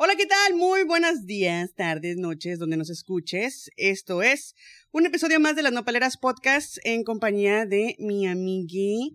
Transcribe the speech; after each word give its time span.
Hola, 0.00 0.14
¿qué 0.16 0.26
tal? 0.26 0.54
Muy 0.54 0.84
buenos 0.84 1.26
días, 1.26 1.74
tardes, 1.74 2.16
noches, 2.16 2.58
donde 2.58 2.76
nos 2.76 2.88
escuches. 2.88 3.70
Esto 3.76 4.22
es 4.22 4.54
un 4.92 5.06
episodio 5.06 5.40
más 5.40 5.56
de 5.56 5.62
las 5.62 5.72
Nopaleras 5.72 6.16
Podcast 6.16 6.78
en 6.84 7.04
compañía 7.04 7.66
de 7.66 7.96
mi 7.98 8.26
amigui 8.26 9.14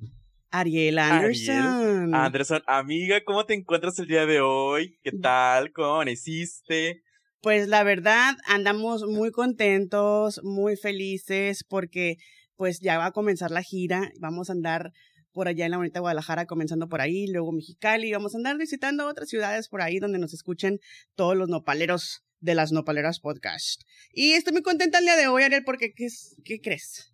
Ariel 0.52 1.00
Anderson. 1.00 1.56
Ariel 1.56 2.14
Anderson, 2.14 2.64
amiga, 2.68 3.24
¿cómo 3.26 3.46
te 3.46 3.56
encuentras 3.56 3.98
el 3.98 4.08
día 4.08 4.26
de 4.26 4.42
hoy? 4.42 5.00
¿Qué 5.04 5.12
tal? 5.12 5.72
¿Cómo 5.74 5.96
amaneciste? 5.96 7.02
Pues 7.42 7.68
la 7.68 7.84
verdad, 7.84 8.36
andamos 8.46 9.04
muy 9.04 9.32
contentos, 9.32 10.42
muy 10.44 10.78
felices 10.78 11.64
porque 11.64 12.18
pues 12.64 12.80
ya 12.80 12.98
va 12.98 13.08
a 13.08 13.12
comenzar 13.12 13.52
la 13.52 13.62
gira. 13.62 14.14
Vamos 14.22 14.50
a 14.50 14.54
andar 14.54 14.94
por 15.34 15.50
allá 15.50 15.66
en 15.66 15.72
la 15.72 15.76
bonita 15.76 16.00
Guadalajara, 16.00 16.46
comenzando 16.46 16.88
por 16.88 17.02
ahí, 17.02 17.28
luego 17.28 17.52
Mexicali. 17.52 18.10
Vamos 18.14 18.36
a 18.36 18.38
andar 18.38 18.58
visitando 18.58 19.06
otras 19.06 19.28
ciudades 19.28 19.68
por 19.68 19.82
ahí 19.82 20.00
donde 20.00 20.18
nos 20.18 20.34
escuchen 20.34 20.80
todos 21.14 21.36
los 21.36 21.50
nopaleros 21.50 22.24
de 22.40 22.56
las 22.56 22.72
Nopaleras 22.72 23.20
Podcast. 23.20 23.82
Y 24.14 24.32
estoy 24.32 24.54
muy 24.54 24.62
contenta 24.62 25.00
el 25.00 25.04
día 25.04 25.18
de 25.18 25.28
hoy, 25.28 25.44
Ariel, 25.44 25.66
porque 25.66 25.92
¿qué, 25.94 26.08
qué 26.46 26.62
crees? 26.62 27.12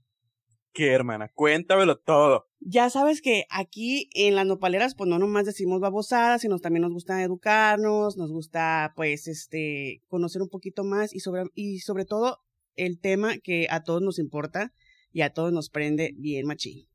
¿Qué, 0.72 0.92
hermana? 0.92 1.32
Cuéntamelo 1.34 1.98
todo. 1.98 2.46
Ya 2.60 2.92
sabes 2.92 3.24
que 3.24 3.46
aquí 3.50 4.08
en 4.14 4.36
las 4.36 4.46
nopaleras, 4.46 4.94
pues 4.94 5.10
no 5.10 5.18
nomás 5.18 5.48
decimos 5.48 5.80
babosadas, 5.80 6.42
sino 6.42 6.60
también 6.60 6.84
nos 6.84 6.94
gusta 6.94 7.24
educarnos, 7.24 8.18
nos 8.18 8.32
gusta, 8.32 8.94
pues, 8.96 9.28
este, 9.28 10.04
conocer 10.10 10.44
un 10.44 10.50
poquito 10.50 10.84
más 10.84 11.12
y 11.12 11.22
sobre, 11.22 11.46
y 11.56 11.80
sobre 11.80 12.06
todo 12.06 12.38
el 12.76 13.00
tema 13.00 13.40
que 13.40 13.66
a 13.72 13.82
todos 13.82 14.04
nos 14.04 14.20
importa 14.20 14.72
y 15.12 15.22
a 15.22 15.32
todos 15.32 15.52
nos 15.52 15.70
prende 15.70 16.14
bien 16.16 16.46
machín. 16.46 16.88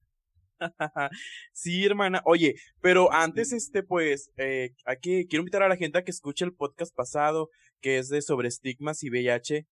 sí, 1.53 1.85
hermana. 1.85 2.23
Oye, 2.25 2.55
pero 2.81 3.13
antes, 3.13 3.53
este, 3.53 3.83
pues, 3.83 4.31
eh, 4.37 4.71
aquí 4.85 5.27
quiero 5.27 5.43
invitar 5.43 5.63
a 5.63 5.69
la 5.69 5.77
gente 5.77 5.99
a 5.99 6.05
que 6.05 6.11
escuche 6.11 6.45
el 6.45 6.55
podcast 6.55 6.95
pasado, 6.95 7.51
que 7.81 7.99
es 7.99 8.09
de 8.09 8.23
sobre 8.23 8.49
estigmas 8.49 9.03
y 9.03 9.11
VIH. 9.11 9.67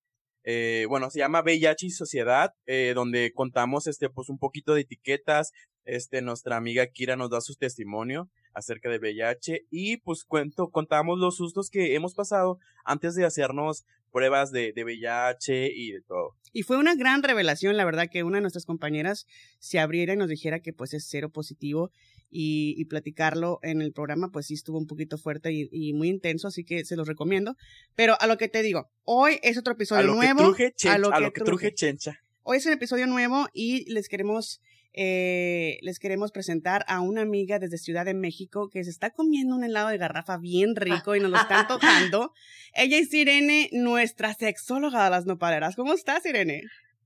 Eh, 0.45 0.87
bueno, 0.89 1.09
se 1.11 1.21
llama 1.21 1.43
VIH 1.43 1.87
y 1.87 1.91
Sociedad, 1.91 2.53
eh, 2.67 2.93
donde 2.95 3.33
contamos, 3.33 3.87
este, 3.87 4.11
pues, 4.11 4.29
un 4.29 4.39
poquito 4.39 4.75
de 4.75 4.83
etiquetas. 4.83 5.53
Este, 5.85 6.23
nuestra 6.23 6.57
amiga 6.57 6.87
Kira 6.87 7.17
nos 7.17 7.31
da 7.31 7.41
su 7.41 7.57
testimonio 7.57 8.29
acerca 8.55 8.89
de 8.89 8.99
VIH 8.99 9.67
y, 9.71 9.97
pues, 9.99 10.25
cuento, 10.25 10.71
contamos 10.71 11.19
los 11.19 11.37
sustos 11.37 11.71
que 11.71 11.95
hemos 11.95 12.15
pasado 12.15 12.59
antes 12.85 13.15
de 13.15 13.25
hacernos 13.25 13.85
pruebas 14.13 14.53
de, 14.53 14.73
de 14.73 14.85
VIH 14.85 15.73
y 15.75 15.93
de 15.93 16.03
todo. 16.03 16.37
Y 16.53 16.63
fue 16.63 16.77
una 16.77 16.95
gran 16.95 17.23
revelación, 17.23 17.77
la 17.77 17.85
verdad, 17.85 18.09
que 18.11 18.23
una 18.23 18.37
de 18.37 18.43
nuestras 18.43 18.67
compañeras 18.67 19.27
se 19.59 19.79
abriera 19.79 20.13
y 20.13 20.17
nos 20.17 20.29
dijera 20.29 20.61
que 20.61 20.73
pues 20.73 20.93
es 20.93 21.07
cero 21.09 21.31
positivo 21.31 21.91
y, 22.31 22.75
y 22.77 22.85
platicarlo 22.85 23.59
en 23.63 23.83
el 23.83 23.93
programa 23.93 24.31
pues 24.31 24.47
sí 24.47 24.55
estuvo 24.55 24.79
un 24.79 24.87
poquito 24.87 25.19
fuerte 25.19 25.53
y, 25.53 25.69
y, 25.73 25.93
muy 25.95 26.09
intenso, 26.09 26.49
así 26.49 26.65
que 26.65 26.85
se 26.85 26.97
los 26.97 27.09
recomiendo. 27.09 27.57
Pero 27.95 28.17
a 28.21 28.27
lo 28.27 28.37
que 28.37 28.49
te 28.49 28.63
digo, 28.63 28.91
hoy 29.05 29.39
es 29.43 29.57
otro 29.57 29.73
episodio 29.73 30.01
a 30.01 30.05
lo 30.05 30.15
nuevo. 30.15 30.39
Que 30.39 30.45
truje 30.45 30.73
chencha, 30.75 30.95
a 30.95 30.99
lo 30.99 31.11
que, 31.11 31.17
a 31.17 31.21
lo 31.21 31.33
que 31.33 31.41
truje. 31.41 31.51
truje 31.51 31.75
chencha. 31.75 32.21
Hoy 32.43 32.59
es 32.59 32.67
un 32.67 32.73
episodio 32.73 33.07
nuevo 33.07 33.49
y 33.55 33.91
les 33.93 34.09
queremos 34.09 34.61
eh, 34.95 35.79
les 35.83 35.99
queremos 35.99 36.33
presentar 36.33 36.85
a 36.87 37.01
una 37.01 37.23
amiga 37.23 37.59
desde 37.59 37.79
Ciudad 37.79 38.05
de 38.05 38.15
México 38.15 38.69
que 38.69 38.85
se 38.85 38.91
está 38.91 39.11
comiendo 39.11 39.57
un 39.57 39.65
helado 39.65 39.89
de 39.89 39.99
garrafa 39.99 40.37
bien 40.37 40.77
rico 40.77 41.17
y 41.17 41.21
nos 41.21 41.31
lo 41.31 41.39
está 41.39 41.61
antojando. 41.61 42.33
Ella 42.75 42.99
es 42.99 43.13
Irene, 43.15 43.71
nuestra 43.73 44.35
sexóloga 44.35 45.05
de 45.05 45.11
las 45.11 45.27
nopaleras. 45.27 45.77
¿Cómo 45.77 45.95
estás, 45.95 46.27
Irene? 46.27 46.63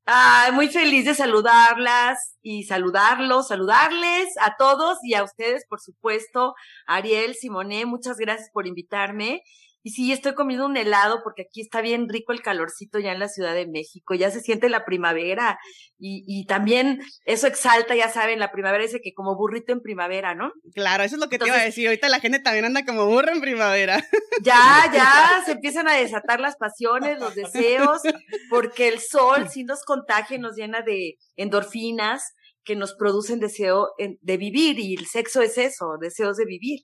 Ay, 0.08 0.52
muy 0.52 0.68
feliz 0.68 1.04
de 1.04 1.14
saludarlas 1.14 2.36
y 2.40 2.62
saludarlos, 2.62 3.48
saludarles 3.48 4.28
a 4.40 4.54
todos 4.56 4.98
y 5.02 5.14
a 5.14 5.24
ustedes, 5.24 5.64
por 5.68 5.80
supuesto. 5.80 6.54
Ariel, 6.86 7.34
Simone, 7.34 7.86
muchas 7.86 8.16
gracias 8.16 8.48
por 8.52 8.68
invitarme. 8.68 9.42
Y 9.86 9.90
sí, 9.90 10.10
estoy 10.10 10.34
comiendo 10.34 10.66
un 10.66 10.76
helado 10.76 11.20
porque 11.22 11.42
aquí 11.42 11.60
está 11.60 11.80
bien 11.80 12.08
rico 12.08 12.32
el 12.32 12.42
calorcito 12.42 12.98
ya 12.98 13.12
en 13.12 13.20
la 13.20 13.28
Ciudad 13.28 13.54
de 13.54 13.68
México, 13.68 14.16
ya 14.16 14.32
se 14.32 14.40
siente 14.40 14.68
la 14.68 14.84
primavera 14.84 15.60
y, 15.96 16.24
y 16.26 16.44
también 16.46 16.98
eso 17.24 17.46
exalta, 17.46 17.94
ya 17.94 18.08
saben, 18.08 18.40
la 18.40 18.50
primavera 18.50 18.82
dice 18.82 18.98
que 19.00 19.14
como 19.14 19.36
burrito 19.36 19.72
en 19.72 19.82
primavera, 19.82 20.34
¿no? 20.34 20.50
Claro, 20.74 21.04
eso 21.04 21.14
es 21.14 21.20
lo 21.20 21.28
que 21.28 21.36
Entonces, 21.36 21.52
te 21.52 21.56
iba 21.56 21.62
a 21.62 21.66
decir, 21.66 21.86
ahorita 21.86 22.08
la 22.08 22.18
gente 22.18 22.40
también 22.40 22.64
anda 22.64 22.84
como 22.84 23.06
burro 23.06 23.30
en 23.30 23.40
primavera. 23.40 24.02
Ya, 24.42 24.90
ya, 24.92 25.42
se 25.44 25.52
empiezan 25.52 25.86
a 25.86 25.94
desatar 25.94 26.40
las 26.40 26.56
pasiones, 26.56 27.20
los 27.20 27.36
deseos, 27.36 28.02
porque 28.50 28.88
el 28.88 28.98
sol 28.98 29.48
sí 29.48 29.62
nos 29.62 29.84
contagia, 29.84 30.36
nos 30.38 30.56
llena 30.56 30.82
de 30.82 31.14
endorfinas 31.36 32.34
que 32.64 32.74
nos 32.74 32.96
producen 32.96 33.38
deseo 33.38 33.90
de 33.98 34.36
vivir 34.36 34.80
y 34.80 34.94
el 34.94 35.06
sexo 35.06 35.42
es 35.42 35.56
eso, 35.58 35.96
deseos 36.00 36.36
de 36.38 36.44
vivir. 36.44 36.80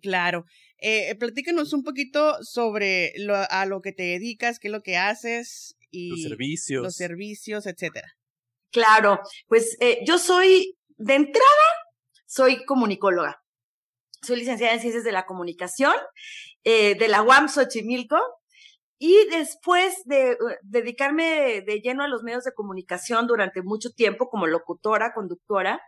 Claro. 0.00 0.44
Eh, 0.82 1.14
platícanos 1.14 1.72
un 1.72 1.84
poquito 1.84 2.42
sobre 2.42 3.12
lo, 3.16 3.34
a 3.36 3.66
lo 3.66 3.80
que 3.80 3.92
te 3.92 4.02
dedicas, 4.02 4.58
qué 4.58 4.68
es 4.68 4.72
lo 4.72 4.82
que 4.82 4.96
haces 4.96 5.76
y 5.90 6.10
los 6.10 6.22
servicios, 6.22 6.82
los 6.82 6.96
servicios, 6.96 7.66
etcétera. 7.66 8.16
Claro, 8.70 9.20
pues 9.46 9.76
eh, 9.80 10.00
yo 10.04 10.18
soy 10.18 10.76
de 10.96 11.14
entrada 11.14 11.46
soy 12.32 12.64
comunicóloga. 12.64 13.42
Soy 14.22 14.38
licenciada 14.38 14.72
en 14.72 14.80
Ciencias 14.80 15.04
de 15.04 15.12
la 15.12 15.26
Comunicación 15.26 15.92
eh, 16.64 16.94
de 16.94 17.08
la 17.08 17.20
UAM 17.20 17.50
Xochimilco 17.50 18.16
y 18.98 19.14
después 19.30 20.02
de 20.06 20.38
dedicarme 20.62 21.60
de 21.60 21.80
lleno 21.80 22.02
a 22.02 22.08
los 22.08 22.22
medios 22.22 22.44
de 22.44 22.54
comunicación 22.54 23.26
durante 23.26 23.60
mucho 23.60 23.90
tiempo 23.90 24.30
como 24.30 24.46
locutora, 24.46 25.12
conductora, 25.12 25.82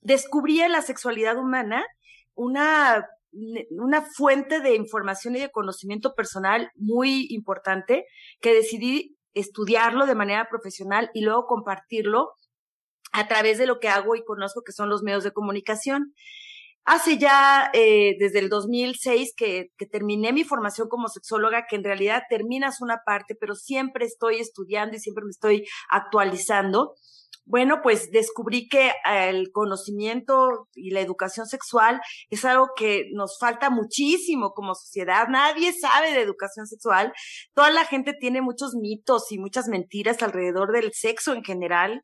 descubrí 0.00 0.60
en 0.62 0.72
la 0.72 0.82
sexualidad 0.82 1.38
humana 1.38 1.86
una 2.34 3.06
una 3.70 4.02
fuente 4.02 4.60
de 4.60 4.74
información 4.74 5.36
y 5.36 5.40
de 5.40 5.50
conocimiento 5.50 6.14
personal 6.14 6.70
muy 6.76 7.26
importante 7.30 8.06
que 8.40 8.54
decidí 8.54 9.16
estudiarlo 9.34 10.06
de 10.06 10.14
manera 10.14 10.48
profesional 10.48 11.10
y 11.14 11.22
luego 11.22 11.46
compartirlo 11.46 12.32
a 13.12 13.28
través 13.28 13.58
de 13.58 13.66
lo 13.66 13.78
que 13.78 13.88
hago 13.88 14.16
y 14.16 14.24
conozco 14.24 14.62
que 14.64 14.72
son 14.72 14.88
los 14.88 15.02
medios 15.02 15.24
de 15.24 15.32
comunicación. 15.32 16.14
Hace 16.84 17.16
ya 17.16 17.70
eh, 17.72 18.16
desde 18.18 18.40
el 18.40 18.48
2006 18.50 19.34
que, 19.36 19.68
que 19.78 19.86
terminé 19.86 20.32
mi 20.32 20.44
formación 20.44 20.88
como 20.88 21.08
sexóloga, 21.08 21.64
que 21.68 21.76
en 21.76 21.84
realidad 21.84 22.24
terminas 22.28 22.80
una 22.80 23.00
parte, 23.06 23.34
pero 23.34 23.54
siempre 23.54 24.04
estoy 24.04 24.36
estudiando 24.36 24.96
y 24.96 25.00
siempre 25.00 25.24
me 25.24 25.30
estoy 25.30 25.64
actualizando 25.88 26.94
bueno, 27.46 27.80
pues 27.82 28.10
descubrí 28.10 28.68
que 28.68 28.92
el 29.04 29.50
conocimiento 29.52 30.68
y 30.74 30.90
la 30.90 31.00
educación 31.00 31.46
sexual 31.46 32.00
es 32.30 32.44
algo 32.44 32.68
que 32.74 33.10
nos 33.12 33.38
falta 33.38 33.68
muchísimo 33.68 34.52
como 34.52 34.74
sociedad. 34.74 35.28
Nadie 35.28 35.72
sabe 35.72 36.12
de 36.12 36.22
educación 36.22 36.66
sexual. 36.66 37.12
Toda 37.52 37.70
la 37.70 37.84
gente 37.84 38.14
tiene 38.18 38.40
muchos 38.40 38.74
mitos 38.74 39.30
y 39.30 39.38
muchas 39.38 39.68
mentiras 39.68 40.22
alrededor 40.22 40.72
del 40.72 40.92
sexo 40.94 41.34
en 41.34 41.44
general. 41.44 42.02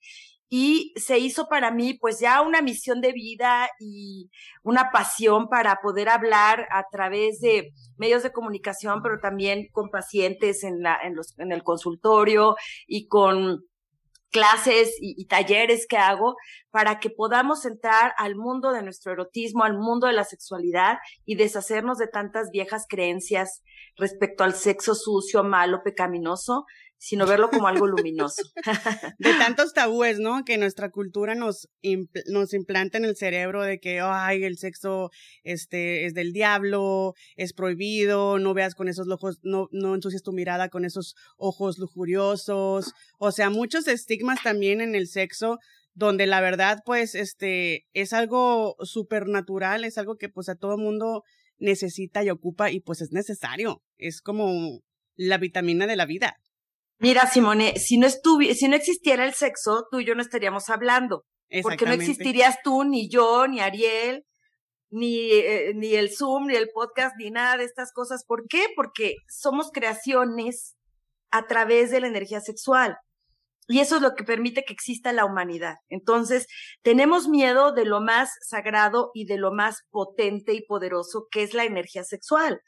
Y 0.53 0.93
se 0.97 1.19
hizo 1.19 1.47
para 1.49 1.71
mí 1.71 1.95
pues 1.95 2.19
ya 2.19 2.43
una 2.43 2.61
misión 2.61 3.01
de 3.01 3.12
vida 3.12 3.71
y 3.78 4.31
una 4.65 4.91
pasión 4.91 5.49
para 5.49 5.77
poder 5.81 6.09
hablar 6.09 6.67
a 6.72 6.84
través 6.91 7.41
de 7.41 7.72
medios 7.97 8.25
de 8.25 8.33
comunicación, 8.33 9.01
pero 9.01 9.21
también 9.21 9.69
con 9.71 9.91
pacientes 9.91 10.65
en, 10.65 10.83
la, 10.83 10.99
en, 11.05 11.15
los, 11.15 11.39
en 11.39 11.53
el 11.53 11.62
consultorio 11.62 12.57
y 12.89 13.07
con 13.07 13.65
clases 14.30 14.96
y, 15.00 15.24
talleres 15.26 15.86
que 15.86 15.96
hago 15.96 16.36
para 16.70 17.00
que 17.00 17.10
podamos 17.10 17.64
entrar 17.64 18.14
al 18.16 18.36
mundo 18.36 18.72
de 18.72 18.82
nuestro 18.82 19.12
erotismo, 19.12 19.64
al 19.64 19.76
mundo 19.76 20.06
de 20.06 20.12
la 20.12 20.24
sexualidad 20.24 20.98
y 21.24 21.34
deshacernos 21.34 21.98
de 21.98 22.06
tantas 22.06 22.50
viejas 22.50 22.86
creencias 22.88 23.62
respecto 23.97 24.45
al 24.45 24.55
sexo 24.55 24.95
sucio, 24.95 25.45
malo, 25.45 25.83
pecaminoso, 25.83 26.67
sino 27.01 27.27
verlo 27.27 27.49
como 27.49 27.67
algo 27.67 27.87
luminoso. 27.87 28.43
de 29.19 29.33
tantos 29.34 29.73
tabúes, 29.73 30.19
¿no? 30.19 30.45
Que 30.45 30.59
nuestra 30.59 30.91
cultura 30.91 31.34
nos, 31.34 31.71
impl 31.81 32.21
nos 32.27 32.53
implanta 32.53 32.98
en 32.98 33.07
el 33.07 33.16
cerebro 33.16 33.63
de 33.63 33.81
que, 33.81 34.01
ay, 34.01 34.45
el 34.45 34.59
sexo 34.59 35.10
este, 35.42 36.04
es 36.04 36.13
del 36.13 36.34
diablo, 36.34 37.15
es 37.37 37.54
prohibido, 37.54 38.39
no 38.39 38.53
veas 38.53 38.75
con 38.75 38.87
esos 38.87 39.09
ojos, 39.09 39.39
no, 39.42 39.69
no 39.72 39.95
ensucias 39.95 40.22
tu 40.22 40.33
mirada 40.33 40.69
con 40.69 40.84
esos 40.84 41.16
ojos 41.39 41.78
lujuriosos. 41.78 42.93
O 43.19 43.33
sea, 43.33 43.48
muchos 43.48 43.89
estigmas 43.89 44.43
también 44.43 44.83
en 44.83 44.95
el 44.95 45.09
sexo 45.09 45.59
donde 45.95 46.27
la 46.27 46.41
verdad, 46.41 46.83
pues, 46.84 47.15
este, 47.15 47.86
es 47.95 48.13
algo 48.13 48.77
supernatural, 48.81 49.84
es 49.84 49.97
algo 49.98 50.16
que, 50.16 50.28
pues, 50.28 50.48
a 50.48 50.54
todo 50.54 50.77
mundo 50.78 51.25
necesita 51.60 52.24
y 52.24 52.30
ocupa 52.30 52.71
y, 52.71 52.80
pues, 52.80 53.01
es 53.01 53.12
necesario. 53.12 53.83
Es 53.98 54.21
como 54.21 54.80
la 55.16 55.39
vitamina 55.39 55.86
de 55.86 55.97
la 55.97 56.07
vida. 56.07 56.36
Mira, 56.98 57.27
Simone, 57.27 57.78
si 57.78 57.97
no 57.97 58.09
si 58.10 58.68
no 58.68 58.77
existiera 58.77 59.24
el 59.24 59.33
sexo, 59.33 59.86
tú 59.91 60.01
y 60.01 60.04
yo 60.04 60.15
no 60.15 60.22
estaríamos 60.22 60.68
hablando. 60.68 61.24
Porque 61.62 61.86
no 61.86 61.92
existirías 61.92 62.59
tú, 62.62 62.84
ni 62.84 63.09
yo, 63.09 63.48
ni 63.48 63.60
Ariel, 63.60 64.24
ni, 64.91 65.30
eh, 65.33 65.72
ni 65.74 65.95
el 65.95 66.10
Zoom, 66.15 66.47
ni 66.47 66.57
el 66.57 66.68
podcast, 66.72 67.16
ni 67.18 67.30
nada 67.30 67.57
de 67.57 67.65
estas 67.65 67.92
cosas. 67.92 68.24
¿Por 68.24 68.47
qué? 68.48 68.66
Porque 68.77 69.16
somos 69.28 69.71
creaciones 69.72 70.77
a 71.30 71.47
través 71.47 71.91
de 71.91 72.01
la 72.01 72.09
energía 72.09 72.41
sexual. 72.41 72.97
Y 73.71 73.78
eso 73.78 73.97
es 73.97 74.03
lo 74.03 74.17
que 74.17 74.25
permite 74.25 74.65
que 74.65 74.72
exista 74.72 75.13
la 75.13 75.25
humanidad. 75.25 75.77
Entonces, 75.89 76.49
tenemos 76.83 77.28
miedo 77.28 77.71
de 77.71 77.84
lo 77.84 78.01
más 78.01 78.33
sagrado 78.43 79.13
y 79.15 79.27
de 79.27 79.37
lo 79.37 79.53
más 79.53 79.84
potente 79.91 80.55
y 80.55 80.67
poderoso 80.67 81.28
que 81.31 81.45
es 81.45 81.55
la 81.55 81.65
energía 81.65 82.03
sexual. 82.03 82.61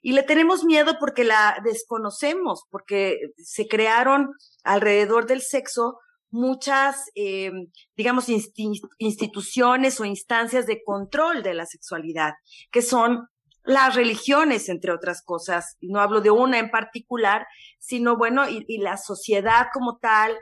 Y 0.00 0.12
le 0.12 0.22
tenemos 0.22 0.64
miedo 0.64 0.96
porque 0.98 1.24
la 1.24 1.60
desconocemos, 1.62 2.62
porque 2.70 3.18
se 3.36 3.68
crearon 3.68 4.30
alrededor 4.64 5.26
del 5.26 5.42
sexo 5.42 5.98
muchas, 6.30 7.10
eh, 7.14 7.52
digamos, 7.94 8.28
instituciones 8.28 10.00
o 10.00 10.06
instancias 10.06 10.66
de 10.66 10.82
control 10.82 11.42
de 11.42 11.52
la 11.52 11.66
sexualidad, 11.66 12.32
que 12.70 12.80
son 12.80 13.28
las 13.66 13.94
religiones, 13.94 14.68
entre 14.68 14.92
otras 14.92 15.22
cosas. 15.22 15.76
No 15.80 16.00
hablo 16.00 16.20
de 16.20 16.30
una 16.30 16.58
en 16.58 16.70
particular, 16.70 17.46
sino 17.78 18.16
bueno, 18.16 18.48
y, 18.48 18.64
y, 18.68 18.78
la 18.78 18.96
sociedad 18.96 19.66
como 19.72 19.98
tal 19.98 20.36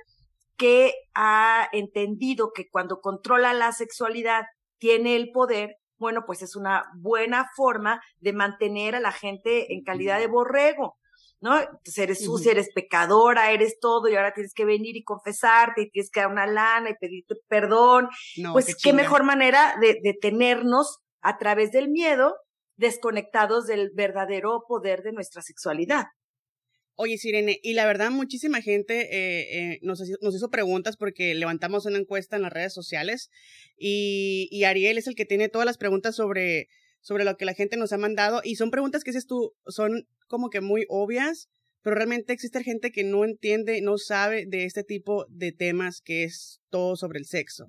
que 0.57 0.95
ha 1.15 1.69
entendido 1.73 2.53
que 2.55 2.69
cuando 2.71 3.01
controla 3.01 3.53
la 3.55 3.73
sexualidad 3.73 4.45
tiene 4.79 5.17
el 5.17 5.31
poder, 5.33 5.77
bueno, 5.97 6.25
pues 6.27 6.43
es 6.43 6.55
una 6.55 6.85
buena 6.97 7.51
forma 7.57 8.01
de 8.19 8.33
mantener 8.33 8.95
a 8.95 9.01
la 9.01 9.13
gente 9.13 9.73
en 9.73 9.83
calidad 9.83 10.19
de 10.19 10.27
borrego. 10.27 10.99
¿no? 11.41 11.61
Entonces 11.61 11.99
eres 11.99 12.25
sucia, 12.25 12.53
eres 12.53 12.71
pecadora, 12.75 13.51
eres 13.51 13.79
todo 13.79 14.09
y 14.09 14.17
ahora 14.17 14.33
tienes 14.33 14.55
que 14.55 14.65
venir 14.65 14.97
y 14.97 15.05
confesarte 15.05 15.83
y 15.83 15.91
tienes 15.91 16.11
que 16.11 16.21
dar 16.21 16.31
una 16.31 16.47
lana 16.47 16.89
y 16.91 16.95
pedirte 16.95 17.35
perdón. 17.49 18.09
pues 18.53 18.75
qué, 18.83 18.95
mejor 18.95 19.25
manera 19.25 19.77
de, 19.79 19.99
de 20.03 20.15
tenernos 20.15 21.01
a 21.21 21.37
través 21.37 21.71
del 21.71 21.91
miedo 21.91 22.35
desconectados 22.77 23.67
del 23.67 23.91
verdadero 23.95 24.65
poder 24.67 25.03
de 25.03 25.13
nuestra 25.13 25.43
sexualidad. 25.43 26.07
Oye, 26.97 27.19
Sirene, 27.19 27.59
y 27.63 27.75
la 27.75 27.87
verdad, 27.87 28.11
muchísima 28.13 28.63
gente 28.63 29.09
eh, 29.11 29.73
eh, 29.73 29.79
nos, 29.83 30.01
hizo 30.01 30.51
preguntas 30.51 30.97
porque 30.97 31.35
levantamos 31.35 31.87
una 31.87 31.99
encuesta 31.99 32.37
en 32.37 32.43
las 32.43 32.53
redes 32.53 32.73
sociales 32.73 33.31
y, 33.77 34.49
y, 34.53 34.63
Ariel 34.63 34.97
es 34.97 35.09
el 35.09 35.17
que 35.17 35.25
tiene 35.25 35.49
todas 35.49 35.67
las 35.67 35.77
preguntas 35.77 36.15
sobre, 36.15 36.69
sobre 37.01 37.25
lo 37.25 37.37
que 37.37 37.47
la 37.47 37.55
gente 37.55 37.77
nos 37.77 37.93
ha 37.93 37.99
mandado 37.99 38.43
y 38.45 38.55
son 38.55 38.71
preguntas 38.71 39.03
que 39.03 39.11
dices 39.11 39.27
tú, 39.27 39.55
son 39.67 40.07
como 40.29 40.51
que 40.51 40.61
muy 40.61 40.87
obvias, 40.89 41.49
pero 41.83 41.97
realmente 41.97 42.33
existe 42.33 42.63
gente 42.63 42.93
que 42.93 43.03
no 43.03 43.25
entiende, 43.25 43.81
no 43.83 43.99
sabe 43.99 44.47
de 44.47 44.65
este 44.65 44.85
tipo 44.85 45.27
de 45.29 45.51
temas 45.51 46.01
que 46.01 46.23
es 46.23 46.61
todo 46.71 46.95
sobre 46.95 47.19
el 47.19 47.27
sexo. 47.27 47.67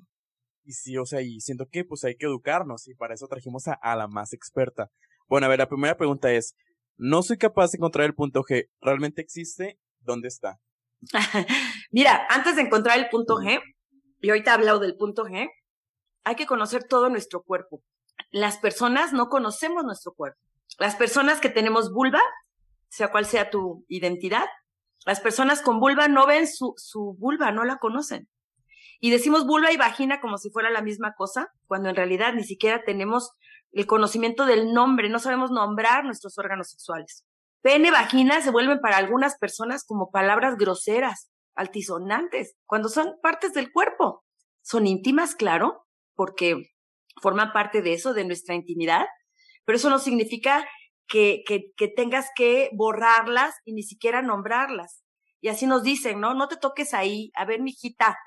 Y 0.66 0.74
sí, 0.74 0.98
o 0.98 1.06
sea, 1.06 1.22
y 1.22 1.40
siento 1.40 1.68
que 1.72 1.86
pues 1.86 2.04
hay 2.04 2.16
que 2.16 2.26
educarnos 2.26 2.88
y 2.88 2.96
para 2.96 3.14
eso 3.14 3.28
trajimos 3.28 3.68
a, 3.68 3.74
a 3.74 3.96
la 3.96 4.08
más 4.08 4.34
experta. 4.34 4.90
Bueno, 5.28 5.46
a 5.46 5.50
ver, 5.50 5.60
la 5.60 5.70
primera 5.70 5.96
pregunta 5.96 6.32
es, 6.32 6.56
no 6.98 7.22
soy 7.24 7.38
capaz 7.38 7.72
de 7.72 7.78
encontrar 7.78 8.06
el 8.06 8.16
punto 8.16 8.42
G. 8.42 8.70
¿Realmente 8.82 9.22
existe? 9.22 9.80
¿Dónde 10.00 10.28
está? 10.28 10.60
Mira, 11.92 12.26
antes 12.30 12.56
de 12.56 12.64
encontrar 12.64 12.98
el 12.98 13.10
punto 13.10 13.36
G, 13.36 13.62
y 14.22 14.30
ahorita 14.30 14.52
he 14.52 14.54
hablado 14.54 14.80
del 14.80 14.96
punto 14.96 15.24
G, 15.26 15.50
hay 16.24 16.36
que 16.36 16.48
conocer 16.48 16.84
todo 16.86 17.10
nuestro 17.10 17.44
cuerpo. 17.44 17.84
Las 18.32 18.58
personas 18.58 19.14
no 19.14 19.30
conocemos 19.30 19.84
nuestro 19.84 20.14
cuerpo. 20.14 20.40
Las 20.80 20.96
personas 20.96 21.40
que 21.40 21.50
tenemos 21.50 21.94
vulva, 21.94 22.22
sea 22.90 23.12
cual 23.12 23.26
sea 23.26 23.50
tu 23.50 23.86
identidad, 23.88 24.46
las 25.06 25.20
personas 25.20 25.62
con 25.62 25.80
vulva 25.80 26.08
no 26.08 26.26
ven 26.26 26.48
su, 26.48 26.74
su 26.78 27.16
vulva, 27.20 27.52
no 27.52 27.64
la 27.64 27.78
conocen. 27.78 28.28
Y 29.00 29.12
decimos 29.12 29.46
vulva 29.46 29.72
y 29.72 29.78
vagina 29.78 30.22
como 30.22 30.38
si 30.38 30.50
fuera 30.50 30.70
la 30.70 30.82
misma 30.82 31.14
cosa, 31.16 31.52
cuando 31.68 31.90
en 31.90 31.96
realidad 31.96 32.34
ni 32.34 32.44
siquiera 32.44 32.84
tenemos 32.84 33.32
el 33.72 33.88
conocimiento 33.88 34.46
del 34.46 34.74
nombre, 34.74 35.10
no 35.10 35.20
sabemos 35.20 35.52
nombrar 35.52 36.06
nuestros 36.06 36.38
órganos 36.38 36.70
sexuales. 36.70 37.26
Pene, 37.62 37.92
vagina 37.92 38.42
se 38.42 38.52
vuelven 38.52 38.80
para 38.80 38.98
algunas 38.98 39.38
personas 39.38 39.84
como 39.84 40.12
palabras 40.12 40.56
groseras, 40.58 41.30
altisonantes, 41.56 42.56
cuando 42.66 42.90
son 42.90 43.16
partes 43.22 43.54
del 43.54 43.72
cuerpo. 43.72 44.24
Son 44.62 44.88
íntimas, 44.88 45.36
claro, 45.36 45.86
porque 46.16 46.72
forman 47.22 47.54
parte 47.54 47.82
de 47.82 47.94
eso, 47.94 48.14
de 48.14 48.26
nuestra 48.26 48.56
intimidad, 48.56 49.08
pero 49.66 49.78
eso 49.78 49.90
no 49.90 50.00
significa 50.00 50.68
que, 51.08 51.44
que, 51.46 51.74
que 51.76 51.88
tengas 51.88 52.30
que 52.36 52.70
borrarlas 52.74 53.56
y 53.66 53.74
ni 53.74 53.84
siquiera 53.84 54.22
nombrarlas. 54.22 55.04
Y 55.42 55.50
así 55.50 55.68
nos 55.68 55.84
dicen, 55.84 56.20
¿no? 56.20 56.34
No 56.34 56.48
te 56.48 56.58
toques 56.58 56.94
ahí. 56.94 57.32
A 57.36 57.46
ver, 57.46 57.62
mijita, 57.62 58.18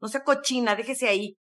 no 0.00 0.08
sea 0.08 0.24
cochina, 0.24 0.74
déjese 0.74 1.08
ahí. 1.08 1.36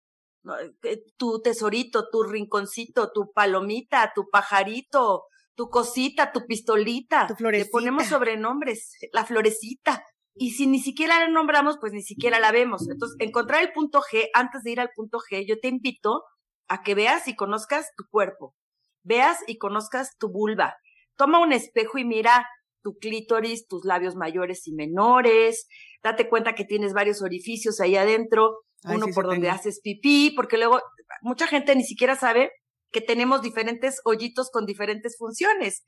Eh, 0.85 1.03
tu 1.17 1.41
tesorito, 1.41 2.09
tu 2.11 2.23
rinconcito, 2.23 3.11
tu 3.13 3.33
palomita, 3.33 4.13
tu 4.15 4.29
pajarito, 4.31 5.25
tu 5.55 5.69
cosita, 5.69 6.33
tu 6.33 6.47
pistolita. 6.47 7.27
Tu 7.27 7.35
florecita. 7.35 7.67
Le 7.67 7.71
ponemos 7.71 8.07
sobrenombres, 8.07 8.97
la 9.13 9.25
florecita. 9.25 10.05
Y 10.35 10.53
si 10.53 10.67
ni 10.67 10.79
siquiera 10.79 11.19
la 11.19 11.29
nombramos, 11.29 11.79
pues 11.81 11.93
ni 11.93 12.03
siquiera 12.03 12.39
la 12.39 12.53
vemos. 12.53 12.89
Entonces, 12.89 13.17
encontrar 13.19 13.63
el 13.63 13.73
punto 13.73 14.01
G, 14.01 14.29
antes 14.35 14.63
de 14.63 14.71
ir 14.71 14.81
al 14.81 14.91
punto 14.95 15.19
G, 15.19 15.45
yo 15.47 15.59
te 15.59 15.69
invito 15.69 16.23
a 16.69 16.83
que 16.83 16.95
veas 16.95 17.27
y 17.27 17.35
conozcas 17.35 17.91
tu 17.97 18.05
cuerpo. 18.09 18.55
Veas 19.03 19.39
y 19.49 19.59
conozcas 19.59 20.17
tu 20.19 20.31
vulva. 20.31 20.77
Toma 21.17 21.41
un 21.41 21.53
espejo 21.53 21.99
y 21.99 22.05
mira 22.05 22.47
tu 22.83 22.97
clítoris, 22.99 23.67
tus 23.67 23.85
labios 23.85 24.17
mayores 24.17 24.67
y 24.67 24.73
menores. 24.73 25.69
Date 26.03 26.29
cuenta 26.29 26.55
que 26.55 26.65
tienes 26.65 26.93
varios 26.93 27.23
orificios 27.23 27.81
ahí 27.81 27.97
adentro 27.97 28.61
uno 28.85 29.07
por 29.15 29.27
donde 29.27 29.51
haces 29.51 29.81
pipí, 29.83 30.33
porque 30.37 30.57
luego 30.57 30.81
mucha 31.23 31.47
gente 31.47 31.75
ni 31.75 31.85
siquiera 31.85 32.17
sabe 32.17 32.53
que 32.93 33.01
tenemos 33.01 33.43
diferentes 33.43 34.01
hoyitos 34.05 34.51
con 34.51 34.67
diferentes 34.67 35.17
funciones. 35.19 35.85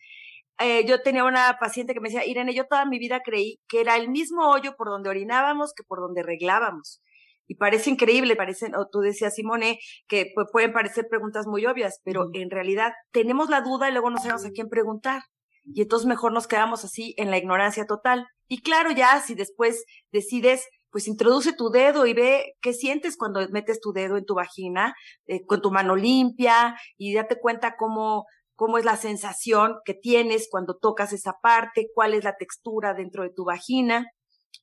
Eh, 0.59 0.85
yo 0.87 1.01
tenía 1.03 1.25
una 1.25 1.57
paciente 1.59 1.95
que 1.95 2.01
me 2.01 2.09
decía, 2.09 2.27
Irene, 2.27 2.55
yo 2.55 2.67
toda 2.67 2.85
mi 2.85 2.99
vida 2.99 3.23
creí 3.25 3.61
que 3.69 3.81
era 3.81 3.97
el 3.97 4.11
mismo 4.11 4.51
hoyo 4.51 4.75
por 4.77 4.89
donde 4.89 5.09
orinábamos 5.09 5.73
que 5.75 5.85
por 5.85 6.01
donde 6.01 6.23
reglábamos. 6.23 7.01
Y 7.47 7.55
parece 7.55 7.91
increíble, 7.91 8.37
parecen, 8.37 8.75
o 8.77 8.87
tú 8.89 9.01
decías, 9.01 9.35
Simone, 9.35 9.79
que 10.07 10.33
pueden 10.53 10.73
parecer 10.73 11.07
preguntas 11.09 11.47
muy 11.47 11.67
obvias, 11.67 12.01
pero 12.05 12.29
en 12.33 12.51
realidad 12.51 12.93
tenemos 13.11 13.49
la 13.49 13.63
duda 13.63 13.89
y 13.89 13.93
luego 13.93 14.11
no 14.11 14.19
sabemos 14.19 14.45
a 14.45 14.51
quién 14.51 14.69
preguntar. 14.69 15.23
Y 15.73 15.83
entonces 15.83 16.07
mejor 16.07 16.33
nos 16.33 16.47
quedamos 16.47 16.85
así 16.85 17.15
en 17.17 17.31
la 17.31 17.39
ignorancia 17.39 17.87
total. 17.87 18.27
Y 18.49 18.63
claro, 18.63 18.91
ya 18.91 19.21
si 19.21 19.35
después 19.35 19.85
decides 20.13 20.67
pues 20.91 21.07
introduce 21.07 21.53
tu 21.53 21.71
dedo 21.71 22.07
y 22.07 22.15
ve 22.15 22.57
qué 22.61 22.73
sientes 22.73 23.17
cuando 23.17 23.47
metes 23.51 23.81
tu 23.81 23.93
dedo 23.93 24.17
en 24.17 24.25
tu 24.25 24.35
vagina 24.35 24.95
eh, 25.27 25.47
con 25.47 25.63
tu 25.63 25.71
mano 25.71 25.97
limpia 25.97 26.77
y 26.97 27.15
date 27.15 27.39
cuenta 27.41 27.77
cómo, 27.77 28.27
cómo 28.57 28.79
es 28.79 28.85
la 28.85 28.97
sensación 28.97 29.77
que 29.85 29.95
tienes 29.95 30.49
cuando 30.51 30.77
tocas 30.77 31.13
esa 31.13 31.35
parte, 31.41 31.89
cuál 31.95 32.15
es 32.15 32.25
la 32.25 32.37
textura 32.37 32.95
dentro 32.95 33.23
de 33.23 33.31
tu 33.31 33.45
vagina. 33.45 34.07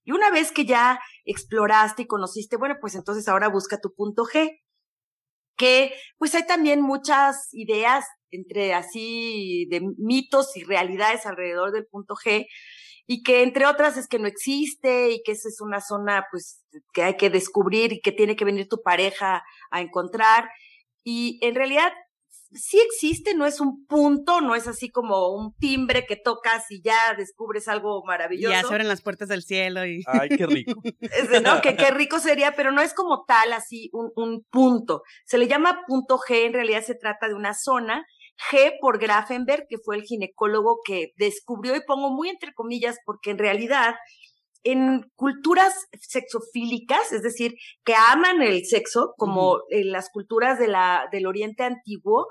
Y 0.03 0.11
una 0.11 0.29
vez 0.29 0.51
que 0.51 0.65
ya 0.65 0.99
exploraste 1.25 2.03
y 2.03 2.07
conociste, 2.07 2.57
bueno, 2.57 2.75
pues 2.79 2.95
entonces 2.95 3.27
ahora 3.27 3.47
busca 3.47 3.79
tu 3.79 3.93
punto 3.93 4.23
G, 4.23 4.59
que 5.57 5.93
pues 6.17 6.35
hay 6.35 6.45
también 6.45 6.81
muchas 6.81 7.49
ideas 7.53 8.05
entre 8.31 8.73
así 8.73 9.67
de 9.69 9.81
mitos 9.97 10.55
y 10.55 10.63
realidades 10.63 11.25
alrededor 11.25 11.71
del 11.71 11.85
punto 11.85 12.15
G, 12.15 12.47
y 13.07 13.23
que 13.23 13.41
entre 13.41 13.65
otras 13.65 13.95
es 13.97 14.07
que 14.07 14.19
no 14.19 14.27
existe 14.27 15.11
y 15.11 15.23
que 15.23 15.31
esa 15.31 15.47
es 15.47 15.61
una 15.61 15.79
zona 15.79 16.25
pues 16.29 16.65
que 16.93 17.03
hay 17.03 17.15
que 17.15 17.29
descubrir 17.29 17.93
y 17.93 18.01
que 18.01 18.11
tiene 18.11 18.35
que 18.35 18.45
venir 18.45 18.67
tu 18.67 18.81
pareja 18.81 19.43
a 19.71 19.81
encontrar. 19.81 20.49
Y 21.05 21.39
en 21.41 21.55
realidad 21.55 21.93
sí 22.51 22.79
existe, 22.79 23.33
no 23.33 23.45
es 23.45 23.59
un 23.59 23.85
punto, 23.85 24.41
no 24.41 24.55
es 24.55 24.67
así 24.67 24.89
como 24.89 25.29
un 25.29 25.53
timbre 25.55 26.05
que 26.05 26.15
tocas 26.15 26.65
y 26.69 26.81
ya 26.81 27.13
descubres 27.17 27.67
algo 27.67 28.03
maravilloso. 28.05 28.53
Ya 28.53 28.61
se 28.61 28.67
abren 28.67 28.87
las 28.87 29.01
puertas 29.01 29.27
del 29.27 29.43
cielo 29.43 29.85
y... 29.85 30.03
Ay, 30.05 30.29
qué 30.29 30.45
rico. 30.45 30.81
¿no? 31.43 31.61
que 31.61 31.75
qué 31.75 31.91
rico 31.91 32.19
sería, 32.19 32.55
pero 32.55 32.71
no 32.71 32.81
es 32.81 32.93
como 32.93 33.25
tal 33.25 33.53
así 33.53 33.89
un, 33.93 34.11
un 34.15 34.43
punto. 34.49 35.03
Se 35.25 35.37
le 35.37 35.47
llama 35.47 35.81
punto 35.87 36.17
G, 36.17 36.45
en 36.45 36.53
realidad 36.53 36.83
se 36.83 36.95
trata 36.95 37.27
de 37.27 37.33
una 37.33 37.53
zona 37.53 38.05
G 38.51 38.73
por 38.79 38.99
Grafenberg, 38.99 39.65
que 39.67 39.77
fue 39.77 39.97
el 39.97 40.03
ginecólogo 40.03 40.79
que 40.85 41.13
descubrió, 41.17 41.75
y 41.75 41.81
pongo 41.81 42.09
muy 42.09 42.29
entre 42.29 42.53
comillas, 42.53 42.97
porque 43.05 43.31
en 43.31 43.37
realidad 43.37 43.95
en 44.63 45.09
culturas 45.15 45.73
sexofílicas, 46.01 47.11
es 47.13 47.21
decir, 47.21 47.55
que 47.85 47.95
aman 47.95 48.41
el 48.41 48.65
sexo, 48.65 49.13
como 49.17 49.61
en 49.69 49.91
las 49.91 50.09
culturas 50.09 50.59
de 50.59 50.67
la, 50.67 51.07
del 51.11 51.25
Oriente 51.25 51.63
Antiguo, 51.63 52.27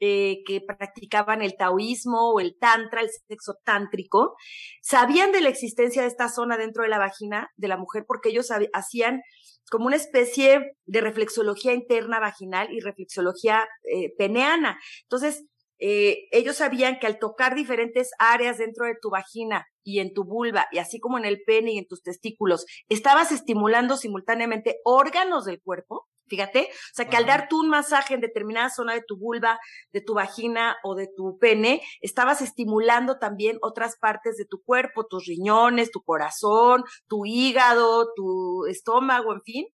eh, 0.00 0.44
que 0.46 0.60
practicaban 0.60 1.42
el 1.42 1.56
taoísmo 1.56 2.30
o 2.30 2.40
el 2.40 2.56
tantra, 2.58 3.00
el 3.00 3.10
sexo 3.28 3.54
tántrico, 3.64 4.36
sabían 4.80 5.32
de 5.32 5.40
la 5.40 5.48
existencia 5.48 6.02
de 6.02 6.08
esta 6.08 6.28
zona 6.28 6.56
dentro 6.56 6.84
de 6.84 6.88
la 6.88 6.98
vagina 6.98 7.50
de 7.56 7.66
la 7.66 7.76
mujer 7.76 8.04
porque 8.06 8.28
ellos 8.28 8.48
hacían 8.72 9.22
como 9.68 9.86
una 9.86 9.96
especie 9.96 10.76
de 10.86 11.00
reflexología 11.00 11.72
interna 11.72 12.20
vaginal 12.20 12.72
y 12.72 12.80
reflexología 12.80 13.66
eh, 13.84 14.14
peneana. 14.16 14.78
Entonces, 15.02 15.44
eh, 15.80 16.26
ellos 16.32 16.56
sabían 16.56 16.98
que 16.98 17.06
al 17.06 17.18
tocar 17.18 17.54
diferentes 17.54 18.10
áreas 18.18 18.58
dentro 18.58 18.86
de 18.86 18.96
tu 19.00 19.10
vagina 19.10 19.66
y 19.84 20.00
en 20.00 20.12
tu 20.12 20.24
vulva, 20.24 20.66
y 20.72 20.78
así 20.78 20.98
como 20.98 21.18
en 21.18 21.24
el 21.24 21.42
pene 21.46 21.72
y 21.72 21.78
en 21.78 21.86
tus 21.86 22.02
testículos, 22.02 22.66
estabas 22.88 23.30
estimulando 23.30 23.96
simultáneamente 23.96 24.80
órganos 24.84 25.44
del 25.44 25.62
cuerpo 25.62 26.08
Fíjate, 26.28 26.68
o 26.70 26.94
sea 26.94 27.08
que 27.08 27.16
al 27.16 27.26
dar 27.26 27.48
tú 27.48 27.60
un 27.60 27.68
masaje 27.68 28.14
en 28.14 28.20
determinada 28.20 28.70
zona 28.70 28.94
de 28.94 29.02
tu 29.06 29.16
vulva, 29.16 29.58
de 29.92 30.00
tu 30.00 30.14
vagina 30.14 30.76
o 30.82 30.94
de 30.94 31.08
tu 31.16 31.38
pene, 31.38 31.82
estabas 32.00 32.42
estimulando 32.42 33.18
también 33.18 33.58
otras 33.62 33.96
partes 33.98 34.36
de 34.36 34.44
tu 34.44 34.62
cuerpo, 34.62 35.06
tus 35.06 35.26
riñones, 35.26 35.90
tu 35.90 36.02
corazón, 36.02 36.84
tu 37.08 37.24
hígado, 37.24 38.08
tu 38.14 38.66
estómago, 38.66 39.32
en 39.32 39.42
fin. 39.42 39.66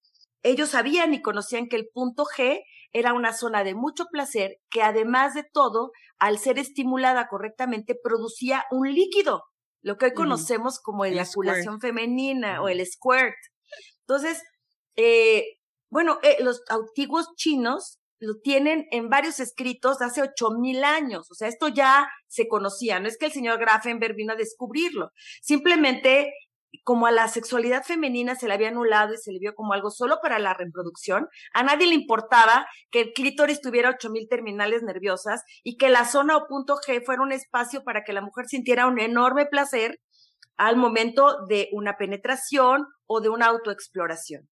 Ellos 0.42 0.70
sabían 0.70 1.14
y 1.14 1.22
conocían 1.22 1.68
que 1.68 1.76
el 1.76 1.88
punto 1.92 2.24
G 2.24 2.62
era 2.92 3.12
una 3.12 3.32
zona 3.32 3.64
de 3.64 3.74
mucho 3.74 4.04
placer 4.10 4.58
que 4.70 4.82
además 4.82 5.34
de 5.34 5.42
todo, 5.42 5.90
al 6.18 6.38
ser 6.38 6.58
estimulada 6.58 7.28
correctamente, 7.28 7.96
producía 8.00 8.64
un 8.70 8.92
líquido, 8.92 9.44
lo 9.82 9.96
que 9.96 10.06
hoy 10.06 10.14
conocemos 10.14 10.80
como 10.80 11.04
eyaculación 11.04 11.80
femenina 11.80 12.62
o 12.62 12.68
el 12.68 12.84
squirt. 12.86 13.34
Entonces, 14.00 14.42
eh, 14.96 15.53
bueno, 15.94 16.18
eh, 16.24 16.38
los 16.40 16.60
antiguos 16.70 17.36
chinos 17.36 18.00
lo 18.18 18.40
tienen 18.42 18.88
en 18.90 19.08
varios 19.08 19.38
escritos 19.38 20.02
hace 20.02 20.22
ocho 20.22 20.50
mil 20.50 20.82
años. 20.82 21.30
O 21.30 21.34
sea, 21.34 21.46
esto 21.46 21.68
ya 21.68 22.08
se 22.26 22.48
conocía. 22.48 22.98
No 22.98 23.06
es 23.06 23.16
que 23.16 23.26
el 23.26 23.32
señor 23.32 23.60
Grafenberg 23.60 24.16
vino 24.16 24.32
a 24.32 24.36
descubrirlo. 24.36 25.12
Simplemente, 25.40 26.32
como 26.82 27.06
a 27.06 27.12
la 27.12 27.28
sexualidad 27.28 27.84
femenina 27.84 28.34
se 28.34 28.48
le 28.48 28.54
había 28.54 28.70
anulado 28.70 29.14
y 29.14 29.18
se 29.18 29.30
le 29.30 29.38
vio 29.38 29.54
como 29.54 29.72
algo 29.72 29.92
solo 29.92 30.18
para 30.20 30.40
la 30.40 30.52
reproducción, 30.52 31.28
a 31.52 31.62
nadie 31.62 31.86
le 31.86 31.94
importaba 31.94 32.66
que 32.90 33.02
el 33.02 33.12
clítoris 33.12 33.60
tuviera 33.60 33.90
ocho 33.90 34.10
mil 34.10 34.26
terminales 34.28 34.82
nerviosas 34.82 35.44
y 35.62 35.76
que 35.76 35.90
la 35.90 36.06
zona 36.06 36.36
o 36.36 36.48
punto 36.48 36.74
G 36.74 37.04
fuera 37.04 37.22
un 37.22 37.30
espacio 37.30 37.84
para 37.84 38.02
que 38.02 38.12
la 38.12 38.20
mujer 38.20 38.46
sintiera 38.48 38.88
un 38.88 38.98
enorme 38.98 39.46
placer 39.46 40.00
al 40.56 40.76
momento 40.76 41.46
de 41.46 41.68
una 41.70 41.96
penetración 41.96 42.84
o 43.06 43.20
de 43.20 43.28
una 43.28 43.46
autoexploración. 43.46 44.48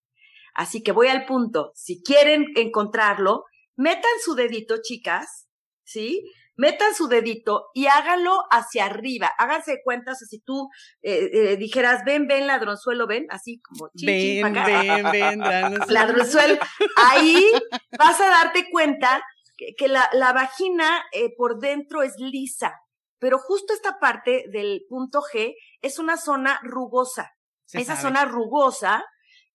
Así 0.55 0.83
que 0.83 0.93
voy 0.93 1.09
al 1.09 1.25
punto. 1.27 1.73
Si 1.75 2.03
quieren 2.03 2.47
encontrarlo, 2.57 3.45
metan 3.77 4.11
su 4.25 4.35
dedito, 4.35 4.77
chicas, 4.83 5.49
¿sí? 5.85 6.31
Metan 6.55 6.95
su 6.95 7.09
dedito 7.09 7.69
y 7.73 7.87
háganlo 7.87 8.37
hacia 8.51 8.85
arriba. 8.85 9.33
Háganse 9.39 9.81
cuenta, 9.83 10.13
o 10.13 10.15
sea, 10.15 10.27
si 10.29 10.41
tú 10.41 10.69
eh, 11.01 11.31
eh, 11.33 11.57
dijeras, 11.57 12.05
ven, 12.05 12.27
ven, 12.27 12.47
ladronzuelo, 12.47 13.07
ven, 13.07 13.27
así 13.31 13.61
como 13.63 13.89
chin, 13.97 14.09
chin, 14.09 14.43
Ven, 14.45 14.57
acá. 14.59 14.67
ven, 14.67 15.11
ven, 15.11 15.41
danos- 15.41 15.89
Ladronzuelo. 15.89 16.59
Ahí 16.97 17.51
vas 17.99 18.21
a 18.21 18.29
darte 18.29 18.69
cuenta 18.71 19.25
que, 19.57 19.75
que 19.77 19.89
la, 19.89 20.09
la 20.13 20.35
vagina 20.35 21.03
eh, 21.13 21.35
por 21.37 21.59
dentro 21.59 22.03
es 22.03 22.15
lisa, 22.19 22.75
pero 23.19 23.39
justo 23.39 23.73
esta 23.73 23.99
parte 23.99 24.45
del 24.53 24.83
punto 24.89 25.23
G 25.23 25.55
es 25.81 25.99
una 25.99 26.19
zona 26.19 26.61
rugosa 26.63 27.31
Se 27.65 27.79
esa 27.81 27.97
sabe. 27.97 28.09
zona 28.09 28.25
rugosa, 28.27 29.05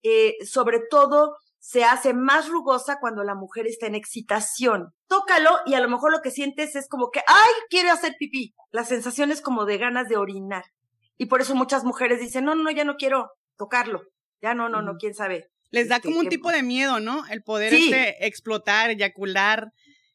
eh, 0.04 0.36
sobre 0.46 0.80
todo, 0.90 1.36
se 1.60 1.84
hace 1.84 2.14
más 2.14 2.48
rugosa 2.48 2.98
cuando 3.00 3.24
la 3.24 3.36
mujer 3.36 3.68
está 3.68 3.88
en 3.88 3.96
excitación. 3.96 4.94
Tócalo 5.08 5.52
y 5.66 5.74
a 5.74 5.80
lo 5.82 5.90
mejor 5.90 6.12
lo 6.12 6.22
que 6.22 6.32
sientes 6.32 6.76
es 6.76 6.88
como 6.88 7.10
que, 7.12 7.20
ay, 7.28 7.52
quiero 7.70 7.92
hacer 7.92 8.16
pipí. 8.18 8.54
La 8.72 8.84
sensación 8.86 9.32
es 9.32 9.42
como 9.42 9.66
de 9.66 9.78
ganas 9.78 10.08
de 10.08 10.18
orinar. 10.18 10.64
Y 11.18 11.26
por 11.26 11.42
eso 11.42 11.56
muchas 11.56 11.84
mujeres 11.84 12.20
dicen, 12.20 12.46
no, 12.46 12.56
no, 12.56 12.70
ya 12.72 12.84
no 12.86 12.96
quiero 12.96 13.32
tocarlo. 13.58 14.04
Ya 14.42 14.54
no, 14.54 14.70
no, 14.70 14.82
no, 14.82 14.96
quién 14.98 15.14
sabe. 15.16 15.50
Les 15.72 15.90
da 15.90 15.96
este, 15.98 16.08
como 16.08 16.20
un 16.20 16.26
que- 16.26 16.30
tipo 16.30 16.52
de 16.52 16.64
miedo, 16.64 17.00
¿no? 17.00 17.26
El 17.28 17.42
poder 17.44 17.74
Sí. 17.74 17.86
este, 17.92 18.26
explotar, 18.28 18.92
eyacular. 18.92 19.72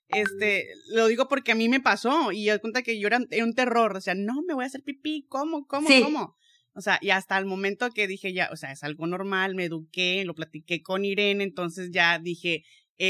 Este, 0.08 0.68
lo 0.90 1.06
digo 1.08 1.26
porque 1.28 1.52
a 1.52 1.54
mí 1.54 1.68
me 1.68 1.80
pasó 1.80 2.32
y 2.32 2.44
yo 2.44 2.60
cuenta 2.60 2.82
que 2.82 2.98
yo 3.00 3.06
era, 3.08 3.18
era 3.30 3.44
un 3.44 3.54
terror. 3.54 3.96
O 3.96 4.00
sea, 4.00 4.14
no, 4.14 4.42
me 4.46 4.54
voy 4.54 4.64
a 4.64 4.66
hacer 4.66 4.82
pipí. 4.82 5.26
¿Cómo? 5.28 5.66
¿Cómo? 5.66 5.88
Sí. 5.88 6.02
¿Cómo? 6.02 6.36
O 6.74 6.80
sea, 6.80 6.98
y 7.00 7.10
hasta 7.10 7.38
el 7.38 7.46
momento 7.46 7.90
que 7.90 8.06
dije 8.06 8.32
ya, 8.32 8.48
o 8.52 8.56
sea, 8.56 8.72
es 8.72 8.82
algo 8.82 9.06
normal, 9.06 9.54
me 9.54 9.64
eduqué, 9.64 10.24
lo 10.24 10.34
platiqué 10.34 10.82
con 10.82 11.04
Irene, 11.04 11.44
entonces 11.44 11.90
ya 11.92 12.18
dije. 12.18 12.64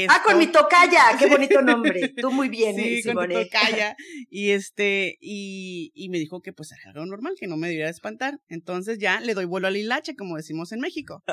Ah, 0.09 0.23
con 0.25 0.39
mi 0.39 0.47
tocaya, 0.47 1.03
qué 1.19 1.27
bonito 1.27 1.61
nombre. 1.61 2.09
Tú 2.17 2.31
muy 2.31 2.49
bien, 2.49 2.75
sí, 2.75 2.95
eh, 2.95 3.03
con 3.03 3.27
tu 3.27 3.33
tocaya. 3.33 3.95
Y 4.29 4.49
este, 4.49 5.17
y, 5.21 5.91
y 5.93 6.09
me 6.09 6.17
dijo 6.17 6.41
que 6.41 6.51
pues 6.51 6.71
era 6.71 6.91
algo 6.91 7.05
normal, 7.05 7.35
que 7.39 7.45
no 7.45 7.57
me 7.57 7.67
debiera 7.67 7.89
espantar. 7.89 8.39
Entonces 8.47 8.97
ya 8.97 9.19
le 9.19 9.35
doy 9.35 9.45
vuelo 9.45 9.67
al 9.67 9.77
hilache, 9.77 10.15
como 10.15 10.37
decimos 10.37 10.71
en 10.71 10.79
México. 10.79 11.23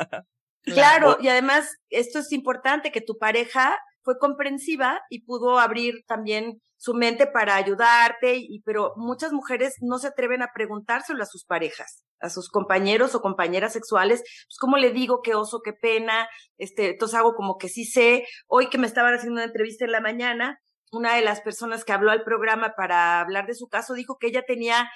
Claro, 0.62 1.16
y 1.22 1.28
además 1.28 1.76
esto 1.88 2.18
es 2.18 2.32
importante, 2.32 2.92
que 2.92 3.00
tu 3.00 3.16
pareja 3.16 3.78
fue 4.10 4.18
comprensiva 4.18 5.00
y 5.08 5.22
pudo 5.22 5.60
abrir 5.60 6.04
también 6.06 6.60
su 6.76 6.94
mente 6.94 7.28
para 7.28 7.54
ayudarte, 7.54 8.38
y, 8.38 8.62
pero 8.64 8.92
muchas 8.96 9.32
mujeres 9.32 9.74
no 9.82 9.98
se 9.98 10.08
atreven 10.08 10.42
a 10.42 10.50
preguntárselo 10.52 11.22
a 11.22 11.26
sus 11.26 11.44
parejas, 11.44 12.04
a 12.20 12.28
sus 12.28 12.48
compañeros 12.48 13.14
o 13.14 13.20
compañeras 13.20 13.72
sexuales, 13.72 14.22
pues 14.22 14.56
cómo 14.58 14.78
le 14.78 14.90
digo 14.90 15.20
qué 15.22 15.34
oso, 15.34 15.60
qué 15.62 15.74
pena, 15.74 16.28
este, 16.58 16.92
entonces 16.92 17.18
hago 17.18 17.34
como 17.34 17.56
que 17.56 17.68
sí 17.68 17.84
sé. 17.84 18.24
Hoy 18.48 18.68
que 18.68 18.78
me 18.78 18.86
estaban 18.86 19.14
haciendo 19.14 19.34
una 19.34 19.44
entrevista 19.44 19.84
en 19.84 19.92
la 19.92 20.00
mañana, 20.00 20.58
una 20.90 21.14
de 21.14 21.22
las 21.22 21.40
personas 21.40 21.84
que 21.84 21.92
habló 21.92 22.10
al 22.10 22.24
programa 22.24 22.72
para 22.76 23.20
hablar 23.20 23.46
de 23.46 23.54
su 23.54 23.68
caso 23.68 23.94
dijo 23.94 24.16
que 24.18 24.28
ella 24.28 24.42
tenía 24.44 24.90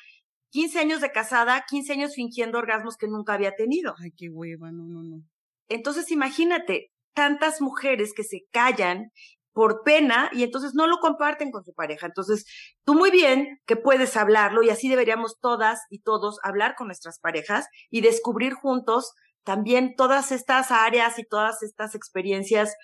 15 0.50 0.80
años 0.80 1.00
de 1.00 1.12
casada, 1.12 1.64
15 1.68 1.92
años 1.92 2.14
fingiendo 2.14 2.58
orgasmos 2.58 2.96
que 2.96 3.06
nunca 3.06 3.34
había 3.34 3.54
tenido. 3.54 3.94
Ay, 4.02 4.10
qué 4.16 4.28
hueva, 4.28 4.72
no, 4.72 4.86
no, 4.88 5.04
no. 5.04 5.22
Entonces 5.68 6.10
imagínate, 6.10 6.93
tantas 7.14 7.60
mujeres 7.60 8.12
que 8.14 8.24
se 8.24 8.42
callan 8.50 9.10
por 9.52 9.82
pena 9.84 10.30
y 10.32 10.42
entonces 10.42 10.74
no 10.74 10.86
lo 10.86 10.98
comparten 10.98 11.50
con 11.50 11.64
su 11.64 11.72
pareja. 11.72 12.06
Entonces, 12.06 12.44
tú 12.84 12.94
muy 12.94 13.10
bien 13.10 13.60
que 13.66 13.76
puedes 13.76 14.16
hablarlo 14.16 14.62
y 14.62 14.70
así 14.70 14.88
deberíamos 14.88 15.38
todas 15.40 15.80
y 15.90 16.00
todos 16.00 16.38
hablar 16.42 16.74
con 16.74 16.88
nuestras 16.88 17.20
parejas 17.20 17.68
y 17.88 18.00
descubrir 18.00 18.52
juntos 18.52 19.12
también 19.44 19.94
todas 19.94 20.32
estas 20.32 20.70
áreas 20.70 21.18
y 21.18 21.24
todas 21.24 21.62
estas 21.62 21.94
experiencias 21.94 22.74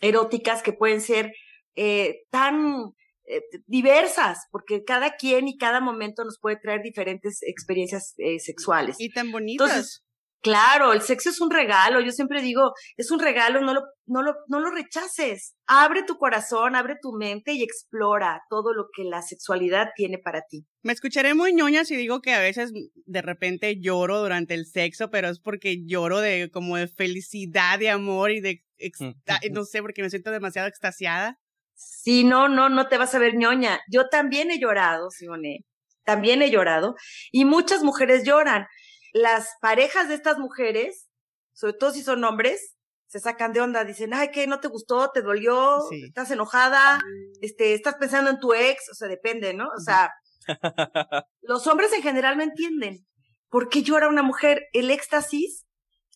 eróticas 0.00 0.62
que 0.62 0.72
pueden 0.72 1.00
ser 1.00 1.32
eh, 1.74 2.22
tan 2.30 2.92
eh, 3.24 3.42
diversas, 3.66 4.46
porque 4.50 4.84
cada 4.84 5.16
quien 5.16 5.48
y 5.48 5.56
cada 5.56 5.80
momento 5.80 6.24
nos 6.24 6.38
puede 6.38 6.56
traer 6.56 6.82
diferentes 6.82 7.42
experiencias 7.42 8.14
eh, 8.18 8.38
sexuales. 8.38 8.96
Y 8.98 9.10
tan 9.10 9.32
bonitas. 9.32 9.68
Entonces, 9.68 10.04
Claro, 10.42 10.94
el 10.94 11.02
sexo 11.02 11.28
es 11.28 11.40
un 11.40 11.50
regalo. 11.50 12.00
Yo 12.00 12.12
siempre 12.12 12.40
digo, 12.40 12.72
es 12.96 13.10
un 13.10 13.20
regalo, 13.20 13.60
no 13.60 13.74
lo, 13.74 13.82
no 14.06 14.22
lo, 14.22 14.34
no 14.48 14.60
lo 14.60 14.70
rechaces. 14.70 15.54
Abre 15.66 16.02
tu 16.02 16.16
corazón, 16.16 16.74
abre 16.76 16.96
tu 17.00 17.12
mente 17.12 17.52
y 17.52 17.62
explora 17.62 18.42
todo 18.48 18.72
lo 18.72 18.86
que 18.94 19.04
la 19.04 19.20
sexualidad 19.20 19.88
tiene 19.94 20.16
para 20.18 20.42
ti. 20.48 20.64
Me 20.82 20.94
escucharé 20.94 21.34
muy 21.34 21.52
ñoña 21.52 21.84
si 21.84 21.94
digo 21.94 22.22
que 22.22 22.32
a 22.32 22.40
veces 22.40 22.72
de 22.94 23.22
repente 23.22 23.80
lloro 23.80 24.20
durante 24.20 24.54
el 24.54 24.64
sexo, 24.64 25.10
pero 25.10 25.28
es 25.28 25.40
porque 25.40 25.84
lloro 25.84 26.20
de 26.20 26.50
como 26.50 26.76
de 26.78 26.88
felicidad, 26.88 27.78
de 27.78 27.90
amor 27.90 28.30
y 28.30 28.40
de 28.40 28.64
exta- 28.78 29.40
no 29.52 29.64
sé, 29.64 29.82
porque 29.82 30.02
me 30.02 30.08
siento 30.08 30.30
demasiado 30.30 30.68
extasiada. 30.68 31.38
Si 31.74 32.24
no, 32.24 32.48
no, 32.48 32.68
no 32.70 32.88
te 32.88 32.96
vas 32.98 33.14
a 33.14 33.18
ver 33.18 33.36
ñoña. 33.36 33.80
Yo 33.90 34.08
también 34.08 34.50
he 34.50 34.58
llorado, 34.58 35.10
Simone. 35.10 35.66
También 36.04 36.40
he 36.42 36.50
llorado. 36.50 36.94
Y 37.30 37.44
muchas 37.44 37.82
mujeres 37.82 38.24
lloran. 38.24 38.66
Las 39.12 39.48
parejas 39.60 40.08
de 40.08 40.14
estas 40.14 40.38
mujeres, 40.38 41.08
sobre 41.52 41.74
todo 41.74 41.92
si 41.92 42.02
son 42.02 42.22
hombres, 42.24 42.76
se 43.06 43.18
sacan 43.18 43.52
de 43.52 43.60
onda, 43.60 43.84
dicen, 43.84 44.14
ay, 44.14 44.30
¿qué? 44.32 44.46
¿No 44.46 44.60
te 44.60 44.68
gustó? 44.68 45.10
¿Te 45.10 45.20
dolió? 45.20 45.80
Sí. 45.88 46.04
¿Estás 46.06 46.30
enojada? 46.30 47.00
Este, 47.40 47.74
¿estás 47.74 47.96
pensando 47.96 48.30
en 48.30 48.38
tu 48.38 48.54
ex? 48.54 48.88
O 48.90 48.94
sea, 48.94 49.08
depende, 49.08 49.52
¿no? 49.52 49.66
O 49.76 49.80
sea, 49.80 50.12
los 51.42 51.66
hombres 51.66 51.92
en 51.92 52.02
general 52.02 52.36
no 52.36 52.44
entienden. 52.44 53.04
¿Por 53.48 53.68
qué 53.68 53.82
llora 53.82 54.08
una 54.08 54.22
mujer? 54.22 54.68
El 54.72 54.90
éxtasis 54.90 55.66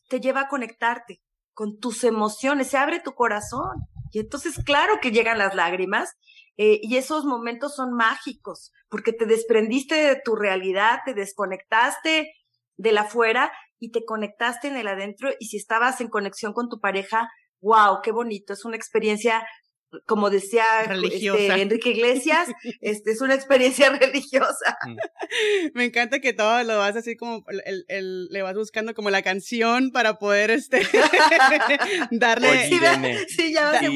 te 0.08 0.20
lleva 0.20 0.42
a 0.42 0.48
conectarte 0.48 1.20
con 1.52 1.78
tus 1.78 2.04
emociones, 2.04 2.68
se 2.68 2.76
abre 2.76 3.00
tu 3.00 3.12
corazón. 3.12 3.88
Y 4.12 4.20
entonces, 4.20 4.60
claro 4.64 5.00
que 5.02 5.10
llegan 5.10 5.38
las 5.38 5.56
lágrimas, 5.56 6.14
eh, 6.56 6.78
y 6.82 6.96
esos 6.96 7.24
momentos 7.24 7.74
son 7.74 7.92
mágicos, 7.92 8.70
porque 8.88 9.12
te 9.12 9.26
desprendiste 9.26 9.96
de 9.96 10.20
tu 10.24 10.36
realidad, 10.36 11.00
te 11.04 11.14
desconectaste 11.14 12.32
de 12.76 12.92
la 12.92 13.02
afuera 13.02 13.52
y 13.78 13.90
te 13.90 14.04
conectaste 14.04 14.68
en 14.68 14.76
el 14.76 14.88
adentro. 14.88 15.30
Y 15.38 15.46
si 15.46 15.56
estabas 15.56 16.00
en 16.00 16.08
conexión 16.08 16.52
con 16.52 16.68
tu 16.68 16.80
pareja, 16.80 17.28
wow, 17.60 18.00
qué 18.02 18.12
bonito, 18.12 18.52
es 18.52 18.64
una 18.64 18.76
experiencia 18.76 19.44
como 20.06 20.30
decía 20.30 20.64
este, 20.80 21.62
Enrique 21.62 21.90
Iglesias, 21.90 22.48
este, 22.80 23.12
es 23.12 23.20
una 23.20 23.34
experiencia 23.34 23.90
religiosa. 24.00 24.76
Me 25.72 25.84
encanta 25.84 26.18
que 26.20 26.32
todo 26.32 26.62
lo 26.64 26.78
vas 26.78 26.96
así 26.96 27.16
como, 27.16 27.44
el, 27.64 27.84
el- 27.88 28.26
le 28.26 28.42
vas 28.42 28.54
buscando 28.56 28.94
como 28.94 29.10
la 29.10 29.22
canción 29.22 29.90
para 29.92 30.14
poder, 30.18 30.50
este, 30.50 30.82
darle, 32.10 32.48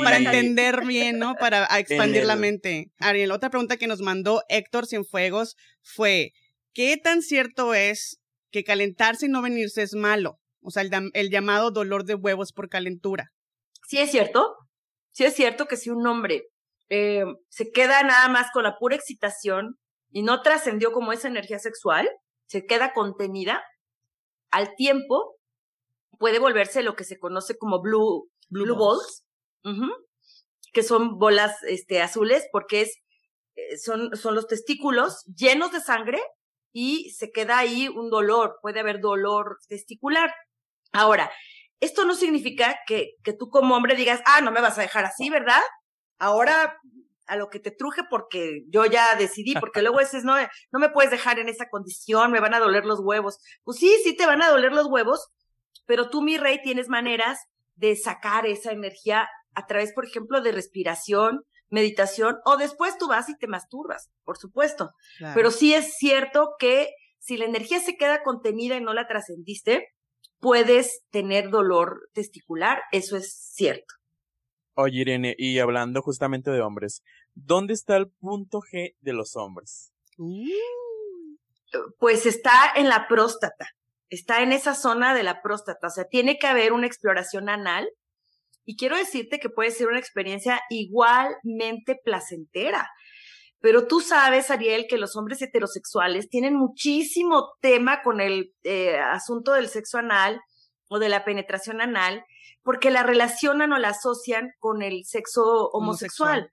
para 0.04 0.16
entender 0.18 0.84
bien, 0.84 1.18
¿no? 1.18 1.34
Para 1.34 1.66
expandir 1.78 2.24
la 2.24 2.36
mente. 2.36 2.90
Ariel, 3.00 3.32
otra 3.32 3.50
pregunta 3.50 3.76
que 3.76 3.86
nos 3.86 4.00
mandó 4.00 4.42
Héctor 4.48 4.86
Cienfuegos 4.86 5.56
fue, 5.82 6.32
¿qué 6.74 6.96
tan 6.96 7.22
cierto 7.22 7.74
es 7.74 8.17
que 8.50 8.64
calentarse 8.64 9.26
y 9.26 9.28
no 9.28 9.42
venirse 9.42 9.82
es 9.82 9.94
malo? 9.94 10.38
O 10.62 10.70
sea, 10.70 10.82
el, 10.82 11.30
llamado 11.30 11.70
dolor 11.70 12.04
de 12.04 12.14
huevos 12.14 12.52
por 12.52 12.68
calentura. 12.68 13.30
Sí 13.86 13.98
es 13.98 14.10
cierto, 14.10 14.56
sí 15.12 15.24
es 15.24 15.34
cierto 15.34 15.66
que 15.66 15.76
si 15.76 15.90
un 15.90 16.06
hombre 16.06 16.48
eh, 16.90 17.24
se 17.48 17.70
queda 17.70 18.02
nada 18.02 18.28
más 18.28 18.50
con 18.52 18.64
la 18.64 18.76
pura 18.78 18.96
excitación 18.96 19.78
y 20.10 20.22
no 20.22 20.42
trascendió 20.42 20.92
como 20.92 21.12
esa 21.12 21.28
energía 21.28 21.58
sexual, 21.58 22.08
se 22.46 22.66
queda 22.66 22.92
contenida, 22.92 23.62
al 24.50 24.74
tiempo 24.74 25.36
puede 26.18 26.38
volverse 26.38 26.82
lo 26.82 26.96
que 26.96 27.04
se 27.04 27.18
conoce 27.18 27.56
como 27.56 27.80
blue, 27.80 28.30
blue, 28.48 28.76
balls, 28.76 29.24
que 30.72 30.82
son 30.82 31.18
bolas 31.18 31.56
este, 31.62 32.02
azules, 32.02 32.46
porque 32.52 32.82
es, 32.82 32.98
eh, 33.54 33.78
son, 33.78 34.16
son 34.16 34.34
los 34.34 34.46
testículos 34.46 35.24
llenos 35.34 35.72
de 35.72 35.80
sangre 35.80 36.20
y 36.72 37.10
se 37.10 37.30
queda 37.30 37.58
ahí 37.58 37.88
un 37.88 38.10
dolor, 38.10 38.58
puede 38.62 38.80
haber 38.80 39.00
dolor 39.00 39.58
testicular. 39.68 40.32
Ahora, 40.92 41.30
esto 41.80 42.04
no 42.04 42.14
significa 42.14 42.78
que, 42.86 43.14
que 43.22 43.32
tú 43.32 43.50
como 43.50 43.76
hombre 43.76 43.94
digas, 43.94 44.20
ah, 44.26 44.40
no 44.40 44.50
me 44.50 44.60
vas 44.60 44.78
a 44.78 44.82
dejar 44.82 45.04
así, 45.04 45.30
¿verdad? 45.30 45.62
Ahora 46.18 46.78
a 47.28 47.36
lo 47.36 47.50
que 47.50 47.60
te 47.60 47.70
truje 47.70 48.02
porque 48.10 48.64
yo 48.68 48.86
ya 48.86 49.14
decidí, 49.14 49.54
porque 49.54 49.82
luego 49.82 50.00
dices, 50.00 50.24
no, 50.24 50.34
no 50.72 50.78
me 50.78 50.88
puedes 50.88 51.10
dejar 51.10 51.38
en 51.38 51.48
esa 51.48 51.68
condición, 51.68 52.32
me 52.32 52.40
van 52.40 52.54
a 52.54 52.58
doler 52.58 52.84
los 52.84 53.00
huevos. 53.00 53.38
Pues 53.64 53.78
sí, 53.78 53.94
sí 54.02 54.16
te 54.16 54.26
van 54.26 54.42
a 54.42 54.48
doler 54.48 54.72
los 54.72 54.86
huevos, 54.86 55.28
pero 55.86 56.10
tú, 56.10 56.22
mi 56.22 56.38
rey, 56.38 56.60
tienes 56.62 56.88
maneras 56.88 57.38
de 57.76 57.96
sacar 57.96 58.46
esa 58.46 58.72
energía 58.72 59.28
a 59.54 59.66
través, 59.66 59.92
por 59.92 60.06
ejemplo, 60.06 60.40
de 60.40 60.52
respiración, 60.52 61.44
meditación, 61.70 62.38
o 62.44 62.56
después 62.56 62.96
tú 62.98 63.08
vas 63.08 63.28
y 63.28 63.36
te 63.36 63.46
masturbas, 63.46 64.10
por 64.24 64.38
supuesto. 64.38 64.92
Pero 65.34 65.50
sí 65.50 65.74
es 65.74 65.96
cierto 65.96 66.54
que 66.58 66.90
si 67.18 67.36
la 67.36 67.44
energía 67.44 67.80
se 67.80 67.96
queda 67.96 68.22
contenida 68.22 68.76
y 68.76 68.80
no 68.80 68.94
la 68.94 69.06
trascendiste, 69.06 69.88
puedes 70.40 71.02
tener 71.10 71.50
dolor 71.50 72.08
testicular, 72.12 72.80
eso 72.92 73.16
es 73.16 73.32
cierto. 73.54 73.94
Oye, 74.74 75.00
Irene, 75.00 75.34
y 75.36 75.58
hablando 75.58 76.02
justamente 76.02 76.50
de 76.50 76.60
hombres, 76.60 77.02
¿dónde 77.34 77.74
está 77.74 77.96
el 77.96 78.10
punto 78.10 78.60
G 78.60 78.94
de 79.00 79.12
los 79.12 79.36
hombres? 79.36 79.92
Pues 81.98 82.26
está 82.26 82.72
en 82.76 82.88
la 82.88 83.08
próstata, 83.08 83.68
está 84.08 84.42
en 84.42 84.52
esa 84.52 84.74
zona 84.74 85.14
de 85.14 85.24
la 85.24 85.42
próstata, 85.42 85.88
o 85.88 85.90
sea, 85.90 86.04
tiene 86.04 86.38
que 86.38 86.46
haber 86.46 86.72
una 86.72 86.86
exploración 86.86 87.48
anal 87.48 87.88
y 88.68 88.76
quiero 88.76 88.98
decirte 88.98 89.40
que 89.40 89.48
puede 89.48 89.70
ser 89.70 89.86
una 89.88 89.98
experiencia 89.98 90.60
igualmente 90.68 91.98
placentera. 92.04 92.86
Pero 93.60 93.86
tú 93.86 94.02
sabes, 94.02 94.50
Ariel, 94.50 94.84
que 94.86 94.98
los 94.98 95.16
hombres 95.16 95.40
heterosexuales 95.40 96.28
tienen 96.28 96.54
muchísimo 96.54 97.54
tema 97.62 98.02
con 98.02 98.20
el 98.20 98.52
eh, 98.64 98.98
asunto 98.98 99.54
del 99.54 99.68
sexo 99.68 99.96
anal 99.96 100.42
o 100.90 100.98
de 100.98 101.08
la 101.08 101.24
penetración 101.24 101.80
anal 101.80 102.26
porque 102.62 102.90
la 102.90 103.04
relacionan 103.04 103.72
o 103.72 103.78
la 103.78 103.88
asocian 103.88 104.50
con 104.58 104.82
el 104.82 105.06
sexo 105.06 105.70
homosexual. 105.70 106.52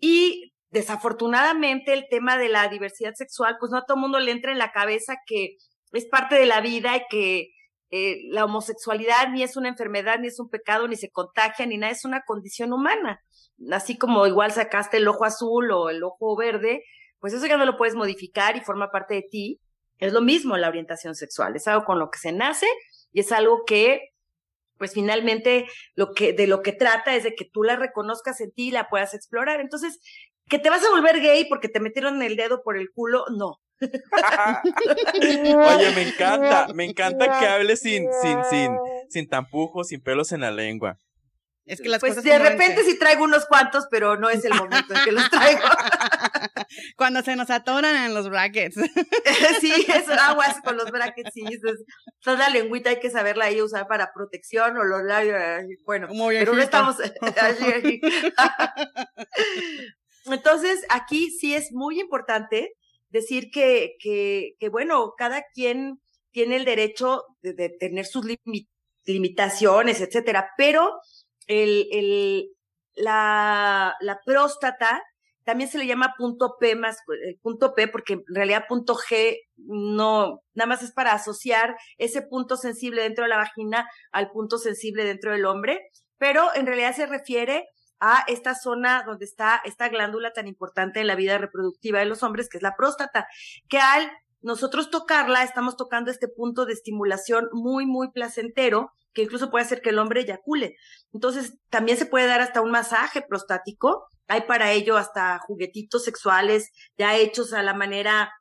Y 0.00 0.54
desafortunadamente 0.70 1.92
el 1.92 2.06
tema 2.08 2.38
de 2.38 2.48
la 2.48 2.68
diversidad 2.68 3.12
sexual, 3.12 3.58
pues 3.60 3.70
no 3.70 3.76
a 3.76 3.84
todo 3.84 3.98
el 3.98 4.00
mundo 4.00 4.18
le 4.18 4.30
entra 4.30 4.50
en 4.50 4.58
la 4.58 4.72
cabeza 4.72 5.16
que 5.26 5.58
es 5.92 6.06
parte 6.06 6.36
de 6.36 6.46
la 6.46 6.62
vida 6.62 6.96
y 6.96 7.02
que 7.10 7.50
eh, 7.90 8.22
la 8.28 8.44
homosexualidad 8.44 9.30
ni 9.30 9.42
es 9.42 9.56
una 9.56 9.68
enfermedad, 9.68 10.18
ni 10.18 10.28
es 10.28 10.38
un 10.38 10.48
pecado, 10.48 10.86
ni 10.86 10.96
se 10.96 11.10
contagia, 11.10 11.66
ni 11.66 11.76
nada, 11.76 11.92
es 11.92 12.04
una 12.04 12.22
condición 12.22 12.72
humana. 12.72 13.20
Así 13.72 13.98
como 13.98 14.26
igual 14.26 14.52
sacaste 14.52 14.98
el 14.98 15.08
ojo 15.08 15.24
azul 15.24 15.70
o 15.72 15.90
el 15.90 16.02
ojo 16.02 16.36
verde, 16.36 16.84
pues 17.18 17.32
eso 17.32 17.46
ya 17.46 17.56
no 17.56 17.66
lo 17.66 17.76
puedes 17.76 17.94
modificar 17.94 18.56
y 18.56 18.60
forma 18.60 18.90
parte 18.90 19.14
de 19.14 19.26
ti. 19.30 19.60
Es 19.98 20.12
lo 20.12 20.20
mismo 20.20 20.56
la 20.56 20.68
orientación 20.68 21.14
sexual, 21.14 21.56
es 21.56 21.66
algo 21.68 21.84
con 21.84 21.98
lo 21.98 22.10
que 22.10 22.18
se 22.18 22.32
nace 22.32 22.66
y 23.12 23.20
es 23.20 23.32
algo 23.32 23.64
que 23.66 24.10
pues 24.78 24.94
finalmente 24.94 25.66
lo 25.94 26.14
que, 26.14 26.32
de 26.32 26.46
lo 26.46 26.62
que 26.62 26.72
trata 26.72 27.14
es 27.14 27.22
de 27.22 27.34
que 27.34 27.44
tú 27.44 27.62
la 27.64 27.76
reconozcas 27.76 28.40
en 28.40 28.50
ti 28.50 28.68
y 28.68 28.70
la 28.70 28.88
puedas 28.88 29.12
explorar. 29.12 29.60
Entonces, 29.60 30.00
que 30.48 30.58
te 30.58 30.70
vas 30.70 30.82
a 30.82 30.90
volver 30.90 31.20
gay 31.20 31.44
porque 31.50 31.68
te 31.68 31.80
metieron 31.80 32.22
el 32.22 32.34
dedo 32.34 32.62
por 32.62 32.78
el 32.78 32.90
culo, 32.90 33.26
no. 33.36 33.60
Oye, 35.14 35.90
me 35.94 36.08
encanta, 36.08 36.68
me 36.74 36.84
encanta 36.84 37.38
que 37.38 37.46
hables 37.46 37.80
sin, 37.80 38.08
sin, 38.22 38.44
sin, 38.50 38.76
sin 39.08 39.28
tampujos, 39.28 39.88
sin 39.88 40.00
pelos 40.02 40.32
en 40.32 40.40
la 40.40 40.50
lengua. 40.50 40.98
Es 41.70 41.80
que 41.80 41.88
las 41.88 42.00
pues 42.00 42.20
de 42.20 42.38
repente 42.38 42.82
sí 42.82 42.98
traigo 42.98 43.22
unos 43.22 43.46
cuantos, 43.46 43.86
pero 43.92 44.16
no 44.16 44.28
es 44.28 44.44
el 44.44 44.54
momento 44.54 44.92
en 44.92 45.04
que 45.04 45.12
los 45.12 45.30
traigo. 45.30 45.60
Cuando 46.96 47.22
se 47.22 47.36
nos 47.36 47.48
atoran 47.48 47.94
en 48.06 48.12
los 48.12 48.28
brackets. 48.28 48.74
sí, 49.60 49.86
es 49.86 50.08
aguas 50.08 50.60
con 50.64 50.76
los 50.76 50.90
brackets, 50.90 51.30
sí. 51.32 51.44
Es, 51.46 51.60
la 52.24 52.48
lengüita 52.48 52.90
hay 52.90 52.98
que 52.98 53.08
saberla 53.08 53.44
ahí 53.44 53.62
usar 53.62 53.86
para 53.86 54.12
protección 54.12 54.76
o 54.78 54.84
los 54.84 55.04
labios. 55.04 55.40
Bueno, 55.84 56.08
pero 56.10 56.54
no 56.54 56.62
estamos 56.62 56.96
Entonces, 60.24 60.84
aquí 60.88 61.30
sí 61.30 61.54
es 61.54 61.70
muy 61.70 62.00
importante 62.00 62.72
decir 63.10 63.50
que, 63.50 63.96
que, 64.00 64.54
que 64.58 64.68
bueno, 64.68 65.14
cada 65.16 65.44
quien 65.54 66.00
tiene 66.32 66.56
el 66.56 66.64
derecho 66.64 67.24
de, 67.42 67.68
tener 67.68 68.06
sus 68.06 68.24
limitaciones, 69.06 70.00
etcétera, 70.00 70.50
pero 70.56 71.00
el, 71.46 71.88
el, 71.92 72.48
la, 72.94 73.94
la 74.00 74.20
próstata 74.24 75.02
también 75.44 75.70
se 75.70 75.78
le 75.78 75.86
llama 75.86 76.14
punto 76.16 76.56
P 76.60 76.76
más 76.76 76.98
eh, 76.98 77.36
punto 77.42 77.74
P 77.74 77.88
porque 77.88 78.12
en 78.14 78.22
realidad 78.28 78.66
punto 78.68 78.94
G 78.94 79.38
no 79.56 80.42
nada 80.54 80.68
más 80.68 80.82
es 80.82 80.92
para 80.92 81.12
asociar 81.12 81.76
ese 81.98 82.22
punto 82.22 82.56
sensible 82.56 83.02
dentro 83.02 83.24
de 83.24 83.30
la 83.30 83.38
vagina 83.38 83.88
al 84.12 84.30
punto 84.30 84.58
sensible 84.58 85.04
dentro 85.04 85.32
del 85.32 85.46
hombre, 85.46 85.80
pero 86.18 86.54
en 86.54 86.66
realidad 86.66 86.94
se 86.94 87.06
refiere 87.06 87.66
a 88.00 88.24
esta 88.26 88.54
zona 88.54 89.04
donde 89.06 89.24
está 89.24 89.60
esta 89.64 89.88
glándula 89.88 90.32
tan 90.32 90.48
importante 90.48 91.00
en 91.00 91.06
la 91.06 91.14
vida 91.14 91.38
reproductiva 91.38 91.98
de 91.98 92.06
los 92.06 92.22
hombres 92.22 92.48
que 92.48 92.58
es 92.58 92.62
la 92.62 92.76
próstata, 92.76 93.26
que 93.68 93.78
al 93.78 94.10
nosotros 94.42 94.90
tocarla 94.90 95.42
estamos 95.42 95.76
tocando 95.76 96.10
este 96.10 96.26
punto 96.26 96.64
de 96.64 96.72
estimulación 96.72 97.48
muy 97.52 97.84
muy 97.84 98.10
placentero 98.10 98.92
que 99.12 99.22
incluso 99.22 99.50
puede 99.50 99.64
hacer 99.64 99.82
que 99.82 99.90
el 99.90 99.98
hombre 99.98 100.20
eyacule. 100.20 100.76
Entonces, 101.12 101.54
también 101.68 101.98
se 101.98 102.06
puede 102.06 102.26
dar 102.26 102.40
hasta 102.40 102.60
un 102.60 102.70
masaje 102.70 103.22
prostático. 103.22 104.06
Hay 104.28 104.42
para 104.42 104.72
ello 104.72 104.96
hasta 104.96 105.38
juguetitos 105.40 106.04
sexuales 106.04 106.70
ya 106.96 107.16
hechos 107.16 107.52
a 107.52 107.62
la 107.62 107.74
manera 107.74 108.32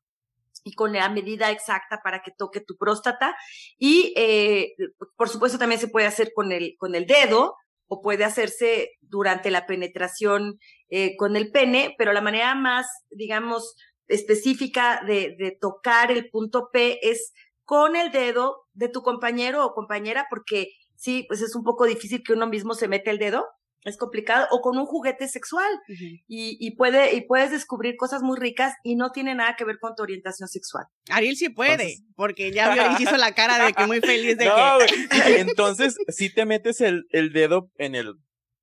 y 0.63 0.73
con 0.73 0.93
la 0.93 1.09
medida 1.09 1.49
exacta 1.51 2.01
para 2.03 2.21
que 2.21 2.31
toque 2.31 2.61
tu 2.61 2.77
próstata. 2.77 3.35
Y, 3.77 4.13
eh, 4.15 4.75
por 5.15 5.29
supuesto, 5.29 5.57
también 5.57 5.81
se 5.81 5.87
puede 5.87 6.05
hacer 6.05 6.31
con 6.33 6.51
el, 6.51 6.75
con 6.77 6.95
el 6.95 7.05
dedo 7.05 7.55
o 7.89 8.01
puede 8.01 8.23
hacerse 8.23 8.91
durante 9.01 9.51
la 9.51 9.65
penetración 9.65 10.59
eh, 10.89 11.17
con 11.17 11.35
el 11.35 11.51
pene, 11.51 11.95
pero 11.97 12.13
la 12.13 12.21
manera 12.21 12.55
más, 12.55 12.87
digamos, 13.09 13.75
específica 14.07 15.01
de, 15.05 15.35
de 15.37 15.57
tocar 15.59 16.11
el 16.11 16.29
punto 16.29 16.69
P 16.71 16.99
es 17.01 17.33
con 17.65 17.95
el 17.95 18.11
dedo 18.11 18.67
de 18.73 18.89
tu 18.89 19.01
compañero 19.01 19.65
o 19.65 19.73
compañera, 19.73 20.27
porque 20.29 20.69
sí, 20.95 21.25
pues 21.27 21.41
es 21.41 21.55
un 21.55 21.63
poco 21.63 21.85
difícil 21.85 22.23
que 22.23 22.33
uno 22.33 22.47
mismo 22.47 22.75
se 22.75 22.87
mete 22.87 23.09
el 23.09 23.17
dedo, 23.17 23.45
es 23.83 23.97
complicado, 23.97 24.47
o 24.51 24.61
con 24.61 24.77
un 24.77 24.85
juguete 24.85 25.27
sexual, 25.27 25.69
y, 25.87 26.57
y, 26.59 26.75
puede, 26.75 27.15
y 27.15 27.21
puedes 27.21 27.51
descubrir 27.51 27.95
cosas 27.95 28.21
muy 28.21 28.37
ricas 28.37 28.73
y 28.83 28.95
no 28.95 29.11
tiene 29.11 29.35
nada 29.35 29.55
que 29.55 29.63
ver 29.63 29.79
con 29.79 29.95
tu 29.95 30.03
orientación 30.03 30.49
sexual. 30.49 30.85
Ariel 31.09 31.37
sí 31.37 31.49
puede, 31.49 31.97
porque 32.15 32.51
ya 32.51 32.73
vio 32.73 32.83
y 32.97 33.03
hizo 33.03 33.17
la 33.17 33.33
cara 33.33 33.65
de 33.65 33.73
que 33.73 33.87
muy 33.87 34.01
feliz 34.01 34.37
de 34.37 34.45
que. 34.45 35.39
Entonces, 35.39 35.95
si 36.09 36.33
te 36.33 36.45
metes 36.45 36.81
el, 36.81 37.05
el 37.11 37.31
dedo 37.31 37.71
en 37.77 37.95
el, 37.95 38.15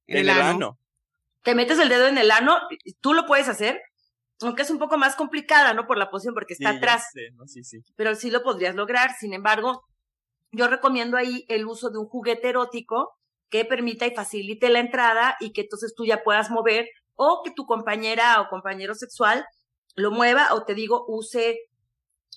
en, 0.06 0.18
el, 0.18 0.30
ano. 0.30 0.78
Te 1.42 1.54
metes 1.54 1.78
el 1.78 1.88
dedo 1.88 2.08
en 2.08 2.18
el 2.18 2.30
ano, 2.30 2.58
tú 3.00 3.14
lo 3.14 3.26
puedes 3.26 3.48
hacer, 3.48 3.80
aunque 4.42 4.62
es 4.62 4.70
un 4.70 4.78
poco 4.78 4.98
más 4.98 5.16
complicada, 5.16 5.72
¿no? 5.72 5.86
Por 5.86 5.96
la 5.96 6.10
posición, 6.10 6.34
porque 6.34 6.52
está 6.54 6.70
atrás. 6.70 7.06
sí, 7.46 7.64
sí. 7.64 7.78
Pero 7.96 8.14
sí 8.14 8.30
lo 8.30 8.42
podrías 8.42 8.74
lograr. 8.74 9.12
Sin 9.18 9.32
embargo, 9.32 9.82
yo 10.52 10.68
recomiendo 10.68 11.16
ahí 11.16 11.46
el 11.48 11.66
uso 11.66 11.90
de 11.90 11.98
un 11.98 12.06
juguete 12.06 12.50
erótico 12.50 13.16
que 13.50 13.64
permita 13.64 14.06
y 14.06 14.14
facilite 14.14 14.68
la 14.68 14.80
entrada 14.80 15.36
y 15.40 15.52
que 15.52 15.62
entonces 15.62 15.94
tú 15.96 16.04
ya 16.04 16.22
puedas 16.22 16.50
mover 16.50 16.88
o 17.14 17.42
que 17.44 17.50
tu 17.50 17.66
compañera 17.66 18.40
o 18.40 18.48
compañero 18.48 18.94
sexual 18.94 19.46
lo 19.94 20.10
mueva 20.10 20.54
o 20.54 20.64
te 20.64 20.74
digo, 20.74 21.04
use 21.08 21.58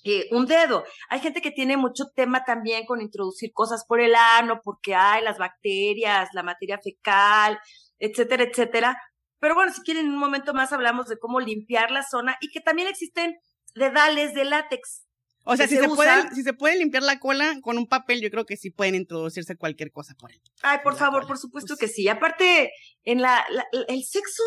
eh, 0.04 0.28
un 0.30 0.46
dedo. 0.46 0.84
Hay 1.10 1.20
gente 1.20 1.42
que 1.42 1.50
tiene 1.50 1.76
mucho 1.76 2.04
tema 2.14 2.44
también 2.44 2.86
con 2.86 3.02
introducir 3.02 3.52
cosas 3.52 3.84
por 3.86 4.00
el 4.00 4.14
ano 4.14 4.60
porque 4.64 4.94
hay 4.94 5.22
las 5.22 5.38
bacterias, 5.38 6.30
la 6.32 6.42
materia 6.42 6.78
fecal, 6.82 7.58
etcétera, 7.98 8.44
etcétera. 8.44 8.96
Pero 9.38 9.54
bueno, 9.54 9.72
si 9.72 9.82
quieren, 9.82 10.06
en 10.06 10.12
un 10.12 10.18
momento 10.18 10.54
más 10.54 10.72
hablamos 10.72 11.08
de 11.08 11.18
cómo 11.18 11.40
limpiar 11.40 11.90
la 11.90 12.02
zona 12.02 12.36
y 12.40 12.48
que 12.48 12.60
también 12.60 12.88
existen 12.88 13.38
dedales 13.74 14.34
de 14.34 14.44
látex. 14.44 15.06
O 15.44 15.56
sea, 15.56 15.66
si 15.66 15.76
se, 15.76 15.88
puede, 15.88 16.34
si 16.34 16.42
se 16.42 16.52
puede 16.52 16.78
limpiar 16.78 17.02
la 17.02 17.18
cola 17.18 17.58
con 17.62 17.78
un 17.78 17.86
papel, 17.86 18.20
yo 18.20 18.30
creo 18.30 18.44
que 18.44 18.56
sí 18.56 18.70
pueden 18.70 18.94
introducirse 18.94 19.56
cualquier 19.56 19.90
cosa 19.90 20.14
por 20.14 20.30
ahí. 20.30 20.40
Ay, 20.62 20.78
por 20.84 20.96
favor, 20.96 21.26
por 21.26 21.38
supuesto 21.38 21.76
pues 21.78 21.80
que 21.80 21.88
sí. 21.88 22.08
Aparte, 22.08 22.70
en 23.04 23.22
la, 23.22 23.44
el 23.88 24.04
sexo, 24.04 24.42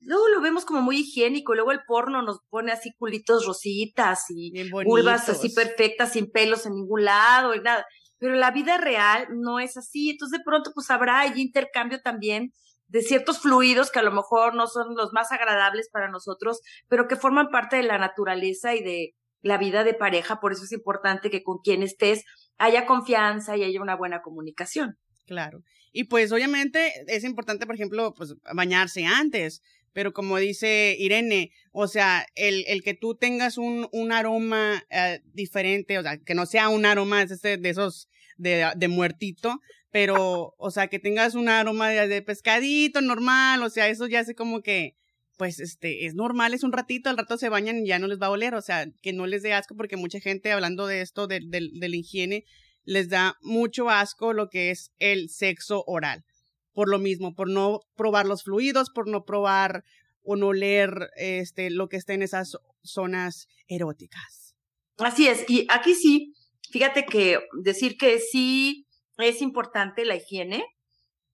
luego 0.00 0.28
lo 0.28 0.40
vemos 0.42 0.64
como 0.64 0.82
muy 0.82 0.98
higiénico, 0.98 1.54
luego 1.54 1.72
el 1.72 1.80
porno 1.86 2.22
nos 2.22 2.40
pone 2.50 2.72
así 2.72 2.92
culitos 2.98 3.46
rositas 3.46 4.24
y 4.28 4.52
vulvas 4.70 5.28
así 5.28 5.48
perfectas, 5.48 6.12
sin 6.12 6.30
pelos 6.30 6.66
en 6.66 6.74
ningún 6.74 7.04
lado 7.04 7.54
y 7.54 7.60
nada. 7.60 7.86
Pero 8.18 8.34
la 8.34 8.50
vida 8.50 8.78
real 8.78 9.26
no 9.30 9.58
es 9.58 9.76
así. 9.76 10.10
Entonces, 10.10 10.38
de 10.38 10.44
pronto, 10.44 10.72
pues 10.74 10.90
habrá 10.90 11.20
ahí 11.20 11.40
intercambio 11.40 12.00
también 12.02 12.52
de 12.86 13.00
ciertos 13.00 13.40
fluidos 13.40 13.90
que 13.90 13.98
a 13.98 14.02
lo 14.02 14.12
mejor 14.12 14.54
no 14.54 14.66
son 14.66 14.94
los 14.94 15.14
más 15.14 15.32
agradables 15.32 15.88
para 15.90 16.10
nosotros, 16.10 16.60
pero 16.88 17.08
que 17.08 17.16
forman 17.16 17.48
parte 17.48 17.76
de 17.76 17.84
la 17.84 17.96
naturaleza 17.96 18.74
y 18.74 18.82
de 18.82 19.14
la 19.42 19.58
vida 19.58 19.84
de 19.84 19.94
pareja. 19.94 20.40
Por 20.40 20.52
eso 20.52 20.64
es 20.64 20.72
importante 20.72 21.30
que 21.30 21.42
con 21.42 21.58
quien 21.58 21.82
estés 21.82 22.24
haya 22.58 22.86
confianza 22.86 23.56
y 23.56 23.64
haya 23.64 23.82
una 23.82 23.96
buena 23.96 24.22
comunicación. 24.22 24.96
Claro. 25.26 25.62
Y 25.92 26.04
pues 26.04 26.32
obviamente 26.32 26.92
es 27.06 27.24
importante, 27.24 27.66
por 27.66 27.74
ejemplo, 27.74 28.14
pues 28.14 28.34
bañarse 28.54 29.04
antes. 29.04 29.62
Pero 29.92 30.12
como 30.14 30.38
dice 30.38 30.96
Irene, 30.98 31.50
o 31.70 31.86
sea, 31.86 32.24
el, 32.34 32.64
el 32.66 32.82
que 32.82 32.94
tú 32.94 33.14
tengas 33.14 33.58
un, 33.58 33.88
un 33.92 34.12
aroma 34.12 34.82
eh, 34.90 35.20
diferente, 35.34 35.98
o 35.98 36.02
sea, 36.02 36.16
que 36.16 36.34
no 36.34 36.46
sea 36.46 36.70
un 36.70 36.86
aroma 36.86 37.22
este, 37.22 37.58
de 37.58 37.68
esos 37.68 38.08
de, 38.38 38.72
de 38.74 38.88
muertito, 38.88 39.60
pero, 39.90 40.54
o 40.56 40.70
sea, 40.70 40.86
que 40.86 40.98
tengas 40.98 41.34
un 41.34 41.50
aroma 41.50 41.90
de, 41.90 42.08
de, 42.08 42.22
pescadito 42.22 43.02
normal, 43.02 43.62
o 43.62 43.68
sea, 43.68 43.88
eso 43.88 44.06
ya 44.06 44.24
sé 44.24 44.34
como 44.34 44.62
que, 44.62 44.96
pues, 45.42 45.58
este, 45.58 46.06
es 46.06 46.14
normal, 46.14 46.54
es 46.54 46.62
un 46.62 46.70
ratito, 46.70 47.10
al 47.10 47.18
rato 47.18 47.36
se 47.36 47.48
bañan 47.48 47.78
y 47.78 47.88
ya 47.88 47.98
no 47.98 48.06
les 48.06 48.22
va 48.22 48.26
a 48.26 48.30
oler, 48.30 48.54
o 48.54 48.62
sea, 48.62 48.86
que 49.02 49.12
no 49.12 49.26
les 49.26 49.42
dé 49.42 49.52
asco, 49.54 49.74
porque 49.74 49.96
mucha 49.96 50.20
gente 50.20 50.52
hablando 50.52 50.86
de 50.86 51.00
esto, 51.00 51.26
de, 51.26 51.40
de, 51.42 51.88
la 51.88 51.96
higiene, 51.96 52.44
les 52.84 53.08
da 53.08 53.36
mucho 53.42 53.90
asco 53.90 54.34
lo 54.34 54.48
que 54.48 54.70
es 54.70 54.92
el 55.00 55.30
sexo 55.30 55.82
oral. 55.88 56.24
Por 56.72 56.88
lo 56.88 57.00
mismo, 57.00 57.34
por 57.34 57.50
no 57.50 57.80
probar 57.96 58.24
los 58.26 58.44
fluidos, 58.44 58.90
por 58.90 59.08
no 59.08 59.24
probar 59.24 59.82
o 60.22 60.36
no 60.36 60.52
leer 60.52 61.10
este, 61.16 61.70
lo 61.70 61.88
que 61.88 61.96
está 61.96 62.14
en 62.14 62.22
esas 62.22 62.56
zonas 62.84 63.48
eróticas. 63.66 64.54
Así 64.98 65.26
es, 65.26 65.44
y 65.50 65.66
aquí 65.70 65.96
sí, 65.96 66.34
fíjate 66.70 67.04
que 67.04 67.40
decir 67.64 67.96
que 67.96 68.20
sí 68.20 68.86
es 69.18 69.42
importante 69.42 70.04
la 70.04 70.14
higiene, 70.14 70.64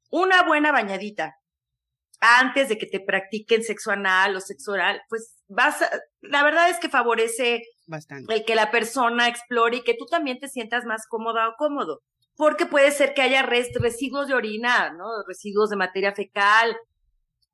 una 0.09 0.45
buena 0.45 0.73
bañadita 0.73 1.35
antes 2.21 2.69
de 2.69 2.79
que 2.79 2.87
te 2.87 3.01
practiquen 3.01 3.63
sexo 3.63 3.91
anal 3.91 4.35
o 4.37 4.41
sexo 4.41 4.73
oral, 4.73 5.01
pues 5.09 5.37
vas 5.49 5.83
a, 5.83 5.91
la 6.21 6.43
verdad 6.43 6.69
es 6.69 6.79
que 6.79 6.89
favorece 6.89 7.63
Bastante. 7.87 8.35
el 8.35 8.45
que 8.45 8.55
la 8.55 8.71
persona 8.71 9.29
explore 9.29 9.79
y 9.79 9.83
que 9.83 9.95
tú 9.95 10.07
también 10.07 10.39
te 10.39 10.49
sientas 10.49 10.85
más 10.85 11.07
cómoda 11.09 11.49
o 11.49 11.55
cómodo. 11.57 12.01
Porque 12.35 12.67
puede 12.67 12.91
ser 12.93 13.15
que 13.15 13.23
haya 13.23 13.43
res, 13.43 13.69
residuos 13.75 14.29
de 14.29 14.35
orina, 14.35 14.93
¿no? 14.93 15.07
Residuos 15.27 15.71
de 15.71 15.77
materia 15.77 16.15
fecal, 16.15 16.77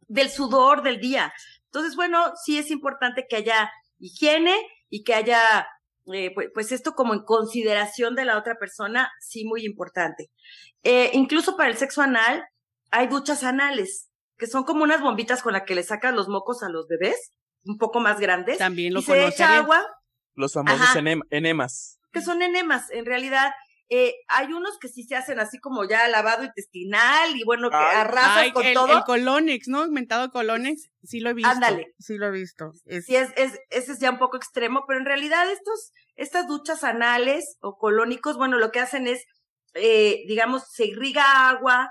del 0.08 0.30
sudor 0.30 0.82
del 0.82 1.00
día. 1.00 1.32
Entonces, 1.66 1.96
bueno, 1.96 2.32
sí 2.44 2.58
es 2.58 2.70
importante 2.70 3.26
que 3.28 3.36
haya 3.36 3.70
higiene 3.98 4.54
y 4.90 5.02
que 5.02 5.14
haya, 5.14 5.66
eh, 6.12 6.30
pues, 6.34 6.48
pues, 6.52 6.72
esto 6.72 6.92
como 6.92 7.14
en 7.14 7.24
consideración 7.24 8.14
de 8.14 8.24
la 8.24 8.38
otra 8.38 8.56
persona, 8.56 9.10
sí, 9.20 9.44
muy 9.44 9.64
importante. 9.64 10.30
Eh, 10.82 11.10
incluso 11.14 11.56
para 11.56 11.70
el 11.70 11.76
sexo 11.76 12.02
anal, 12.02 12.44
hay 12.90 13.08
duchas 13.08 13.42
anales, 13.42 14.10
que 14.44 14.50
son 14.50 14.64
como 14.64 14.84
unas 14.84 15.00
bombitas 15.00 15.42
con 15.42 15.54
las 15.54 15.62
que 15.62 15.74
le 15.74 15.82
sacas 15.82 16.12
los 16.12 16.28
mocos 16.28 16.62
a 16.62 16.68
los 16.68 16.86
bebés, 16.86 17.32
un 17.64 17.78
poco 17.78 17.98
más 17.98 18.20
grandes. 18.20 18.58
También 18.58 18.92
lo 18.92 19.00
y 19.00 19.02
se 19.02 19.26
echa 19.26 19.56
agua. 19.56 19.82
Los 20.34 20.52
famosos 20.52 20.94
enem 20.96 21.22
enemas. 21.30 21.98
Que 22.12 22.20
son 22.20 22.42
enemas, 22.42 22.90
en 22.90 23.06
realidad. 23.06 23.52
Eh, 23.88 24.12
hay 24.28 24.52
unos 24.52 24.76
que 24.78 24.88
sí 24.88 25.04
se 25.04 25.16
hacen 25.16 25.40
así 25.40 25.58
como 25.60 25.88
ya 25.88 26.08
lavado 26.08 26.44
intestinal 26.44 27.34
y 27.34 27.42
bueno, 27.44 27.70
que 27.70 27.76
Ay, 27.76 27.96
arrasas 27.96 28.36
Ay, 28.36 28.52
con 28.52 28.66
el, 28.66 28.74
todo. 28.74 28.98
el 28.98 29.04
Colonix, 29.04 29.66
¿no? 29.66 29.88
Mentado 29.88 30.30
Colonix, 30.30 30.90
sí 31.02 31.20
lo 31.20 31.30
he 31.30 31.34
visto. 31.34 31.50
Ándale. 31.50 31.94
Sí 31.98 32.18
lo 32.18 32.26
he 32.26 32.30
visto. 32.30 32.72
Es- 32.84 33.06
Sí, 33.06 33.16
es, 33.16 33.30
es, 33.36 33.58
ese 33.70 33.92
es 33.92 33.98
ya 33.98 34.10
un 34.10 34.18
poco 34.18 34.36
extremo, 34.36 34.84
pero 34.86 35.00
en 35.00 35.06
realidad 35.06 35.50
estos, 35.50 35.90
estas 36.16 36.46
duchas 36.46 36.84
anales 36.84 37.56
o 37.62 37.78
colónicos, 37.78 38.36
bueno, 38.36 38.58
lo 38.58 38.70
que 38.72 38.80
hacen 38.80 39.06
es, 39.06 39.24
eh, 39.72 40.22
digamos, 40.28 40.64
se 40.70 40.84
irriga 40.84 41.48
agua 41.48 41.90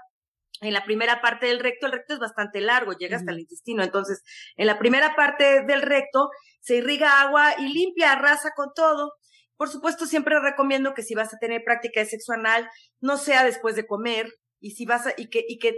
en 0.62 0.74
la 0.74 0.86
primera 0.86 1.22
parte 1.22 1.48
del 1.48 1.60
recto, 1.60 1.88
el 1.88 1.92
recto 1.92 2.14
es 2.14 2.20
bastante 2.20 2.62
largo, 2.62 2.94
llega 2.94 3.18
hasta 3.18 3.32
el 3.32 3.40
intestino, 3.40 3.84
entonces, 3.84 4.24
en 4.56 4.68
la 4.68 4.80
primera 4.80 5.16
parte 5.16 5.64
del 5.64 5.82
recto 5.82 6.30
se 6.62 6.76
irriga 6.76 7.22
agua 7.22 7.56
y 7.60 7.74
limpia, 7.74 8.14
arrasa 8.14 8.52
con 8.56 8.70
todo. 8.74 9.14
Por 9.58 9.70
supuesto, 9.70 10.06
siempre 10.06 10.40
recomiendo 10.40 10.94
que 10.94 11.04
si 11.04 11.16
vas 11.16 11.34
a 11.34 11.38
tener 11.38 11.64
práctica 11.64 12.00
de 12.00 12.06
sexo 12.06 12.34
anal, 12.34 12.70
no 13.02 13.18
sea 13.18 13.44
después 13.44 13.76
de 13.76 13.86
comer 13.86 14.32
y 14.60 14.72
si 14.72 14.86
vas 14.86 15.08
a, 15.08 15.14
y 15.18 15.30
que, 15.30 15.44
y 15.48 15.60
que 15.60 15.76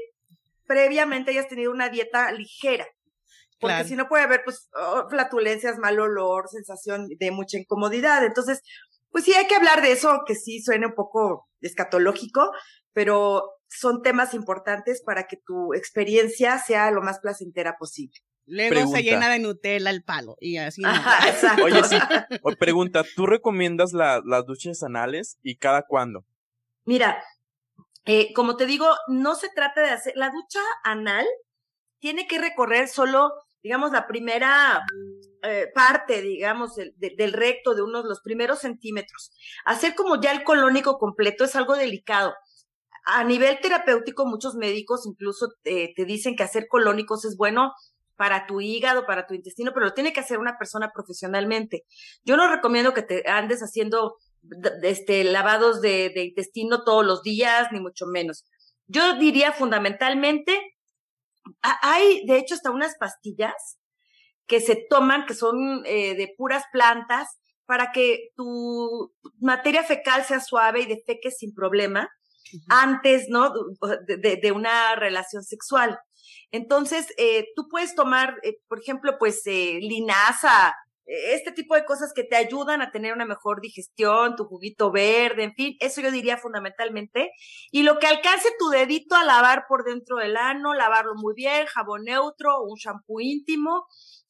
previamente 0.65 1.31
hayas 1.31 1.47
tenido 1.47 1.71
una 1.71 1.89
dieta 1.89 2.31
ligera. 2.31 2.85
Porque 3.59 3.75
Claro. 3.75 3.87
si 3.87 3.95
no 3.95 4.07
puede 4.07 4.23
haber, 4.23 4.43
pues, 4.43 4.69
oh, 4.73 5.07
flatulencias, 5.09 5.77
mal 5.77 5.99
olor, 5.99 6.49
sensación 6.49 7.07
de 7.07 7.31
mucha 7.31 7.57
incomodidad. 7.57 8.23
Entonces, 8.25 8.61
pues 9.11 9.23
sí 9.23 9.33
hay 9.33 9.47
que 9.47 9.55
hablar 9.55 9.81
de 9.81 9.93
eso, 9.93 10.23
que 10.27 10.35
sí 10.35 10.61
suena 10.61 10.87
un 10.87 10.93
poco 10.93 11.47
escatológico, 11.61 12.51
pero 12.93 13.54
son 13.67 14.01
temas 14.01 14.33
importantes 14.33 15.01
para 15.03 15.27
que 15.27 15.37
tu 15.37 15.73
experiencia 15.73 16.57
sea 16.59 16.91
lo 16.91 17.01
más 17.01 17.19
placentera 17.19 17.77
posible. 17.77 18.19
Luego 18.47 18.69
Pregunta. 18.75 18.97
se 18.99 19.03
llena 19.03 19.29
de 19.29 19.39
Nutella 19.39 19.89
el 19.89 20.03
palo 20.03 20.37
y 20.39 20.57
así. 20.57 20.81
no. 20.81 20.89
Ajá, 20.89 21.29
exacto. 21.29 21.63
Oye, 21.65 21.83
sí. 21.83 21.97
O 22.43 22.51
pregunta, 22.51 23.03
¿tú 23.15 23.25
recomiendas 23.25 23.91
la- 23.93 24.21
las 24.23 24.45
duchas 24.45 24.83
anales 24.83 25.39
y 25.41 25.57
cada 25.57 25.81
cuándo? 25.81 26.25
Mira, 26.85 27.23
eh, 28.05 28.33
como 28.33 28.55
te 28.55 28.67
digo, 28.67 28.87
no 29.07 29.33
se 29.35 29.49
trata 29.49 29.81
de 29.81 29.89
hacer, 29.89 30.13
la 30.15 30.29
ducha 30.29 30.59
anal 30.83 31.25
tiene 31.99 32.27
que 32.27 32.37
recorrer 32.37 32.87
solo, 32.87 33.31
digamos, 33.63 33.91
la 33.91 34.05
primera 34.05 34.85
eh, 35.41 35.71
parte, 35.73 36.21
digamos, 36.21 36.75
del, 36.75 36.93
de- 36.97 37.15
del 37.17 37.33
recto, 37.33 37.73
de 37.73 37.81
unos, 37.81 38.05
los 38.05 38.21
primeros 38.21 38.59
centímetros. 38.59 39.31
Hacer 39.65 39.95
como 39.95 40.21
ya 40.21 40.31
el 40.31 40.43
colónico 40.43 40.99
completo 40.99 41.45
es 41.45 41.55
algo 41.55 41.75
delicado. 41.75 42.35
A 43.05 43.23
nivel 43.23 43.59
terapéutico, 43.61 44.25
muchos 44.25 44.55
médicos 44.55 45.05
incluso 45.05 45.53
te, 45.61 45.93
te 45.95 46.05
dicen 46.05 46.35
que 46.35 46.43
hacer 46.43 46.67
colónicos 46.67 47.23
es 47.25 47.37
bueno 47.37 47.71
para 48.15 48.47
tu 48.47 48.61
hígado, 48.61 49.05
para 49.05 49.27
tu 49.27 49.33
intestino, 49.33 49.71
pero 49.73 49.87
lo 49.87 49.93
tiene 49.93 50.13
que 50.13 50.21
hacer 50.21 50.39
una 50.39 50.57
persona 50.57 50.91
profesionalmente. 50.93 51.83
Yo 52.23 52.37
no 52.37 52.47
recomiendo 52.49 52.93
que 52.93 53.03
te 53.03 53.29
andes 53.29 53.59
haciendo 53.61 54.15
este, 54.83 55.23
lavados 55.23 55.81
de, 55.81 56.11
intestino 56.15 56.83
todos 56.83 57.05
los 57.05 57.21
días, 57.23 57.67
ni 57.71 57.79
mucho 57.79 58.05
menos. 58.07 58.45
Yo 58.87 59.17
diría 59.17 59.51
fundamentalmente, 59.51 60.57
ha- 61.61 61.79
hay 61.81 62.25
de 62.25 62.37
hecho 62.37 62.55
hasta 62.55 62.71
unas 62.71 62.95
pastillas 62.97 63.77
que 64.47 64.61
se 64.61 64.85
toman, 64.89 65.25
que 65.25 65.33
son 65.33 65.83
eh, 65.85 66.15
de 66.15 66.33
puras 66.37 66.63
plantas, 66.71 67.27
para 67.65 67.91
que 67.91 68.29
tu 68.35 69.11
materia 69.39 69.83
fecal 69.83 70.23
sea 70.23 70.39
suave 70.39 70.81
y 70.81 70.85
defeques 70.85 71.37
sin 71.39 71.53
problema 71.53 72.09
antes, 72.69 73.27
¿no? 73.29 73.53
De, 74.07 74.51
una 74.51 74.95
relación 74.95 75.43
sexual. 75.43 75.97
Entonces, 76.51 77.07
eh, 77.17 77.47
tú 77.55 77.67
puedes 77.69 77.95
tomar, 77.95 78.35
eh, 78.43 78.57
por 78.67 78.79
ejemplo, 78.79 79.17
pues 79.19 79.41
eh, 79.45 79.79
linaza, 79.81 80.73
eh, 81.07 81.35
este 81.35 81.51
tipo 81.51 81.75
de 81.75 81.85
cosas 81.85 82.13
que 82.13 82.23
te 82.23 82.35
ayudan 82.35 82.81
a 82.81 82.91
tener 82.91 83.13
una 83.13 83.25
mejor 83.25 83.61
digestión, 83.61 84.35
tu 84.35 84.45
juguito 84.45 84.91
verde, 84.91 85.43
en 85.43 85.53
fin, 85.53 85.75
eso 85.79 86.01
yo 86.01 86.11
diría 86.11 86.37
fundamentalmente. 86.37 87.31
Y 87.71 87.83
lo 87.83 87.99
que 87.99 88.07
alcance 88.07 88.49
tu 88.59 88.69
dedito 88.69 89.15
a 89.15 89.23
lavar 89.23 89.65
por 89.67 89.83
dentro 89.83 90.17
del 90.17 90.37
ano, 90.37 90.73
lavarlo 90.73 91.13
muy 91.15 91.33
bien, 91.35 91.65
jabón 91.67 92.03
neutro, 92.05 92.61
un 92.63 92.77
shampoo 92.77 93.19
íntimo 93.21 93.85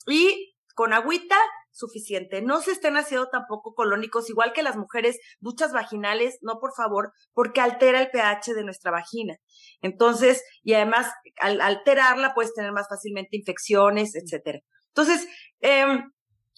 y 0.08 0.56
con 0.76 0.94
agüita 0.94 1.38
suficiente. 1.76 2.42
No 2.42 2.62
se 2.62 2.72
estén 2.72 2.96
haciendo 2.98 3.28
tampoco 3.30 3.76
colónicos, 3.76 4.30
igual 4.30 4.54
que 4.54 4.64
las 4.64 4.78
mujeres, 4.78 5.20
duchas 5.40 5.74
vaginales, 5.74 6.38
no 6.42 6.60
por 6.60 6.74
favor, 6.74 7.12
porque 7.34 7.62
altera 7.62 8.00
el 8.00 8.10
pH 8.10 8.54
de 8.54 8.64
nuestra 8.64 8.92
vagina. 8.92 9.36
Entonces, 9.82 10.44
y 10.64 10.74
además, 10.74 11.12
al 11.38 11.60
alterarla 11.62 12.34
puedes 12.34 12.54
tener 12.54 12.72
más 12.72 12.88
fácilmente 12.88 13.38
infecciones, 13.38 14.16
etcétera. 14.16 14.60
Entonces, 14.88 15.28
eh, 15.60 15.86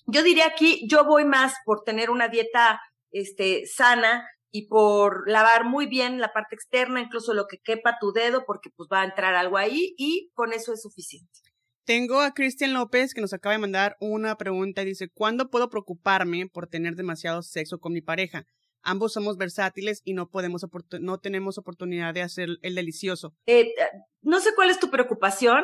yo 0.06 0.24
diría 0.24 0.46
aquí, 0.46 0.88
yo 0.88 1.04
voy 1.04 1.26
más 1.26 1.56
por 1.66 1.84
tener 1.84 2.10
una 2.10 2.28
dieta 2.28 2.80
este, 3.12 3.66
sana 3.66 4.28
y 4.52 4.68
por 4.68 5.30
lavar 5.30 5.66
muy 5.66 5.88
bien 5.88 6.20
la 6.20 6.32
parte 6.32 6.56
externa, 6.56 7.02
incluso 7.02 7.34
lo 7.34 7.48
que 7.48 7.58
quepa 7.58 7.98
tu 8.00 8.12
dedo, 8.12 8.46
porque 8.46 8.70
pues 8.76 8.88
va 8.92 9.02
a 9.02 9.06
entrar 9.06 9.34
algo 9.36 9.58
ahí 9.58 9.96
y 9.98 10.30
con 10.34 10.54
eso 10.54 10.74
es 10.74 10.82
suficiente. 10.82 11.47
Tengo 11.88 12.20
a 12.20 12.34
Cristian 12.34 12.74
López 12.74 13.14
que 13.14 13.22
nos 13.22 13.32
acaba 13.32 13.54
de 13.54 13.60
mandar 13.60 13.96
una 14.02 14.36
pregunta 14.36 14.82
y 14.82 14.88
dice, 14.88 15.08
¿cuándo 15.08 15.50
puedo 15.50 15.70
preocuparme 15.70 16.46
por 16.52 16.68
tener 16.68 16.96
demasiado 16.96 17.42
sexo 17.42 17.80
con 17.80 17.94
mi 17.94 18.02
pareja? 18.02 18.46
Ambos 18.82 19.14
somos 19.14 19.38
versátiles 19.38 20.02
y 20.04 20.14
no 20.14 20.30
podemos 20.30 20.66
no 21.00 21.20
tenemos 21.20 21.58
oportunidad 21.58 22.14
de 22.14 22.24
hacer 22.24 22.50
el 22.62 22.76
delicioso. 22.76 23.34
Eh, 23.46 23.74
no 24.22 24.42
sé 24.42 24.54
cuál 24.54 24.70
es 24.70 24.82
tu 24.82 24.90
preocupación 24.90 25.64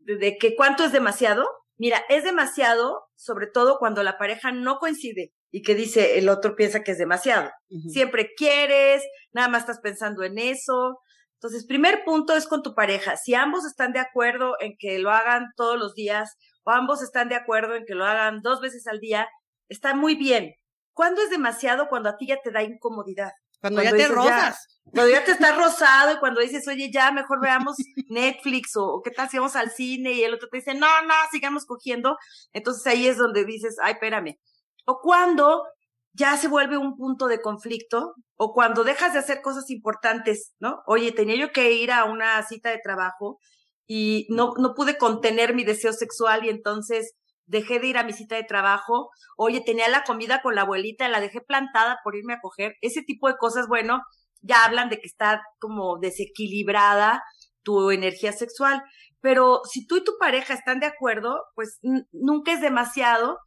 de, 0.00 0.38
que 0.38 0.56
cuánto 0.56 0.82
es 0.82 0.90
demasiado. 0.90 1.46
Mira, 1.78 2.02
es 2.08 2.24
demasiado, 2.24 3.04
sobre 3.14 3.46
todo 3.46 3.78
cuando 3.78 4.02
la 4.02 4.18
pareja 4.18 4.50
no 4.50 4.78
coincide 4.78 5.32
y 5.52 5.62
que 5.62 5.76
dice 5.76 6.18
el 6.18 6.28
otro 6.28 6.56
piensa 6.56 6.82
que 6.82 6.90
es 6.90 6.98
demasiado. 6.98 7.48
Siempre 7.92 8.30
quieres, 8.36 9.04
nada 9.30 9.46
más 9.46 9.60
estás 9.60 9.78
pensando 9.78 10.24
en 10.24 10.36
eso. 10.36 10.98
Entonces, 11.42 11.64
primer 11.64 12.04
punto 12.04 12.36
es 12.36 12.46
con 12.46 12.62
tu 12.62 12.74
pareja. 12.74 13.16
Si 13.16 13.34
ambos 13.34 13.64
están 13.64 13.94
de 13.94 13.98
acuerdo 13.98 14.56
en 14.60 14.76
que 14.78 14.98
lo 14.98 15.10
hagan 15.10 15.46
todos 15.56 15.78
los 15.78 15.94
días 15.94 16.36
o 16.64 16.70
ambos 16.70 17.02
están 17.02 17.30
de 17.30 17.34
acuerdo 17.34 17.76
en 17.76 17.86
que 17.86 17.94
lo 17.94 18.04
hagan 18.04 18.42
dos 18.42 18.60
veces 18.60 18.86
al 18.86 19.00
día, 19.00 19.26
está 19.70 19.94
muy 19.94 20.16
bien. 20.16 20.54
¿Cuándo 20.92 21.22
es 21.22 21.30
demasiado? 21.30 21.88
Cuando 21.88 22.10
a 22.10 22.18
ti 22.18 22.26
ya 22.26 22.36
te 22.44 22.50
da 22.50 22.62
incomodidad. 22.62 23.30
Cuando, 23.58 23.80
Cuando 23.80 23.96
ya 23.96 24.02
te 24.02 24.08
ya, 24.10 24.14
rozas. 24.14 24.66
Cuando 24.84 25.10
ya 25.10 25.24
te 25.24 25.32
estás 25.32 25.56
rosado 25.56 26.12
y 26.12 26.18
cuando 26.18 26.42
dices, 26.42 26.68
oye, 26.68 26.90
ya 26.92 27.10
mejor 27.10 27.40
veamos 27.40 27.76
Netflix 28.10 28.76
o, 28.76 28.96
o 28.96 29.02
qué 29.02 29.10
tal 29.10 29.30
si 29.30 29.38
vamos 29.38 29.56
al 29.56 29.70
cine 29.70 30.12
y 30.12 30.22
el 30.22 30.34
otro 30.34 30.46
te 30.50 30.58
dice, 30.58 30.74
no, 30.74 30.88
no, 31.06 31.14
sigamos 31.30 31.64
cogiendo. 31.64 32.18
Entonces 32.52 32.86
ahí 32.86 33.06
es 33.06 33.16
donde 33.16 33.46
dices, 33.46 33.76
ay, 33.82 33.94
espérame. 33.94 34.38
O 34.84 35.00
cuando 35.00 35.64
ya 36.12 36.36
se 36.36 36.48
vuelve 36.48 36.76
un 36.76 36.96
punto 36.96 37.28
de 37.28 37.40
conflicto 37.40 38.14
o 38.36 38.52
cuando 38.52 38.84
dejas 38.84 39.12
de 39.12 39.20
hacer 39.20 39.42
cosas 39.42 39.70
importantes, 39.70 40.54
¿no? 40.58 40.82
Oye, 40.86 41.12
tenía 41.12 41.36
yo 41.36 41.52
que 41.52 41.72
ir 41.72 41.92
a 41.92 42.04
una 42.04 42.42
cita 42.42 42.70
de 42.70 42.80
trabajo 42.82 43.38
y 43.86 44.26
no, 44.30 44.52
no 44.58 44.74
pude 44.74 44.98
contener 44.98 45.54
mi 45.54 45.64
deseo 45.64 45.92
sexual 45.92 46.44
y 46.44 46.48
entonces 46.48 47.14
dejé 47.46 47.80
de 47.80 47.88
ir 47.88 47.98
a 47.98 48.04
mi 48.04 48.12
cita 48.12 48.36
de 48.36 48.44
trabajo. 48.44 49.10
Oye, 49.36 49.60
tenía 49.60 49.88
la 49.88 50.04
comida 50.04 50.40
con 50.42 50.54
la 50.54 50.62
abuelita, 50.62 51.08
la 51.08 51.20
dejé 51.20 51.40
plantada 51.40 51.98
por 52.04 52.16
irme 52.16 52.34
a 52.34 52.40
coger. 52.40 52.74
Ese 52.80 53.02
tipo 53.02 53.28
de 53.28 53.36
cosas, 53.36 53.66
bueno, 53.68 54.00
ya 54.40 54.64
hablan 54.64 54.88
de 54.88 54.98
que 54.98 55.06
está 55.06 55.42
como 55.58 55.98
desequilibrada 55.98 57.22
tu 57.62 57.90
energía 57.90 58.32
sexual. 58.32 58.82
Pero 59.20 59.60
si 59.70 59.86
tú 59.86 59.96
y 59.96 60.04
tu 60.04 60.12
pareja 60.18 60.54
están 60.54 60.80
de 60.80 60.86
acuerdo, 60.86 61.42
pues 61.54 61.78
nunca 62.12 62.52
es 62.52 62.60
demasiado 62.60 63.38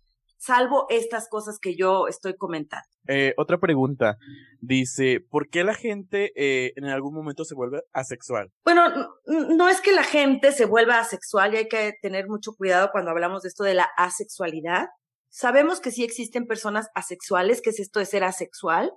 salvo 0.43 0.85
estas 0.89 1.29
cosas 1.29 1.57
que 1.59 1.75
yo 1.75 2.07
estoy 2.07 2.35
comentando. 2.35 2.85
Eh, 3.07 3.33
otra 3.37 3.59
pregunta. 3.59 4.17
Dice, 4.59 5.19
¿por 5.21 5.49
qué 5.49 5.63
la 5.63 5.73
gente 5.73 6.31
eh, 6.35 6.73
en 6.75 6.85
algún 6.85 7.13
momento 7.13 7.45
se 7.45 7.55
vuelve 7.55 7.81
asexual? 7.93 8.51
Bueno, 8.65 8.83
no 9.25 9.69
es 9.69 9.79
que 9.79 9.93
la 9.93 10.03
gente 10.03 10.51
se 10.51 10.65
vuelva 10.65 10.99
asexual 10.99 11.53
y 11.53 11.57
hay 11.57 11.67
que 11.67 11.93
tener 12.01 12.27
mucho 12.27 12.53
cuidado 12.57 12.89
cuando 12.91 13.11
hablamos 13.11 13.43
de 13.43 13.49
esto 13.49 13.63
de 13.63 13.73
la 13.73 13.89
asexualidad. 13.97 14.87
Sabemos 15.29 15.79
que 15.79 15.91
sí 15.91 16.03
existen 16.03 16.45
personas 16.45 16.89
asexuales, 16.93 17.61
que 17.61 17.69
es 17.69 17.79
esto 17.79 17.99
de 17.99 18.05
ser 18.05 18.23
asexual. 18.23 18.91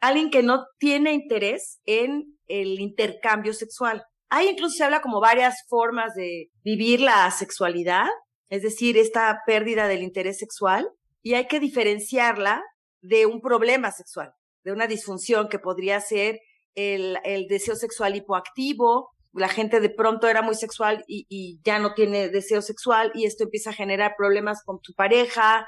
Alguien 0.00 0.30
que 0.30 0.42
no 0.42 0.66
tiene 0.78 1.12
interés 1.12 1.80
en 1.84 2.36
el 2.48 2.80
intercambio 2.80 3.54
sexual. 3.54 4.04
Hay 4.28 4.48
incluso 4.48 4.76
se 4.76 4.84
habla 4.84 5.00
como 5.00 5.20
varias 5.20 5.64
formas 5.68 6.14
de 6.14 6.50
vivir 6.64 7.00
la 7.00 7.26
asexualidad 7.26 8.08
es 8.48 8.62
decir, 8.62 8.96
esta 8.96 9.42
pérdida 9.46 9.88
del 9.88 10.02
interés 10.02 10.38
sexual, 10.38 10.90
y 11.22 11.34
hay 11.34 11.48
que 11.48 11.60
diferenciarla 11.60 12.62
de 13.00 13.26
un 13.26 13.40
problema 13.40 13.90
sexual, 13.90 14.32
de 14.64 14.72
una 14.72 14.86
disfunción 14.86 15.48
que 15.48 15.58
podría 15.58 16.00
ser 16.00 16.40
el, 16.74 17.46
deseo 17.48 17.74
sexual 17.74 18.16
hipoactivo, 18.16 19.10
la 19.32 19.48
gente 19.48 19.80
de 19.80 19.90
pronto 19.90 20.28
era 20.28 20.42
muy 20.42 20.54
sexual 20.54 21.04
y, 21.08 21.60
ya 21.64 21.78
no 21.78 21.94
tiene 21.94 22.28
deseo 22.28 22.62
sexual 22.62 23.10
y 23.14 23.26
esto 23.26 23.44
empieza 23.44 23.70
a 23.70 23.74
generar 23.74 24.14
problemas 24.16 24.62
con 24.64 24.80
tu 24.80 24.94
pareja, 24.94 25.66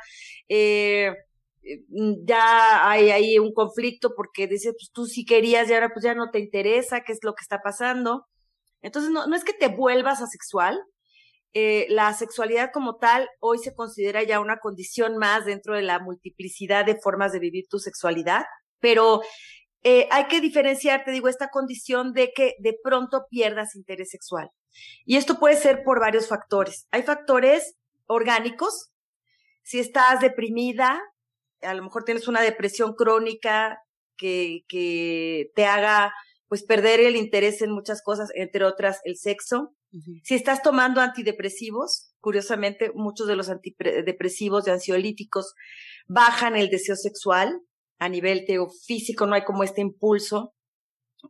eh, 0.49 1.13
ya 2.25 2.89
hay 2.91 3.11
ahí 3.11 3.39
un 3.39 3.53
conflicto 3.53 4.15
porque 4.17 4.47
dice, 4.47 4.73
pues 4.73 4.91
tú 4.93 5.07
sí 5.07 5.25
querías 5.25 5.69
y 5.69 5.75
ahora 5.75 5.91
pues 5.93 6.05
ya 6.05 6.15
no 6.15 6.31
te 6.31 6.39
interesa, 6.39 7.03
qué 7.03 7.13
es 7.13 7.19
lo 7.23 7.35
que 7.35 7.43
está 7.43 7.61
pasando. 7.63 8.27
Entonces, 8.81 9.11
no, 9.11 9.27
no 9.27 9.37
es 9.37 9.45
que 9.45 9.53
te 9.53 9.69
vuelvas 9.69 10.23
asexual, 10.23 10.79
eh, 11.55 11.87
la 11.89 12.13
sexualidad 12.13 12.71
como 12.73 12.97
tal 12.97 13.29
hoy 13.41 13.59
se 13.59 13.75
considera 13.75 14.23
ya 14.23 14.41
una 14.41 14.59
condición 14.59 15.17
más 15.17 15.47
dentro 15.47 15.75
de 15.75 15.83
la 15.83 15.99
multiplicidad 15.99 16.85
de 16.85 17.01
formas 17.01 17.33
de 17.33 17.39
vivir 17.39 17.67
tu 17.69 17.79
sexualidad, 17.79 18.45
pero 18.81 19.23
eh, 19.83 20.09
hay 20.11 20.27
que 20.27 20.41
diferenciar, 20.41 21.05
te 21.05 21.11
digo, 21.11 21.29
esta 21.29 21.49
condición 21.49 22.13
de 22.13 22.33
que 22.35 22.55
de 22.59 22.77
pronto 22.83 23.27
pierdas 23.31 23.77
interés 23.77 24.11
sexual. 24.11 24.51
Y 25.05 25.17
esto 25.17 25.39
puede 25.39 25.57
ser 25.57 25.83
por 25.85 26.01
varios 26.01 26.29
factores. 26.29 26.87
Hay 26.91 27.03
factores 27.03 27.77
orgánicos. 28.07 28.91
Si 29.63 29.79
estás 29.79 30.21
deprimida, 30.21 31.01
a 31.63 31.75
lo 31.75 31.83
mejor 31.83 32.05
tienes 32.05 32.29
una 32.29 32.43
depresión 32.43 32.95
crónica 32.95 33.79
que, 34.17 34.65
que 34.69 35.51
te 35.55 35.65
haga 35.67 36.13
pues 36.49 36.65
perder 36.65 37.01
el 37.01 37.17
interés 37.17 37.63
en 37.63 37.71
muchas 37.71 38.03
cosas, 38.03 38.31
entre 38.35 38.65
otras 38.65 39.01
el 39.05 39.17
sexo. 39.17 39.75
Si 40.23 40.35
estás 40.35 40.63
tomando 40.63 41.01
antidepresivos, 41.01 42.13
curiosamente 42.21 42.93
muchos 42.95 43.27
de 43.27 43.37
los 43.37 43.49
antidepresivos 43.49 44.67
y 44.67 44.71
ansiolíticos 44.71 45.55
bajan 46.07 46.57
el 46.57 46.69
deseo 46.69 46.95
sexual 46.95 47.61
a 47.99 48.09
nivel 48.09 48.45
teofísico, 48.47 49.27
no 49.27 49.35
hay 49.35 49.45
como 49.45 49.65
este 49.65 49.81
impulso. 49.81 50.55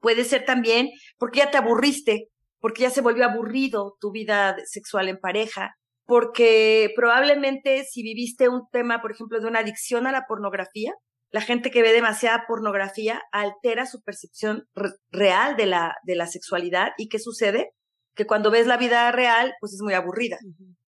Puede 0.01 0.25
ser 0.25 0.45
también 0.45 0.91
porque 1.19 1.39
ya 1.39 1.51
te 1.51 1.59
aburriste, 1.59 2.31
porque 2.59 2.83
ya 2.83 2.91
se 2.91 3.01
volvió 3.01 3.25
aburrido 3.25 3.97
tu 4.01 4.11
vida 4.11 4.57
sexual 4.67 5.09
en 5.09 5.19
pareja, 5.19 5.77
porque 6.05 6.91
probablemente 6.97 7.85
si 7.85 8.03
viviste 8.03 8.49
un 8.49 8.63
tema, 8.73 9.01
por 9.01 9.13
ejemplo, 9.13 9.41
de 9.41 9.47
una 9.47 9.61
adicción 9.61 10.07
a 10.07 10.13
la 10.13 10.25
pornografía, 10.27 10.95
la 11.31 11.43
gente 11.43 11.71
que 11.71 11.83
ve 11.83 11.93
demasiada 11.93 12.45
pornografía 12.49 13.23
altera 13.33 13.87
su 13.87 14.03
percepción 14.03 14.65
real 15.11 15.57
de 15.57 15.67
la, 15.67 15.95
de 16.05 16.17
la 16.17 16.27
sexualidad. 16.27 16.93
¿Y 16.97 17.09
qué 17.09 17.19
sucede? 17.19 17.73
Que 18.19 18.27
cuando 18.27 18.51
ves 18.51 18.67
la 18.67 18.77
vida 18.77 19.13
real, 19.13 19.55
pues 19.61 19.75
es 19.75 19.81
muy 19.81 19.95
aburrida. 19.95 20.39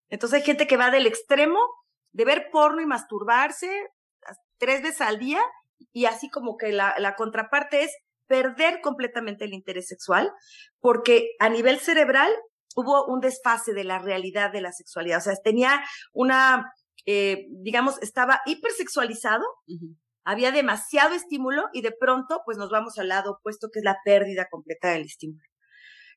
Entonces 0.09 0.41
hay 0.41 0.45
gente 0.45 0.67
que 0.67 0.77
va 0.77 0.91
del 0.91 1.07
extremo 1.07 1.61
de 2.11 2.25
ver 2.25 2.49
porno 2.51 2.81
y 2.81 2.87
masturbarse 2.87 3.71
tres 4.59 4.83
veces 4.83 5.01
al 5.01 5.21
día 5.21 5.41
y 5.93 6.07
así 6.07 6.29
como 6.29 6.57
que 6.57 6.73
la, 6.73 6.97
la 6.99 7.15
contraparte 7.15 7.85
es 7.85 7.97
perder 8.27 8.81
completamente 8.81 9.45
el 9.45 9.55
interés 9.55 9.87
sexual 9.87 10.33
porque 10.81 11.31
a 11.39 11.49
nivel 11.49 11.79
cerebral 11.79 12.33
hubo 12.75 13.07
un 13.07 13.21
desfase 13.21 13.75
de 13.75 13.85
la 13.85 14.01
realidad 14.01 14.51
de 14.53 14.63
la 14.63 14.73
sexualidad. 14.73 15.19
O 15.19 15.23
sea, 15.23 15.35
tenía 15.37 15.81
una, 16.13 16.73
eh, 17.07 17.47
digamos, 17.63 18.03
estaba 18.03 18.41
hipersexualizado, 18.45 19.45
había 20.25 20.51
demasiado 20.51 21.15
estímulo 21.15 21.63
y 21.73 21.83
de 21.83 21.93
pronto 21.93 22.43
pues 22.45 22.59
nos 22.59 22.71
vamos 22.71 22.99
al 22.99 23.07
lado 23.07 23.35
opuesto 23.39 23.69
que 23.73 23.79
es 23.79 23.85
la 23.85 23.99
pérdida 24.05 24.49
completa 24.51 24.91
del 24.91 25.03
estímulo. 25.03 25.50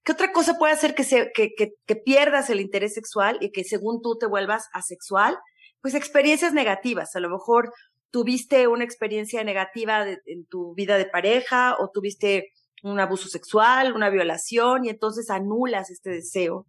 ¿Qué 0.03 0.11
otra 0.11 0.33
cosa 0.33 0.57
puede 0.57 0.73
hacer 0.73 0.95
que, 0.95 1.03
se, 1.03 1.31
que, 1.33 1.53
que, 1.55 1.95
pierdas 1.95 2.49
el 2.49 2.59
interés 2.59 2.93
sexual 2.93 3.37
y 3.39 3.51
que 3.51 3.63
según 3.63 4.01
tú 4.01 4.17
te 4.17 4.25
vuelvas 4.25 4.67
asexual? 4.73 5.37
Pues 5.81 5.95
experiencias 5.95 6.53
negativas. 6.53 7.15
A 7.15 7.21
lo 7.21 7.29
mejor 7.29 7.71
tuviste 8.11 8.67
una 8.67 8.83
experiencia 8.83 9.43
negativa 9.43 10.05
en 10.07 10.45
tu 10.47 10.75
vida 10.75 10.97
de 10.97 11.05
pareja 11.05 11.75
o 11.79 11.89
tuviste 11.89 12.51
un 12.83 12.99
abuso 12.99 13.29
sexual, 13.29 13.93
una 13.93 14.09
violación 14.09 14.85
y 14.85 14.89
entonces 14.89 15.29
anulas 15.29 15.89
este 15.89 16.09
deseo. 16.09 16.67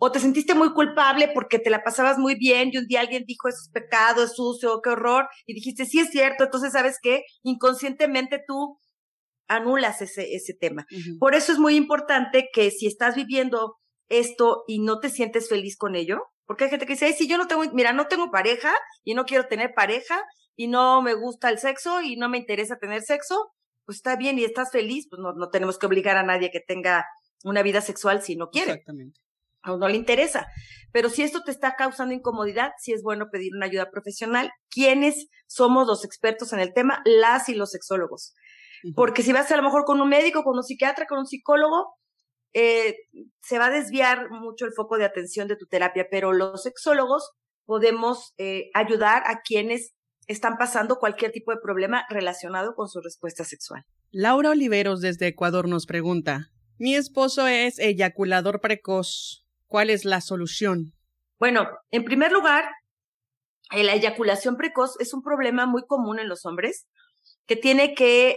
O 0.00 0.12
te 0.12 0.20
sentiste 0.20 0.54
muy 0.54 0.72
culpable 0.72 1.30
porque 1.34 1.58
te 1.58 1.70
la 1.70 1.82
pasabas 1.82 2.18
muy 2.18 2.36
bien 2.36 2.70
y 2.72 2.78
un 2.78 2.86
día 2.86 3.00
alguien 3.00 3.24
dijo 3.26 3.48
es 3.48 3.68
pecado, 3.72 4.22
es 4.22 4.36
sucio, 4.36 4.80
qué 4.82 4.90
horror 4.90 5.28
y 5.44 5.54
dijiste 5.54 5.84
sí 5.84 5.98
es 5.98 6.10
cierto, 6.10 6.44
entonces 6.44 6.72
sabes 6.72 6.98
qué, 7.02 7.24
inconscientemente 7.42 8.40
tú 8.46 8.78
anulas 9.48 10.02
ese, 10.02 10.34
ese 10.34 10.54
tema. 10.54 10.86
Por 11.18 11.34
eso 11.34 11.52
es 11.52 11.58
muy 11.58 11.74
importante 11.74 12.48
que 12.52 12.70
si 12.70 12.86
estás 12.86 13.16
viviendo 13.16 13.76
esto 14.08 14.64
y 14.66 14.80
no 14.80 15.00
te 15.00 15.10
sientes 15.10 15.48
feliz 15.48 15.76
con 15.76 15.96
ello, 15.96 16.22
porque 16.46 16.64
hay 16.64 16.70
gente 16.70 16.86
que 16.86 16.94
dice, 16.94 17.06
Ay, 17.06 17.12
si 17.12 17.28
yo 17.28 17.36
no 17.36 17.46
tengo, 17.46 17.64
mira, 17.72 17.92
no 17.92 18.06
tengo 18.06 18.30
pareja 18.30 18.72
y 19.04 19.14
no 19.14 19.24
quiero 19.24 19.46
tener 19.46 19.74
pareja 19.74 20.22
y 20.56 20.68
no 20.68 21.02
me 21.02 21.14
gusta 21.14 21.50
el 21.50 21.58
sexo 21.58 22.00
y 22.00 22.16
no 22.16 22.28
me 22.28 22.38
interesa 22.38 22.76
tener 22.76 23.02
sexo, 23.02 23.52
pues 23.84 23.96
está 23.96 24.16
bien 24.16 24.38
y 24.38 24.44
estás 24.44 24.70
feliz, 24.70 25.06
pues 25.10 25.20
no, 25.20 25.32
no 25.32 25.50
tenemos 25.50 25.78
que 25.78 25.86
obligar 25.86 26.16
a 26.16 26.22
nadie 26.22 26.50
que 26.50 26.60
tenga 26.60 27.04
una 27.44 27.62
vida 27.62 27.80
sexual 27.80 28.22
si 28.22 28.36
no 28.36 28.50
quiere. 28.50 28.72
Exactamente. 28.72 29.20
O 29.64 29.76
no 29.76 29.88
le 29.88 29.96
interesa. 29.96 30.46
Pero 30.92 31.10
si 31.10 31.22
esto 31.22 31.42
te 31.42 31.50
está 31.50 31.74
causando 31.76 32.14
incomodidad, 32.14 32.72
sí 32.78 32.92
es 32.92 33.02
bueno 33.02 33.28
pedir 33.30 33.54
una 33.54 33.66
ayuda 33.66 33.90
profesional. 33.90 34.50
¿Quiénes 34.70 35.28
somos 35.46 35.86
los 35.86 36.04
expertos 36.04 36.52
en 36.52 36.60
el 36.60 36.72
tema? 36.72 37.02
Las 37.04 37.48
y 37.48 37.54
los 37.54 37.70
sexólogos. 37.70 38.34
Porque 38.94 39.22
si 39.22 39.32
vas 39.32 39.50
a 39.50 39.56
lo 39.56 39.62
mejor 39.62 39.84
con 39.84 40.00
un 40.00 40.08
médico, 40.08 40.42
con 40.44 40.56
un 40.56 40.62
psiquiatra, 40.62 41.06
con 41.06 41.18
un 41.18 41.26
psicólogo, 41.26 41.94
eh, 42.52 42.96
se 43.42 43.58
va 43.58 43.66
a 43.66 43.70
desviar 43.70 44.30
mucho 44.30 44.64
el 44.64 44.72
foco 44.72 44.96
de 44.96 45.04
atención 45.04 45.48
de 45.48 45.56
tu 45.56 45.66
terapia, 45.66 46.06
pero 46.10 46.32
los 46.32 46.62
sexólogos 46.62 47.30
podemos 47.64 48.32
eh, 48.38 48.70
ayudar 48.74 49.22
a 49.26 49.40
quienes 49.42 49.94
están 50.26 50.56
pasando 50.58 50.98
cualquier 50.98 51.32
tipo 51.32 51.52
de 51.52 51.60
problema 51.62 52.04
relacionado 52.08 52.74
con 52.74 52.88
su 52.88 53.00
respuesta 53.00 53.44
sexual. 53.44 53.84
Laura 54.10 54.50
Oliveros 54.50 55.00
desde 55.00 55.26
Ecuador 55.26 55.68
nos 55.68 55.86
pregunta, 55.86 56.50
mi 56.78 56.94
esposo 56.94 57.46
es 57.46 57.78
eyaculador 57.78 58.60
precoz, 58.60 59.46
¿cuál 59.66 59.90
es 59.90 60.04
la 60.04 60.20
solución? 60.20 60.94
Bueno, 61.38 61.68
en 61.90 62.04
primer 62.04 62.32
lugar, 62.32 62.64
eh, 63.72 63.84
la 63.84 63.94
eyaculación 63.94 64.56
precoz 64.56 64.98
es 65.00 65.12
un 65.12 65.22
problema 65.22 65.66
muy 65.66 65.82
común 65.86 66.18
en 66.18 66.28
los 66.28 66.46
hombres 66.46 66.86
que 67.46 67.56
tiene 67.56 67.94
que 67.94 68.36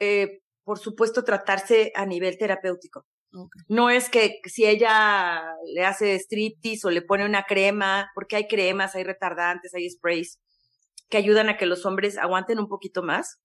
eh, 0.00 0.40
por 0.64 0.78
supuesto, 0.78 1.24
tratarse 1.24 1.92
a 1.94 2.06
nivel 2.06 2.38
terapéutico. 2.38 3.06
No 3.68 3.90
es 3.90 4.08
que 4.08 4.40
si 4.44 4.66
ella 4.66 5.42
le 5.72 5.84
hace 5.84 6.18
striptease 6.18 6.86
o 6.86 6.90
le 6.90 7.02
pone 7.02 7.24
una 7.24 7.44
crema, 7.44 8.10
porque 8.14 8.36
hay 8.36 8.48
cremas, 8.48 8.96
hay 8.96 9.04
retardantes, 9.04 9.72
hay 9.74 9.88
sprays 9.88 10.40
que 11.08 11.16
ayudan 11.16 11.48
a 11.48 11.56
que 11.56 11.66
los 11.66 11.86
hombres 11.86 12.18
aguanten 12.18 12.58
un 12.58 12.68
poquito 12.68 13.02
más, 13.02 13.38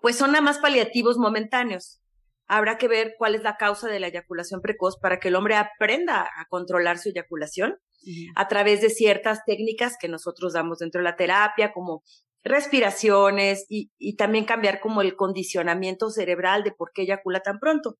pues 0.00 0.16
son 0.16 0.32
nada 0.32 0.42
más 0.42 0.58
paliativos 0.58 1.18
momentáneos. 1.18 2.00
Habrá 2.46 2.78
que 2.78 2.88
ver 2.88 3.14
cuál 3.18 3.34
es 3.34 3.42
la 3.42 3.56
causa 3.56 3.88
de 3.88 4.00
la 4.00 4.08
eyaculación 4.08 4.62
precoz 4.62 4.98
para 4.98 5.20
que 5.20 5.28
el 5.28 5.34
hombre 5.34 5.56
aprenda 5.56 6.22
a 6.22 6.46
controlar 6.48 6.98
su 6.98 7.10
eyaculación 7.10 7.78
a 8.36 8.48
través 8.48 8.80
de 8.80 8.88
ciertas 8.88 9.44
técnicas 9.44 9.96
que 10.00 10.08
nosotros 10.08 10.54
damos 10.54 10.78
dentro 10.78 11.00
de 11.00 11.04
la 11.04 11.16
terapia, 11.16 11.72
como 11.72 12.02
respiraciones 12.48 13.66
y, 13.68 13.90
también 14.16 14.44
cambiar 14.44 14.80
como 14.80 15.02
el 15.02 15.16
condicionamiento 15.16 16.10
cerebral 16.10 16.64
de 16.64 16.72
por 16.72 16.92
qué 16.92 17.02
eyacula 17.02 17.40
tan 17.40 17.58
pronto. 17.58 17.96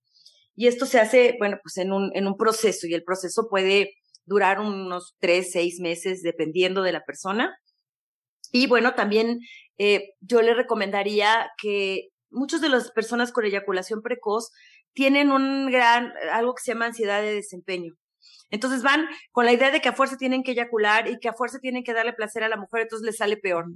Y 0.56 0.66
esto 0.66 0.87
se 0.87 0.98
hace, 0.98 1.37
bueno, 1.38 1.58
pues 1.62 1.76
en 1.78 1.92
un, 1.92 2.11
en 2.14 2.26
un 2.26 2.37
proceso 2.37 2.87
y 2.87 2.94
el 2.94 3.04
proceso 3.04 3.48
puede 3.48 3.94
durar 4.24 4.61
unos 4.61 5.14
tres, 5.20 5.52
seis 5.52 5.80
meses 5.80 6.22
dependiendo 6.22 6.82
de 6.82 6.92
la 6.92 7.04
persona. 7.04 7.56
Y 8.52 8.66
bueno, 8.66 8.94
también 8.94 9.40
eh, 9.78 10.14
yo 10.20 10.42
le 10.42 10.54
recomendaría 10.54 11.50
que 11.61 12.08
muchas 12.30 12.61
de 12.61 12.68
las 12.68 12.90
personas 12.90 13.32
con 13.32 13.44
eyaculación 13.44 14.02
precoz 14.02 14.50
tienen 14.92 15.30
un 15.30 15.70
gran, 15.70 16.12
algo 16.32 16.54
que 16.54 16.62
se 16.62 16.72
llama 16.72 16.87
ansiedad 16.87 17.22
de 17.22 17.34
desempeño. 17.34 17.94
Entonces 18.50 18.82
van 18.82 19.06
con 19.30 19.44
la 19.44 19.52
idea 19.52 19.70
de 19.70 19.80
que 19.80 19.90
a 19.90 19.92
fuerza 19.92 20.16
tienen 20.16 20.42
que 20.42 20.52
eyacular 20.52 21.08
y 21.08 21.18
que 21.18 21.28
a 21.28 21.34
fuerza 21.34 21.58
tienen 21.61 21.84
que 21.84 21.92
darle 21.92 22.14
placer 22.14 22.42
a 22.42 22.48
la 22.48 22.56
mujer, 22.56 22.82
entonces 22.82 23.06
les 23.06 23.16
sale 23.16 23.37
peor. 23.37 23.66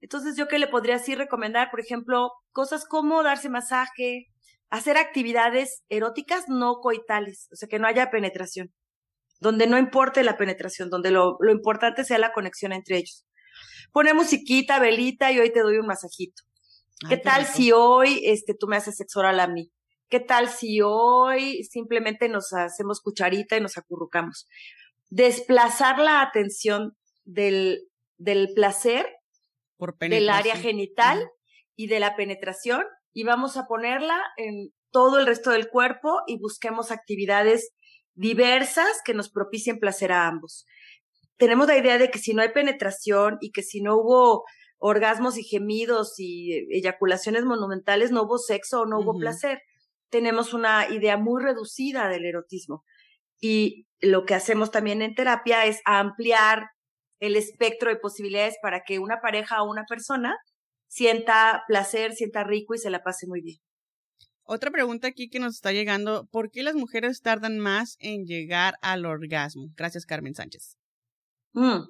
Entonces 0.00 0.36
yo 0.36 0.48
que 0.48 0.58
le 0.58 0.66
podría 0.66 0.96
así 0.96 1.14
recomendar, 1.14 1.70
por 1.70 1.80
ejemplo, 1.80 2.32
cosas 2.52 2.84
como 2.86 3.22
darse 3.22 3.48
masaje, 3.48 4.28
hacer 4.70 4.96
actividades 4.96 5.82
eróticas 5.88 6.48
no 6.48 6.76
coitales, 6.80 7.48
o 7.52 7.56
sea, 7.56 7.68
que 7.68 7.78
no 7.78 7.86
haya 7.86 8.10
penetración, 8.10 8.72
donde 9.40 9.66
no 9.66 9.78
importe 9.78 10.22
la 10.22 10.36
penetración, 10.36 10.90
donde 10.90 11.10
lo, 11.10 11.36
lo 11.40 11.52
importante 11.52 12.04
sea 12.04 12.18
la 12.18 12.32
conexión 12.32 12.72
entre 12.72 12.98
ellos. 12.98 13.26
Pone 13.92 14.14
musiquita, 14.14 14.78
velita 14.78 15.32
y 15.32 15.40
hoy 15.40 15.52
te 15.52 15.60
doy 15.60 15.78
un 15.78 15.86
masajito. 15.86 16.42
¿Qué 17.08 17.16
tal 17.16 17.46
si 17.46 17.72
hoy 17.72 18.22
este, 18.24 18.54
tú 18.54 18.66
me 18.68 18.76
haces 18.76 18.96
sexo 18.96 19.20
oral 19.20 19.40
a 19.40 19.48
mí? 19.48 19.72
¿Qué 20.08 20.20
tal 20.20 20.48
si 20.48 20.80
hoy 20.82 21.64
simplemente 21.64 22.28
nos 22.28 22.52
hacemos 22.52 23.00
cucharita 23.00 23.56
y 23.56 23.60
nos 23.60 23.78
acurrucamos? 23.78 24.46
Desplazar 25.08 25.98
la 25.98 26.20
atención 26.20 26.96
del, 27.24 27.88
del 28.18 28.50
placer, 28.54 29.06
del 30.00 30.28
área 30.28 30.56
genital 30.56 31.28
y 31.76 31.86
de 31.86 32.00
la 32.00 32.16
penetración 32.16 32.84
y 33.12 33.24
vamos 33.24 33.56
a 33.56 33.66
ponerla 33.66 34.18
en 34.36 34.72
todo 34.90 35.18
el 35.18 35.26
resto 35.26 35.50
del 35.50 35.68
cuerpo 35.68 36.20
y 36.26 36.38
busquemos 36.38 36.90
actividades 36.90 37.72
diversas 38.14 39.00
que 39.04 39.14
nos 39.14 39.30
propicien 39.30 39.78
placer 39.78 40.12
a 40.12 40.26
ambos. 40.26 40.66
Tenemos 41.36 41.68
la 41.68 41.78
idea 41.78 41.98
de 41.98 42.10
que 42.10 42.18
si 42.18 42.34
no 42.34 42.42
hay 42.42 42.50
penetración 42.50 43.38
y 43.40 43.50
que 43.50 43.62
si 43.62 43.80
no 43.80 43.96
hubo 43.96 44.44
orgasmos 44.78 45.38
y 45.38 45.44
gemidos 45.44 46.14
y 46.18 46.66
eyaculaciones 46.74 47.44
monumentales, 47.44 48.10
no 48.10 48.22
hubo 48.22 48.38
sexo 48.38 48.82
o 48.82 48.86
no 48.86 49.00
hubo 49.00 49.18
placer 49.18 49.60
tenemos 50.10 50.52
una 50.52 50.88
idea 50.90 51.16
muy 51.16 51.42
reducida 51.42 52.08
del 52.08 52.26
erotismo. 52.26 52.84
Y 53.40 53.86
lo 54.00 54.26
que 54.26 54.34
hacemos 54.34 54.70
también 54.70 55.00
en 55.00 55.14
terapia 55.14 55.64
es 55.64 55.80
ampliar 55.86 56.68
el 57.20 57.36
espectro 57.36 57.90
de 57.90 57.96
posibilidades 57.96 58.56
para 58.62 58.82
que 58.82 58.98
una 58.98 59.20
pareja 59.20 59.62
o 59.62 59.70
una 59.70 59.84
persona 59.84 60.36
sienta 60.88 61.62
placer, 61.68 62.12
sienta 62.12 62.44
rico 62.44 62.74
y 62.74 62.78
se 62.78 62.90
la 62.90 63.02
pase 63.02 63.26
muy 63.26 63.40
bien. 63.42 63.58
Otra 64.42 64.72
pregunta 64.72 65.06
aquí 65.06 65.30
que 65.30 65.38
nos 65.38 65.54
está 65.54 65.70
llegando, 65.70 66.26
¿por 66.32 66.50
qué 66.50 66.64
las 66.64 66.74
mujeres 66.74 67.22
tardan 67.22 67.60
más 67.60 67.96
en 68.00 68.24
llegar 68.24 68.74
al 68.82 69.06
orgasmo? 69.06 69.68
Gracias, 69.76 70.06
Carmen 70.06 70.34
Sánchez. 70.34 70.76
Mm. 71.52 71.82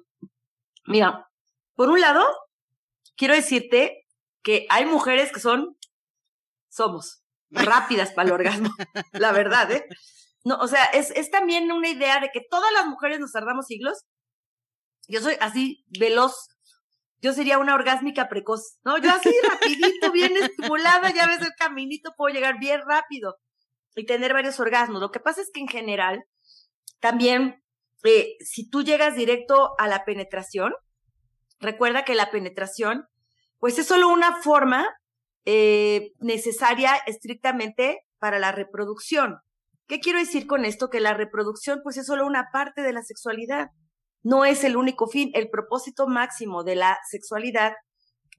Mira, 0.85 1.27
por 1.75 1.89
un 1.89 1.99
lado, 1.99 2.23
quiero 3.15 3.33
decirte 3.33 4.05
que 4.43 4.67
hay 4.69 4.85
mujeres 4.85 5.31
que 5.31 5.39
son, 5.39 5.75
somos, 6.69 7.23
rápidas 7.49 8.11
para 8.11 8.27
el 8.27 8.33
orgasmo, 8.33 8.69
la 9.13 9.31
verdad, 9.31 9.71
¿eh? 9.71 9.85
No, 10.43 10.57
o 10.57 10.67
sea, 10.67 10.85
es, 10.85 11.11
es 11.11 11.29
también 11.29 11.71
una 11.71 11.89
idea 11.89 12.19
de 12.19 12.29
que 12.31 12.41
todas 12.49 12.71
las 12.73 12.87
mujeres 12.87 13.19
nos 13.19 13.31
tardamos 13.31 13.65
siglos. 13.65 14.05
Yo 15.11 15.21
soy 15.21 15.35
así 15.41 15.85
veloz. 15.99 16.47
Yo 17.21 17.33
sería 17.33 17.59
una 17.59 17.75
orgásmica 17.75 18.29
precoz, 18.29 18.79
¿no? 18.83 18.97
Yo 18.97 19.11
así 19.11 19.29
rapidito, 19.49 20.11
bien 20.11 20.35
estimulada, 20.37 21.13
ya 21.13 21.27
ves 21.27 21.41
el 21.41 21.51
caminito, 21.57 22.13
puedo 22.17 22.33
llegar 22.33 22.57
bien 22.59 22.81
rápido 22.87 23.37
y 23.95 24.05
tener 24.05 24.33
varios 24.33 24.59
orgasmos. 24.59 25.01
Lo 25.01 25.11
que 25.11 25.19
pasa 25.19 25.41
es 25.41 25.51
que 25.53 25.59
en 25.59 25.67
general, 25.67 26.23
también, 26.99 27.61
eh, 28.03 28.37
si 28.39 28.69
tú 28.69 28.83
llegas 28.83 29.15
directo 29.15 29.71
a 29.77 29.87
la 29.87 30.03
penetración, 30.05 30.73
recuerda 31.59 32.05
que 32.05 32.15
la 32.15 32.31
penetración, 32.31 33.05
pues 33.59 33.77
es 33.77 33.85
solo 33.85 34.09
una 34.09 34.41
forma 34.41 34.87
eh, 35.45 36.13
necesaria 36.19 36.95
estrictamente 37.05 37.99
para 38.17 38.39
la 38.39 38.51
reproducción. 38.51 39.37
¿Qué 39.87 39.99
quiero 39.99 40.19
decir 40.19 40.47
con 40.47 40.65
esto? 40.65 40.89
Que 40.89 40.99
la 40.99 41.13
reproducción 41.13 41.81
pues 41.83 41.97
es 41.97 42.07
solo 42.07 42.25
una 42.25 42.47
parte 42.51 42.81
de 42.81 42.93
la 42.93 43.03
sexualidad, 43.03 43.67
no 44.23 44.45
es 44.45 44.63
el 44.63 44.75
único 44.75 45.07
fin. 45.07 45.31
El 45.33 45.49
propósito 45.49 46.07
máximo 46.07 46.63
de 46.63 46.75
la 46.75 46.99
sexualidad 47.09 47.73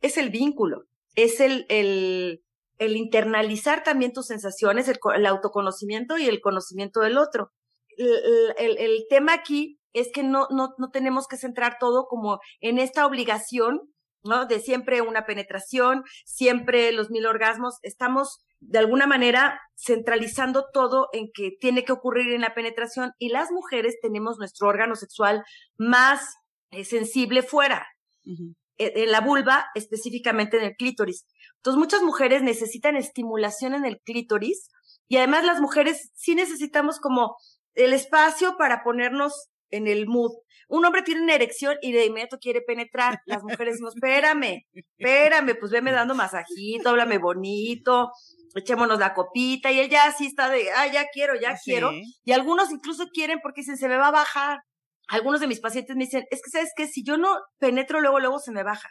es 0.00 0.16
el 0.16 0.30
vínculo, 0.30 0.84
es 1.14 1.40
el, 1.40 1.66
el, 1.68 2.42
el 2.78 2.96
internalizar 2.96 3.82
también 3.82 4.12
tus 4.12 4.26
sensaciones, 4.26 4.88
el, 4.88 4.98
el, 5.14 5.26
autoconocimiento 5.26 6.18
y 6.18 6.26
el 6.26 6.40
conocimiento 6.40 7.00
del 7.00 7.18
otro. 7.18 7.52
El, 7.96 8.78
el, 8.78 9.06
tema 9.08 9.34
aquí 9.34 9.78
es 9.92 10.10
que 10.12 10.22
no, 10.22 10.48
no, 10.50 10.74
no 10.78 10.90
tenemos 10.90 11.28
que 11.28 11.36
centrar 11.36 11.76
todo 11.78 12.06
como 12.06 12.40
en 12.60 12.78
esta 12.78 13.06
obligación 13.06 13.92
¿no? 14.24 14.46
De 14.46 14.60
siempre 14.60 15.00
una 15.00 15.26
penetración, 15.26 16.04
siempre 16.24 16.92
los 16.92 17.10
mil 17.10 17.26
orgasmos. 17.26 17.78
Estamos 17.82 18.44
de 18.60 18.78
alguna 18.78 19.06
manera 19.06 19.60
centralizando 19.76 20.66
todo 20.72 21.08
en 21.12 21.30
que 21.34 21.50
tiene 21.60 21.84
que 21.84 21.92
ocurrir 21.92 22.32
en 22.32 22.42
la 22.42 22.54
penetración 22.54 23.12
y 23.18 23.30
las 23.30 23.50
mujeres 23.50 23.96
tenemos 24.00 24.38
nuestro 24.38 24.68
órgano 24.68 24.94
sexual 24.94 25.44
más 25.76 26.36
eh, 26.70 26.84
sensible 26.84 27.42
fuera, 27.42 27.86
e, 28.24 29.02
en 29.02 29.10
la 29.10 29.20
vulva, 29.20 29.66
específicamente 29.74 30.58
en 30.58 30.64
el 30.64 30.76
clítoris. 30.76 31.26
Entonces 31.56 31.78
muchas 31.78 32.02
mujeres 32.02 32.42
necesitan 32.42 32.96
estimulación 32.96 33.74
en 33.74 33.84
el 33.84 34.00
clítoris 34.00 34.70
y 35.08 35.16
además 35.16 35.44
las 35.44 35.60
mujeres 35.60 36.10
sí 36.14 36.34
necesitamos 36.34 36.98
como 37.00 37.36
el 37.74 37.92
espacio 37.92 38.56
para 38.56 38.82
ponernos 38.84 39.48
en 39.72 39.88
el 39.88 40.06
mood. 40.06 40.30
Un 40.68 40.84
hombre 40.84 41.02
tiene 41.02 41.20
una 41.22 41.34
erección 41.34 41.76
y 41.82 41.92
de 41.92 42.06
inmediato 42.06 42.38
quiere 42.38 42.60
penetrar. 42.62 43.20
Las 43.26 43.42
mujeres 43.42 43.74
decimos, 43.74 43.94
espérame, 43.94 44.62
espérame, 44.72 45.54
pues 45.58 45.72
veme 45.72 45.92
dando 45.92 46.14
masajito, 46.14 46.88
háblame 46.88 47.18
bonito, 47.18 48.10
echémonos 48.54 48.98
la 48.98 49.12
copita. 49.12 49.70
Y 49.70 49.80
él 49.80 49.90
ya 49.90 50.06
así 50.06 50.26
está 50.26 50.48
de, 50.48 50.70
ah, 50.70 50.86
ya 50.86 51.08
quiero, 51.12 51.34
ya 51.38 51.58
quiero. 51.62 51.90
Y 52.24 52.32
algunos 52.32 52.70
incluso 52.70 53.08
quieren 53.12 53.40
porque 53.42 53.62
dicen, 53.62 53.76
se 53.76 53.88
me 53.88 53.96
va 53.96 54.08
a 54.08 54.12
bajar. 54.12 54.60
Algunos 55.08 55.40
de 55.40 55.46
mis 55.46 55.60
pacientes 55.60 55.96
me 55.96 56.04
dicen, 56.04 56.24
es 56.30 56.40
que 56.42 56.50
sabes 56.50 56.70
que 56.74 56.86
si 56.86 57.04
yo 57.04 57.18
no 57.18 57.36
penetro 57.58 58.00
luego, 58.00 58.20
luego 58.20 58.38
se 58.38 58.52
me 58.52 58.62
baja. 58.62 58.88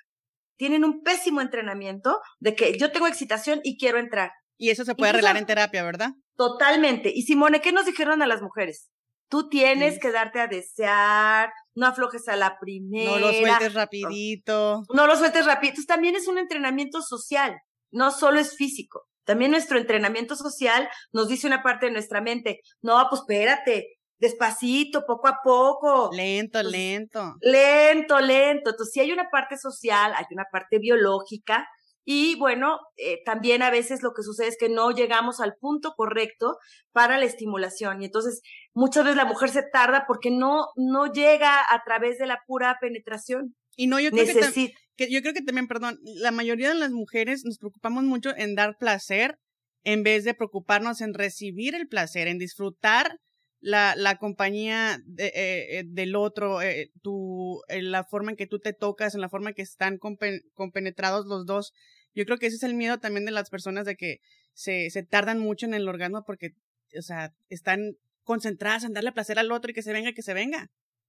Tienen 0.58 0.84
un 0.86 1.02
pésimo 1.02 1.42
entrenamiento 1.42 2.20
de 2.40 2.54
que 2.54 2.78
yo 2.78 2.92
tengo 2.92 3.08
excitación 3.08 3.60
y 3.64 3.80
quiero 3.80 3.98
entrar. 3.98 4.32
Y 4.58 4.70
eso 4.70 4.86
se 4.86 4.94
puede 4.94 5.10
arreglar 5.10 5.38
en 5.38 5.48
terapia, 5.48 5.84
¿verdad? 5.84 6.12
Totalmente. 6.36 7.12
Y 7.14 7.24
Simone, 7.24 7.62
¿qué 7.62 7.72
nos 7.72 7.88
dijeron 7.88 8.22
a 8.22 8.28
las 8.28 8.44
mujeres? 8.44 8.92
Tú 9.32 9.48
tienes 9.48 9.98
que 9.98 10.12
darte 10.12 10.42
a 10.42 10.48
desear, 10.48 11.54
no 11.74 11.88
aflojes 11.88 12.28
a 12.28 12.36
la 12.36 12.60
primera. 12.60 13.12
No 13.12 13.20
lo 13.20 13.32
sueltes 13.32 13.74
rapidito. 13.74 14.84
No 14.94 15.08
lo 15.08 15.16
sueltes 15.16 15.46
rapidito. 15.46 15.82
también 15.88 16.18
es 16.18 16.28
un 16.28 16.38
entrenamiento 16.38 17.02
social, 17.02 17.58
no 17.92 18.12
solo 18.12 18.42
es 18.42 18.58
físico. 18.58 19.08
También 19.24 19.52
nuestro 19.52 19.78
entrenamiento 19.78 20.36
social 20.36 20.90
nos 21.14 21.30
dice 21.30 21.48
una 21.48 21.64
parte 21.64 21.86
de 21.86 21.94
nuestra 21.94 22.20
mente, 22.20 22.60
no, 22.82 23.08
pues 23.10 23.22
espérate, 23.22 24.02
despacito, 24.18 25.06
poco 25.06 25.30
a 25.30 25.40
poco. 25.42 26.10
Lento, 26.12 26.62
lento. 26.62 27.36
Lento, 27.40 28.20
lento. 28.20 28.72
Entonces, 28.72 28.92
si 28.92 29.00
hay 29.00 29.14
una 29.14 29.30
parte 29.30 29.58
social, 29.58 30.14
hay 30.14 30.26
una 30.32 30.46
parte 30.52 30.78
biológica, 30.78 31.66
y 32.04 32.36
bueno, 32.38 32.80
eh, 32.98 33.20
también 33.26 33.62
a 33.62 33.70
veces 33.70 34.02
lo 34.02 34.14
que 34.14 34.24
sucede 34.24 34.48
es 34.48 34.58
que 34.58 34.70
no 34.70 34.92
llegamos 34.92 35.40
al 35.40 35.54
punto 35.60 35.94
correcto 35.96 36.58
para 36.92 37.20
la 37.20 37.26
estimulación. 37.26 38.02
Y 38.02 38.06
entonces 38.06 38.42
muchas 38.74 39.04
veces 39.04 39.18
la 39.18 39.26
mujer 39.26 39.50
se 39.50 39.64
tarda 39.64 40.06
porque 40.08 40.32
no, 40.32 40.68
no 40.76 41.12
llega 41.12 41.60
a 41.60 41.84
través 41.86 42.18
de 42.18 42.26
la 42.26 42.40
pura 42.48 42.78
penetración. 42.82 43.56
Y 43.76 43.88
no, 43.88 44.00
yo 44.00 44.12
creo 44.12 44.26
que, 44.26 44.74
que, 44.98 45.12
yo 45.12 45.22
creo 45.22 45.34
que 45.34 45.44
también, 45.44 45.68
perdón, 45.68 46.00
la 46.04 46.32
mayoría 46.32 46.70
de 46.70 46.76
las 46.76 46.92
mujeres 46.92 47.44
nos 47.46 47.58
preocupamos 47.58 48.04
mucho 48.04 48.36
en 48.36 48.56
dar 48.56 48.78
placer 48.78 49.38
en 49.84 50.04
vez 50.04 50.24
de 50.24 50.34
preocuparnos 50.34 51.02
en 51.02 51.14
recibir 51.14 51.76
el 51.76 51.88
placer, 51.88 52.28
en 52.28 52.38
disfrutar 52.38 53.18
la, 53.62 53.96
la 53.96 54.18
compañía 54.18 55.00
de, 55.06 55.28
eh, 55.28 55.80
eh 55.80 55.84
del 55.86 56.16
otro, 56.16 56.62
eh, 56.62 56.92
tu, 57.02 57.62
la 57.70 58.04
forma 58.04 58.32
en 58.32 58.38
que 58.38 58.48
tú 58.48 58.60
te 58.60 58.74
tocas, 58.74 59.16
en 59.16 59.22
la 59.22 59.30
forma 59.30 59.50
en 59.50 59.56
que 59.56 59.62
están 59.62 60.00
compenetrados 60.00 61.28
los 61.28 61.46
dos. 61.46 61.74
Yo 62.14 62.26
creo 62.26 62.38
que 62.38 62.48
ese 62.48 62.58
es 62.58 62.64
el 62.64 62.74
miedo 62.74 63.00
también 63.00 63.26
de 63.26 63.32
las 63.32 63.50
personas 63.50 63.86
de 63.86 63.96
que 63.96 64.18
se, 64.54 64.90
se 64.90 65.04
tardan 65.04 65.40
mucho 65.40 65.66
en 65.68 65.76
el 65.76 65.88
orgasmo 65.88 66.24
porque, 66.26 66.50
o 66.98 67.02
sea, 67.02 67.34
están 67.50 67.94
concentradas 68.24 68.84
en 68.84 68.94
darle 68.94 69.12
placer 69.12 69.40
al 69.40 69.52
otro 69.52 69.72
y 69.72 69.74
que 69.74 69.84
se 69.84 69.94
venga, 69.94 70.12
que 70.12 70.24
se 70.24 70.34
venga. 70.34 70.68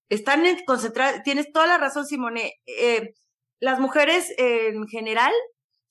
Están 0.08 0.44
concentradas, 0.66 1.22
tienes 1.22 1.50
toda 1.52 1.66
la 1.66 1.78
razón, 1.78 2.06
Simone. 2.06 2.54
Eh, 2.66 3.14
las 3.60 3.80
mujeres 3.80 4.34
en 4.36 4.86
general 4.88 5.32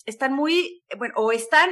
están 0.06 0.34
muy, 0.34 0.84
bueno, 0.98 1.16
o 1.18 1.32
están 1.32 1.70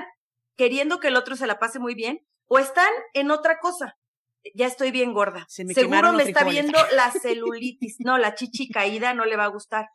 queriendo 0.57 0.99
que 0.99 1.09
el 1.09 1.15
otro 1.15 1.35
se 1.35 1.47
la 1.47 1.59
pase 1.59 1.77
muy 1.77 1.93
bien, 1.93 2.19
o 2.47 2.57
están 2.57 2.89
en 3.13 3.29
otra 3.31 3.59
cosa 3.59 3.98
ya 4.53 4.67
estoy 4.67 4.91
bien 4.91 5.13
gorda. 5.13 5.45
Seguro 5.49 6.13
me 6.13 6.23
está 6.23 6.43
viendo 6.43 6.77
la 6.93 7.11
celulitis. 7.11 7.97
No, 7.99 8.17
la 8.17 8.35
chichi 8.35 8.69
caída 8.69 9.13
no 9.13 9.25
le 9.25 9.35
va 9.35 9.45
a 9.45 9.49
gustar. 9.49 9.87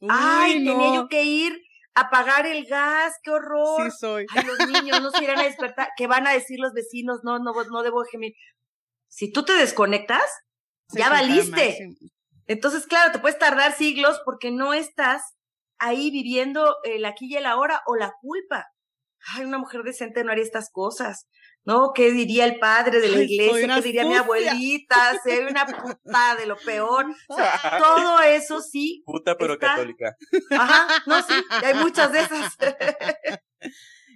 Ay, 0.08 0.64
tenía 0.64 0.94
yo 0.94 1.08
que 1.08 1.24
ir 1.24 1.60
a 1.94 2.10
pagar 2.10 2.46
el 2.46 2.66
gas, 2.66 3.14
qué 3.22 3.30
horror. 3.30 3.90
Sí 3.90 3.98
soy. 3.98 4.26
Ay, 4.30 4.44
los 4.44 4.58
niños 4.68 5.00
no 5.02 5.10
se 5.10 5.22
irán 5.22 5.38
a 5.38 5.44
despertar. 5.44 5.88
¿Qué 5.96 6.06
van 6.06 6.26
a 6.26 6.32
decir 6.32 6.58
los 6.58 6.72
vecinos? 6.72 7.20
No, 7.22 7.38
no, 7.38 7.52
no 7.52 7.82
debo 7.82 8.02
gemir. 8.04 8.34
Si 9.08 9.30
tú 9.30 9.44
te 9.44 9.52
desconectas, 9.52 10.24
ya 10.88 11.08
valiste. 11.10 11.78
Entonces, 12.46 12.86
claro, 12.86 13.12
te 13.12 13.18
puedes 13.18 13.38
tardar 13.38 13.72
siglos 13.72 14.20
porque 14.24 14.50
no 14.50 14.74
estás 14.74 15.22
ahí 15.78 16.10
viviendo 16.10 16.76
el 16.84 17.04
aquí 17.04 17.26
y 17.26 17.36
el 17.36 17.46
ahora 17.46 17.82
o 17.86 17.96
la 17.96 18.14
culpa. 18.20 18.66
Ay, 19.34 19.44
una 19.44 19.58
mujer 19.58 19.82
decente 19.82 20.24
no 20.24 20.32
haría 20.32 20.44
estas 20.44 20.70
cosas. 20.70 21.28
¿No? 21.64 21.92
¿Qué 21.94 22.10
diría 22.10 22.44
el 22.44 22.58
padre 22.58 23.00
de 23.00 23.08
la 23.08 23.22
iglesia? 23.22 23.76
¿Qué 23.76 23.82
diría 23.82 24.04
mi 24.04 24.14
abuelita? 24.14 25.20
Soy 25.22 25.38
una 25.48 25.66
puta 25.66 26.36
de 26.36 26.46
lo 26.46 26.56
peor. 26.56 27.06
O 27.28 27.36
sea, 27.36 27.52
todo 27.78 28.20
eso 28.22 28.60
sí. 28.60 29.02
Puta 29.06 29.36
pero 29.36 29.58
católica. 29.58 30.16
Ajá, 30.50 31.02
no, 31.06 31.22
sí, 31.22 31.34
hay 31.64 31.74
muchas 31.74 32.12
de 32.12 32.20
esas. 32.20 32.56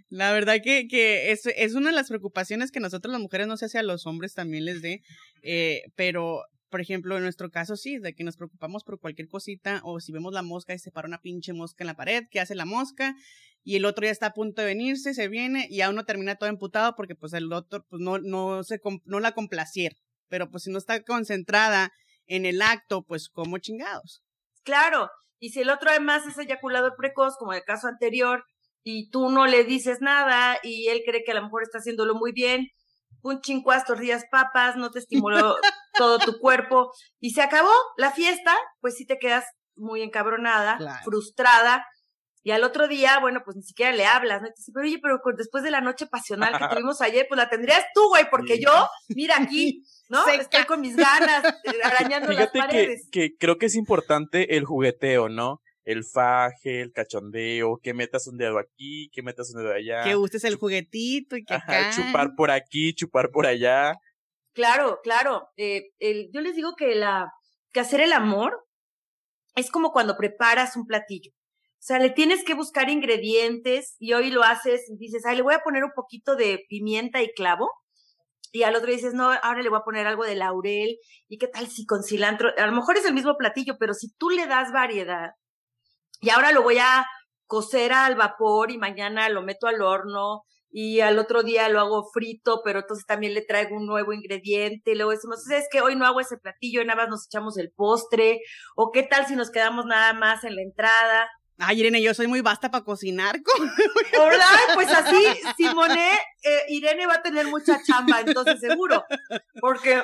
La 0.08 0.32
verdad 0.32 0.58
que, 0.62 0.86
que 0.86 1.32
es, 1.32 1.46
es 1.46 1.74
una 1.74 1.90
de 1.90 1.96
las 1.96 2.08
preocupaciones 2.08 2.70
que 2.70 2.78
nosotros 2.78 3.10
las 3.10 3.20
mujeres, 3.20 3.48
no 3.48 3.56
sé 3.56 3.68
si 3.68 3.76
a 3.76 3.82
los 3.82 4.06
hombres 4.06 4.34
también 4.34 4.64
les 4.64 4.80
dé, 4.80 5.02
eh, 5.42 5.82
pero 5.96 6.44
por 6.68 6.80
ejemplo, 6.80 7.16
en 7.16 7.22
nuestro 7.22 7.50
caso 7.50 7.76
sí, 7.76 7.98
de 7.98 8.14
que 8.14 8.24
nos 8.24 8.36
preocupamos 8.36 8.84
por 8.84 8.98
cualquier 9.00 9.28
cosita 9.28 9.80
o 9.84 10.00
si 10.00 10.12
vemos 10.12 10.32
la 10.32 10.42
mosca 10.42 10.74
y 10.74 10.78
se 10.78 10.90
para 10.90 11.08
una 11.08 11.20
pinche 11.20 11.52
mosca 11.52 11.84
en 11.84 11.88
la 11.88 11.96
pared, 11.96 12.24
¿qué 12.30 12.40
hace 12.40 12.54
la 12.54 12.64
mosca? 12.64 13.14
Y 13.62 13.76
el 13.76 13.84
otro 13.84 14.04
ya 14.04 14.10
está 14.10 14.26
a 14.26 14.32
punto 14.32 14.62
de 14.62 14.68
venirse, 14.68 15.14
se 15.14 15.28
viene 15.28 15.66
y 15.70 15.80
a 15.80 15.90
uno 15.90 16.04
termina 16.04 16.36
todo 16.36 16.48
emputado 16.48 16.94
porque 16.96 17.14
pues 17.14 17.32
el 17.32 17.52
otro 17.52 17.84
pues 17.88 18.00
no, 18.00 18.18
no, 18.18 18.62
se, 18.62 18.80
no 19.04 19.20
la 19.20 19.32
complaciera. 19.32 19.96
Pero 20.28 20.50
pues 20.50 20.64
si 20.64 20.70
no 20.70 20.78
está 20.78 21.02
concentrada 21.02 21.92
en 22.26 22.46
el 22.46 22.62
acto, 22.62 23.02
pues 23.04 23.28
como 23.28 23.58
chingados. 23.58 24.22
Claro, 24.64 25.08
y 25.38 25.50
si 25.50 25.60
el 25.60 25.70
otro 25.70 25.90
además 25.90 26.26
es 26.26 26.38
eyaculador 26.38 26.94
precoz, 26.96 27.36
como 27.38 27.52
el 27.52 27.62
caso 27.64 27.86
anterior, 27.86 28.44
y 28.82 29.10
tú 29.10 29.30
no 29.30 29.46
le 29.46 29.64
dices 29.64 30.00
nada 30.00 30.58
y 30.62 30.88
él 30.88 31.02
cree 31.04 31.24
que 31.24 31.32
a 31.32 31.34
lo 31.34 31.42
mejor 31.42 31.62
está 31.62 31.78
haciéndolo 31.78 32.14
muy 32.14 32.32
bien, 32.32 32.68
un 33.26 33.40
chincuas, 33.40 33.84
tortillas, 33.84 34.24
papas, 34.30 34.76
no 34.76 34.90
te 34.90 35.00
estimuló 35.00 35.56
todo 35.94 36.18
tu 36.18 36.38
cuerpo 36.38 36.92
y 37.20 37.30
se 37.30 37.42
acabó 37.42 37.72
la 37.96 38.12
fiesta, 38.12 38.56
pues 38.80 38.94
sí 38.96 39.06
te 39.06 39.18
quedas 39.18 39.44
muy 39.74 40.02
encabronada, 40.02 40.78
frustrada. 41.04 41.86
Y 42.42 42.52
al 42.52 42.62
otro 42.62 42.86
día, 42.86 43.18
bueno, 43.18 43.42
pues 43.44 43.56
ni 43.56 43.64
siquiera 43.64 43.90
le 43.90 44.06
hablas, 44.06 44.40
¿no? 44.40 44.48
dice, 44.56 44.70
pero 44.72 44.86
oye, 44.86 45.00
pero 45.02 45.18
después 45.36 45.64
de 45.64 45.72
la 45.72 45.80
noche 45.80 46.06
pasional 46.06 46.56
que 46.56 46.68
tuvimos 46.76 47.00
ayer, 47.00 47.26
pues 47.28 47.38
la 47.38 47.48
tendrías 47.48 47.84
tú, 47.92 48.08
güey, 48.08 48.30
porque 48.30 48.60
yo, 48.60 48.88
mira 49.08 49.36
aquí, 49.36 49.82
¿no? 50.08 50.26
Estoy 50.28 50.64
con 50.64 50.80
mis 50.80 50.94
ganas, 50.94 51.44
eh, 51.64 51.80
arañando 51.82 52.32
las 52.32 52.50
paredes. 52.50 53.08
Que, 53.10 53.30
que 53.30 53.36
creo 53.36 53.58
que 53.58 53.66
es 53.66 53.74
importante 53.74 54.56
el 54.56 54.64
jugueteo, 54.64 55.28
¿no? 55.28 55.60
El 55.86 56.04
faje, 56.04 56.82
el 56.82 56.92
cachondeo, 56.92 57.78
que 57.80 57.94
metas 57.94 58.26
un 58.26 58.36
dedo 58.36 58.58
aquí, 58.58 59.08
que 59.12 59.22
metas 59.22 59.54
un 59.54 59.62
dedo 59.62 59.72
allá. 59.72 60.02
Que 60.02 60.16
uses 60.16 60.42
el 60.42 60.56
juguetito 60.56 61.36
y 61.36 61.44
que 61.44 61.54
acá. 61.54 61.90
chupar 61.94 62.34
por 62.36 62.50
aquí, 62.50 62.92
chupar 62.92 63.30
por 63.30 63.46
allá. 63.46 63.94
Claro, 64.52 64.98
claro. 65.04 65.48
Eh, 65.56 65.92
el, 66.00 66.28
yo 66.32 66.40
les 66.40 66.56
digo 66.56 66.74
que 66.76 66.96
la, 66.96 67.32
que 67.72 67.78
hacer 67.80 68.00
el 68.00 68.12
amor 68.12 68.66
es 69.54 69.70
como 69.70 69.92
cuando 69.92 70.16
preparas 70.16 70.76
un 70.76 70.86
platillo. 70.86 71.30
O 71.30 71.86
sea, 71.86 72.00
le 72.00 72.10
tienes 72.10 72.42
que 72.42 72.54
buscar 72.54 72.90
ingredientes 72.90 73.94
y 74.00 74.12
hoy 74.12 74.30
lo 74.30 74.42
haces 74.42 74.90
y 74.90 74.96
dices, 74.98 75.24
ay, 75.24 75.36
le 75.36 75.42
voy 75.42 75.54
a 75.54 75.60
poner 75.60 75.84
un 75.84 75.92
poquito 75.94 76.34
de 76.34 76.64
pimienta 76.68 77.22
y 77.22 77.32
clavo. 77.32 77.70
Y 78.50 78.64
al 78.64 78.74
otro 78.74 78.90
dices, 78.90 79.14
no, 79.14 79.30
ahora 79.30 79.62
le 79.62 79.68
voy 79.68 79.78
a 79.78 79.84
poner 79.84 80.08
algo 80.08 80.24
de 80.24 80.34
laurel. 80.34 80.98
¿Y 81.28 81.38
qué 81.38 81.46
tal 81.46 81.68
si 81.68 81.86
con 81.86 82.02
cilantro? 82.02 82.50
A 82.58 82.66
lo 82.66 82.72
mejor 82.72 82.96
es 82.96 83.04
el 83.04 83.14
mismo 83.14 83.36
platillo, 83.36 83.76
pero 83.78 83.94
si 83.94 84.12
tú 84.16 84.30
le 84.30 84.48
das 84.48 84.72
variedad, 84.72 85.30
y 86.20 86.30
ahora 86.30 86.52
lo 86.52 86.62
voy 86.62 86.78
a 86.78 87.06
cocer 87.46 87.92
al 87.92 88.16
vapor 88.16 88.70
y 88.70 88.78
mañana 88.78 89.28
lo 89.28 89.42
meto 89.42 89.66
al 89.66 89.82
horno 89.82 90.44
y 90.78 91.00
al 91.00 91.18
otro 91.18 91.42
día 91.42 91.70
lo 91.70 91.80
hago 91.80 92.10
frito, 92.12 92.60
pero 92.62 92.80
entonces 92.80 93.06
también 93.06 93.32
le 93.32 93.40
traigo 93.40 93.76
un 93.76 93.86
nuevo 93.86 94.12
ingrediente. 94.12 94.92
Y 94.92 94.94
luego 94.94 95.12
decimos, 95.12 95.48
es 95.50 95.64
que 95.70 95.80
hoy 95.80 95.96
no 95.96 96.04
hago 96.04 96.20
ese 96.20 96.36
platillo, 96.36 96.82
y 96.82 96.84
nada 96.84 97.00
más 97.00 97.08
nos 97.08 97.26
echamos 97.26 97.56
el 97.56 97.70
postre. 97.70 98.40
O 98.74 98.90
qué 98.92 99.02
tal 99.02 99.26
si 99.26 99.36
nos 99.36 99.50
quedamos 99.50 99.86
nada 99.86 100.12
más 100.12 100.44
en 100.44 100.54
la 100.54 100.60
entrada. 100.60 101.30
Ay, 101.58 101.80
Irene, 101.80 102.02
yo 102.02 102.12
soy 102.12 102.26
muy 102.26 102.42
basta 102.42 102.70
para 102.70 102.84
cocinar. 102.84 103.40
¿Verdad? 104.12 104.46
Pues 104.74 104.92
así, 104.92 105.24
Simone, 105.56 106.10
eh, 106.42 106.64
Irene 106.68 107.06
va 107.06 107.14
a 107.14 107.22
tener 107.22 107.46
mucha 107.46 107.82
chamba, 107.82 108.20
entonces 108.20 108.60
seguro. 108.60 109.02
Porque 109.58 110.02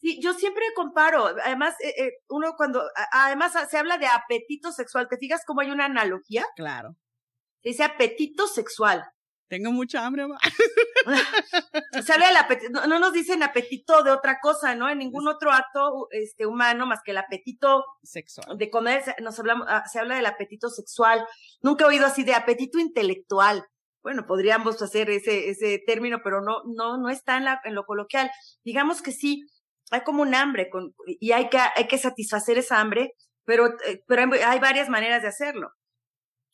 Sí, 0.00 0.20
yo 0.22 0.34
siempre 0.34 0.64
comparo. 0.74 1.26
Además, 1.44 1.74
eh, 1.80 1.94
eh, 1.98 2.12
uno 2.28 2.54
cuando, 2.56 2.82
además 3.12 3.52
se 3.68 3.78
habla 3.78 3.98
de 3.98 4.06
apetito 4.06 4.72
sexual. 4.72 5.08
¿Te 5.08 5.18
fijas 5.18 5.42
cómo 5.44 5.60
hay 5.60 5.70
una 5.70 5.86
analogía? 5.86 6.46
Claro. 6.56 6.96
dice 7.62 7.84
apetito 7.84 8.46
sexual. 8.46 9.04
Tengo 9.50 9.72
mucha 9.72 10.06
hambre. 10.06 10.26
se 12.06 12.12
habla 12.12 12.28
del 12.28 12.36
apetito, 12.36 12.86
no, 12.86 13.00
nos 13.00 13.12
dicen 13.12 13.42
apetito 13.42 14.04
de 14.04 14.12
otra 14.12 14.38
cosa, 14.40 14.76
¿no? 14.76 14.88
En 14.88 14.98
ningún 14.98 15.26
otro 15.26 15.50
acto 15.50 16.06
este, 16.12 16.46
humano 16.46 16.86
más 16.86 17.00
que 17.04 17.10
el 17.10 17.18
apetito 17.18 17.84
sexual. 18.00 18.56
De 18.56 18.70
comer, 18.70 19.02
nos 19.20 19.40
hablamos, 19.40 19.66
ah, 19.68 19.82
se 19.90 19.98
habla 19.98 20.14
del 20.14 20.26
apetito 20.26 20.70
sexual. 20.70 21.26
Nunca 21.62 21.84
he 21.84 21.88
oído 21.88 22.06
así 22.06 22.22
de 22.22 22.34
apetito 22.34 22.78
intelectual. 22.78 23.66
Bueno, 24.02 24.26
podríamos 24.26 24.80
hacer 24.80 25.10
ese, 25.10 25.50
ese 25.50 25.82
término, 25.86 26.20
pero 26.24 26.40
no, 26.40 26.62
no, 26.66 26.96
no 26.96 27.08
está 27.10 27.36
en, 27.36 27.44
la, 27.44 27.60
en 27.64 27.74
lo 27.74 27.84
coloquial. 27.84 28.30
Digamos 28.64 29.02
que 29.02 29.12
sí, 29.12 29.46
hay 29.90 30.02
como 30.02 30.22
un 30.22 30.34
hambre 30.34 30.70
con, 30.70 30.94
y 31.06 31.32
hay 31.32 31.48
que, 31.48 31.58
hay 31.58 31.86
que 31.86 31.98
satisfacer 31.98 32.58
esa 32.58 32.80
hambre, 32.80 33.12
pero, 33.44 33.66
eh, 33.86 34.02
pero 34.06 34.22
hay 34.46 34.58
varias 34.58 34.88
maneras 34.88 35.22
de 35.22 35.28
hacerlo. 35.28 35.70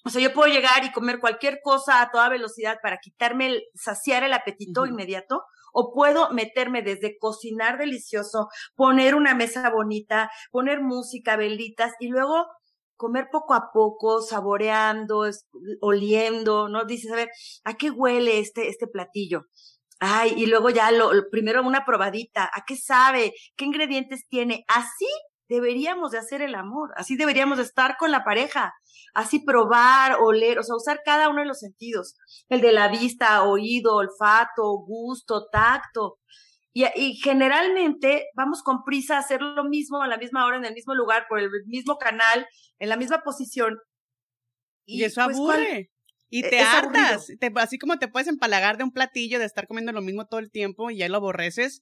O 0.04 0.08
sea, 0.08 0.22
yo 0.22 0.32
puedo 0.32 0.52
llegar 0.52 0.84
y 0.84 0.92
comer 0.92 1.18
cualquier 1.18 1.58
cosa 1.62 2.00
a 2.00 2.10
toda 2.10 2.28
velocidad 2.28 2.78
para 2.80 2.98
quitarme 2.98 3.48
el, 3.48 3.62
saciar 3.74 4.22
el 4.22 4.32
apetito 4.32 4.86
inmediato, 4.86 5.42
o 5.72 5.92
puedo 5.92 6.30
meterme 6.30 6.80
desde 6.80 7.18
cocinar 7.18 7.76
delicioso, 7.76 8.48
poner 8.76 9.14
una 9.14 9.34
mesa 9.34 9.68
bonita, 9.68 10.30
poner 10.50 10.80
música, 10.80 11.36
velitas, 11.36 11.92
y 12.00 12.08
luego 12.08 12.46
comer 12.96 13.28
poco 13.30 13.54
a 13.54 13.70
poco, 13.72 14.22
saboreando, 14.22 15.28
oliendo, 15.80 16.68
¿no? 16.68 16.84
Dices, 16.84 17.12
a 17.12 17.16
ver, 17.16 17.30
¿a 17.64 17.74
qué 17.74 17.90
huele 17.90 18.38
este, 18.40 18.68
este 18.68 18.86
platillo? 18.86 19.46
Ay, 19.98 20.34
y 20.36 20.46
luego 20.46 20.70
ya 20.70 20.90
lo, 20.90 21.10
primero 21.30 21.62
una 21.62 21.84
probadita, 21.86 22.50
¿a 22.52 22.64
qué 22.66 22.76
sabe? 22.76 23.32
¿Qué 23.56 23.64
ingredientes 23.64 24.26
tiene? 24.28 24.64
Así 24.68 25.06
deberíamos 25.48 26.10
de 26.10 26.18
hacer 26.18 26.42
el 26.42 26.54
amor, 26.54 26.92
así 26.96 27.16
deberíamos 27.16 27.58
de 27.58 27.64
estar 27.64 27.96
con 27.96 28.10
la 28.10 28.24
pareja, 28.24 28.74
así 29.14 29.40
probar, 29.40 30.18
oler, 30.20 30.58
o 30.58 30.62
sea, 30.62 30.76
usar 30.76 31.00
cada 31.04 31.28
uno 31.28 31.40
de 31.40 31.46
los 31.46 31.60
sentidos, 31.60 32.16
el 32.48 32.60
de 32.60 32.72
la 32.72 32.88
vista, 32.88 33.44
oído, 33.44 33.96
olfato, 33.96 34.76
gusto, 34.86 35.48
tacto. 35.50 36.18
Y, 36.76 36.84
y 36.94 37.14
generalmente 37.14 38.26
vamos 38.34 38.62
con 38.62 38.84
prisa 38.84 39.16
a 39.16 39.20
hacer 39.20 39.40
lo 39.40 39.64
mismo 39.64 40.02
a 40.02 40.08
la 40.08 40.18
misma 40.18 40.44
hora, 40.44 40.58
en 40.58 40.66
el 40.66 40.74
mismo 40.74 40.94
lugar, 40.94 41.24
por 41.26 41.38
el 41.38 41.48
mismo 41.64 41.96
canal, 41.96 42.46
en 42.78 42.90
la 42.90 42.98
misma 42.98 43.22
posición. 43.22 43.78
Y, 44.84 45.02
eso 45.02 45.24
pues, 45.24 45.38
aburre. 45.38 45.90
Y 46.28 46.44
e, 46.44 46.50
te 46.50 46.60
hartas, 46.60 47.28
así 47.54 47.78
como 47.78 47.98
te 47.98 48.08
puedes 48.08 48.28
empalagar 48.28 48.76
de 48.76 48.84
un 48.84 48.92
platillo, 48.92 49.38
de 49.38 49.46
estar 49.46 49.66
comiendo 49.66 49.90
lo 49.92 50.02
mismo 50.02 50.26
todo 50.26 50.38
el 50.38 50.50
tiempo 50.50 50.90
y 50.90 50.98
ya 50.98 51.08
lo 51.08 51.16
aborreces, 51.16 51.80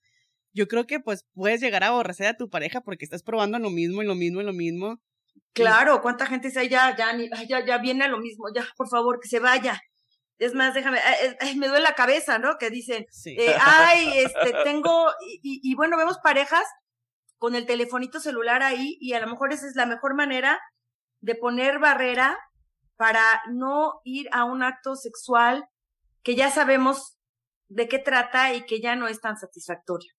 yo 0.52 0.68
creo 0.68 0.86
que 0.86 1.00
pues 1.00 1.26
puedes 1.34 1.60
llegar 1.60 1.82
a 1.82 1.88
aborrecer 1.88 2.28
a 2.28 2.36
tu 2.36 2.48
pareja 2.48 2.80
porque 2.80 3.04
estás 3.04 3.24
probando 3.24 3.58
lo 3.58 3.70
mismo 3.70 4.00
y 4.00 4.06
lo 4.06 4.14
mismo 4.14 4.42
y 4.42 4.44
lo 4.44 4.52
mismo. 4.52 5.00
Claro, 5.54 6.02
¿cuánta 6.02 6.26
gente 6.26 6.50
dice, 6.50 6.68
ya, 6.68 6.96
ya, 6.96 7.16
ya, 7.48 7.66
ya 7.66 7.78
viene 7.78 8.04
a 8.04 8.08
lo 8.08 8.20
mismo, 8.20 8.44
ya, 8.54 8.64
por 8.76 8.88
favor, 8.88 9.18
que 9.20 9.28
se 9.28 9.40
vaya? 9.40 9.80
Es 10.38 10.54
más, 10.54 10.74
déjame, 10.74 10.98
eh, 10.98 11.36
eh, 11.40 11.56
me 11.56 11.68
duele 11.68 11.82
la 11.82 11.94
cabeza, 11.94 12.38
¿no? 12.38 12.58
Que 12.58 12.70
dicen, 12.70 13.06
eh, 13.26 13.56
ay, 13.60 14.18
este, 14.18 14.52
tengo, 14.64 15.10
y, 15.42 15.60
y 15.62 15.74
bueno, 15.74 15.96
vemos 15.96 16.18
parejas 16.18 16.64
con 17.38 17.54
el 17.54 17.66
telefonito 17.66 18.20
celular 18.20 18.62
ahí 18.62 18.96
y 19.00 19.12
a 19.12 19.20
lo 19.20 19.28
mejor 19.28 19.52
esa 19.52 19.66
es 19.66 19.76
la 19.76 19.86
mejor 19.86 20.14
manera 20.14 20.58
de 21.20 21.34
poner 21.34 21.78
barrera 21.78 22.38
para 22.96 23.42
no 23.50 24.00
ir 24.04 24.28
a 24.32 24.44
un 24.44 24.62
acto 24.62 24.96
sexual 24.96 25.64
que 26.22 26.36
ya 26.36 26.50
sabemos 26.50 27.16
de 27.68 27.88
qué 27.88 27.98
trata 27.98 28.54
y 28.54 28.64
que 28.64 28.80
ya 28.80 28.96
no 28.96 29.08
es 29.08 29.20
tan 29.20 29.36
satisfactorio. 29.36 30.10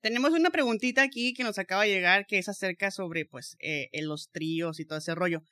Tenemos 0.00 0.32
una 0.32 0.50
preguntita 0.50 1.02
aquí 1.02 1.32
que 1.32 1.44
nos 1.44 1.58
acaba 1.58 1.84
de 1.84 1.88
llegar 1.88 2.26
que 2.26 2.38
es 2.38 2.48
acerca 2.48 2.90
sobre 2.90 3.24
pues 3.24 3.56
eh, 3.60 3.88
los 4.02 4.30
tríos 4.30 4.78
y 4.78 4.84
todo 4.84 4.98
ese 4.98 5.14
rollo. 5.14 5.42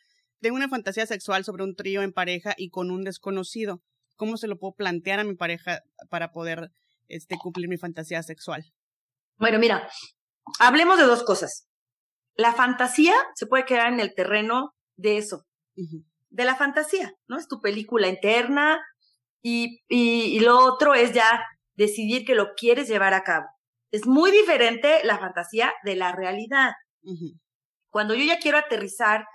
Tengo 0.40 0.56
una 0.56 0.68
fantasía 0.68 1.06
sexual 1.06 1.44
sobre 1.44 1.64
un 1.64 1.74
trío 1.74 2.02
en 2.02 2.12
pareja 2.12 2.54
y 2.58 2.68
con 2.68 2.90
un 2.90 3.04
desconocido. 3.04 3.80
¿Cómo 4.22 4.36
se 4.36 4.46
lo 4.46 4.56
puedo 4.56 4.74
plantear 4.74 5.18
a 5.18 5.24
mi 5.24 5.34
pareja 5.34 5.80
para 6.08 6.30
poder 6.30 6.70
este, 7.08 7.36
cumplir 7.38 7.66
mi 7.66 7.76
fantasía 7.76 8.22
sexual? 8.22 8.62
Bueno, 9.36 9.58
mira, 9.58 9.90
hablemos 10.60 10.96
de 10.96 11.06
dos 11.06 11.24
cosas. 11.24 11.66
La 12.36 12.52
fantasía 12.52 13.14
se 13.34 13.46
puede 13.46 13.64
quedar 13.64 13.92
en 13.92 13.98
el 13.98 14.14
terreno 14.14 14.76
de 14.94 15.16
eso 15.16 15.44
de 16.30 16.44
la 16.44 16.54
fantasía, 16.54 17.12
¿no? 17.26 17.36
Es 17.36 17.48
tu 17.48 17.60
película 17.60 18.06
interna 18.06 18.80
y, 19.42 19.80
y, 19.88 20.38
lo 20.38 20.56
otro 20.56 20.94
es 20.94 21.12
ya 21.12 21.44
decidir 21.74 22.24
que 22.24 22.36
lo 22.36 22.54
quieres 22.54 22.86
llevar 22.86 23.14
a 23.14 23.24
cabo. 23.24 23.46
Es 23.90 24.06
muy 24.06 24.30
diferente 24.30 25.00
la 25.02 25.18
fantasía 25.18 25.72
de 25.82 25.96
la 25.96 26.12
realidad. 26.12 26.74
Cuando 27.90 28.14
yo 28.14 28.22
ya 28.22 28.38
quiero 28.38 28.58
aterrizar 28.58 29.26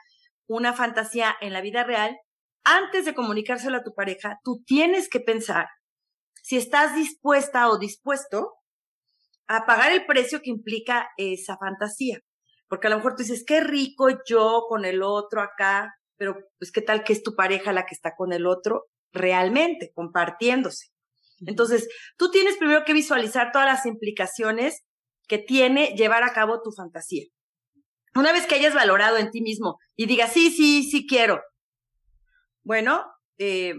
una 0.47 0.71
fantasía 0.71 1.35
en 1.41 1.51
la 1.51 1.59
vida 1.59 1.83
real, 1.83 2.15
antes 2.68 3.05
de 3.05 3.13
comunicárselo 3.13 3.78
a 3.78 3.84
tu 3.84 3.93
pareja, 3.93 4.39
tú 4.43 4.61
tienes 4.65 5.09
que 5.09 5.22
pensar 5.22 5.68
si 6.43 6.57
estás 6.57 6.95
dispuesta 6.95 7.70
o 7.70 7.78
dispuesto 7.78 8.55
a 9.47 9.65
pagar 9.65 9.93
el 9.93 10.05
precio 10.05 10.41
que 10.41 10.49
implica 10.49 11.07
esa 11.18 11.57
fantasía. 11.57 12.20
Porque 12.68 12.88
a 12.88 12.89
lo 12.89 12.97
mejor 12.97 13.15
tú 13.15 13.24
dices, 13.24 13.45
qué 13.47 13.61
rico 13.61 14.09
yo 14.28 14.65
con 14.68 14.84
el 14.84 15.01
otro 15.01 15.41
acá, 15.41 15.93
pero 16.18 16.36
pues 16.59 16.72
qué 16.72 16.82
tal 16.82 17.05
que 17.05 17.13
es 17.13 17.24
tu 17.24 17.36
pareja 17.36 17.72
la 17.72 17.86
que 17.86 17.95
está 17.95 18.15
con 18.15 18.34
el 18.34 18.45
otro 18.45 18.88
realmente, 19.13 19.91
compartiéndose. 19.93 20.88
Entonces, 21.45 21.88
tú 22.18 22.32
tienes 22.32 22.57
primero 22.57 22.84
que 22.84 22.93
visualizar 22.93 23.51
todas 23.53 23.68
las 23.68 23.86
implicaciones 23.86 24.84
que 25.28 25.38
tiene 25.38 25.95
llevar 25.95 26.24
a 26.24 26.34
cabo 26.34 26.61
tu 26.61 26.72
fantasía. 26.72 27.24
Una 28.15 28.34
vez 28.34 28.45
que 28.45 28.55
hayas 28.55 28.74
valorado 28.74 29.18
en 29.18 29.32
ti 29.32 29.41
mismo 29.41 29.78
y 29.95 30.07
digas, 30.07 30.34
sí, 30.34 30.49
sí, 30.49 30.84
sí 30.84 31.05
quiero, 31.07 31.41
bueno, 32.68 33.05
eh, 33.38 33.76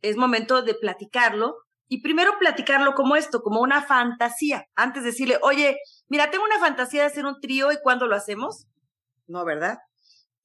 es 0.00 0.16
momento 0.16 0.62
de 0.62 0.72
platicarlo 0.74 1.56
y 1.88 2.00
primero 2.00 2.38
platicarlo 2.38 2.94
como 2.94 3.16
esto, 3.16 3.42
como 3.42 3.60
una 3.60 3.82
fantasía, 3.82 4.64
antes 4.74 5.02
de 5.02 5.10
decirle, 5.10 5.38
oye, 5.42 5.76
mira, 6.08 6.30
tengo 6.30 6.44
una 6.44 6.58
fantasía 6.58 7.02
de 7.02 7.08
hacer 7.08 7.26
un 7.26 7.38
trío 7.42 7.70
y 7.70 7.76
¿cuándo 7.82 8.06
lo 8.06 8.16
hacemos? 8.16 8.66
No, 9.26 9.44
¿verdad? 9.44 9.76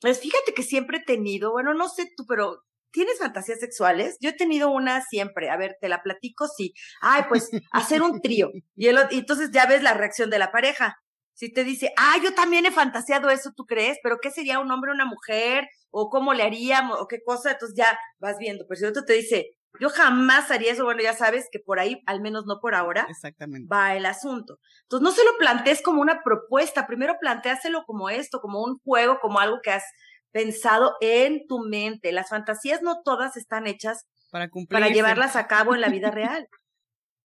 Pues 0.01 0.19
fíjate 0.19 0.53
que 0.53 0.63
siempre 0.63 0.97
he 0.97 1.03
tenido, 1.05 1.51
bueno, 1.53 1.73
no 1.73 1.87
sé 1.87 2.03
tú, 2.17 2.25
pero 2.27 2.65
¿tienes 2.91 3.17
fantasías 3.17 3.61
sexuales? 3.61 4.17
Yo 4.19 4.31
he 4.31 4.33
tenido 4.35 4.69
una 4.69 5.01
siempre. 5.01 5.49
A 5.49 5.55
ver, 5.55 5.77
te 5.79 5.87
la 5.87 6.03
platico, 6.03 6.47
sí. 6.49 6.73
Ay, 6.99 7.23
pues 7.29 7.49
hacer 7.71 8.01
un 8.01 8.19
trío. 8.21 8.49
Y, 8.75 8.87
el, 8.87 8.99
y 9.09 9.19
entonces 9.19 9.51
ya 9.53 9.65
ves 9.67 9.83
la 9.83 9.93
reacción 9.93 10.29
de 10.29 10.39
la 10.39 10.51
pareja. 10.51 10.97
Si 11.39 11.49
te 11.53 11.63
dice, 11.63 11.93
ah, 11.95 12.17
yo 12.21 12.33
también 12.33 12.65
he 12.65 12.71
fantaseado 12.71 13.29
eso, 13.29 13.53
¿tú 13.55 13.65
crees? 13.65 13.97
¿Pero 14.03 14.17
qué 14.21 14.29
sería 14.29 14.59
un 14.59 14.69
hombre 14.71 14.91
o 14.91 14.93
una 14.93 15.05
mujer? 15.05 15.69
¿O 15.89 16.09
cómo 16.09 16.33
le 16.33 16.43
haríamos? 16.43 16.99
¿O 16.99 17.07
qué 17.07 17.23
cosa? 17.23 17.51
Entonces 17.51 17.77
ya 17.77 17.97
vas 18.19 18.37
viendo. 18.37 18.65
Pero 18.67 18.77
si 18.77 18.85
otro 18.85 19.05
te 19.05 19.13
dice, 19.13 19.51
yo 19.79 19.89
jamás 19.89 20.51
haría 20.51 20.73
eso, 20.73 20.83
bueno, 20.83 21.01
ya 21.01 21.13
sabes 21.13 21.47
que 21.49 21.59
por 21.59 21.79
ahí, 21.79 22.01
al 22.07 22.19
menos 22.19 22.45
no 22.45 22.59
por 22.59 22.75
ahora, 22.75 23.07
Exactamente. 23.09 23.73
va 23.73 23.95
el 23.95 24.05
asunto. 24.05 24.59
Entonces 24.81 25.01
no 25.01 25.11
se 25.11 25.23
lo 25.23 25.37
plantees 25.37 25.81
como 25.81 26.01
una 26.01 26.23
propuesta, 26.25 26.85
primero 26.85 27.15
planteáselo 27.21 27.85
como 27.85 28.09
esto, 28.09 28.41
como 28.41 28.61
un 28.61 28.77
juego, 28.79 29.19
como 29.21 29.39
algo 29.39 29.59
que 29.63 29.71
has 29.71 29.85
pensado 30.33 30.95
en 30.99 31.47
tu 31.47 31.59
mente. 31.59 32.11
Las 32.11 32.27
fantasías 32.27 32.81
no 32.81 33.01
todas 33.01 33.37
están 33.37 33.65
hechas 33.65 34.03
para, 34.29 34.49
para 34.69 34.89
llevarlas 34.89 35.37
a 35.37 35.47
cabo 35.47 35.73
en 35.73 35.79
la 35.79 35.87
vida 35.87 36.11
real. 36.11 36.49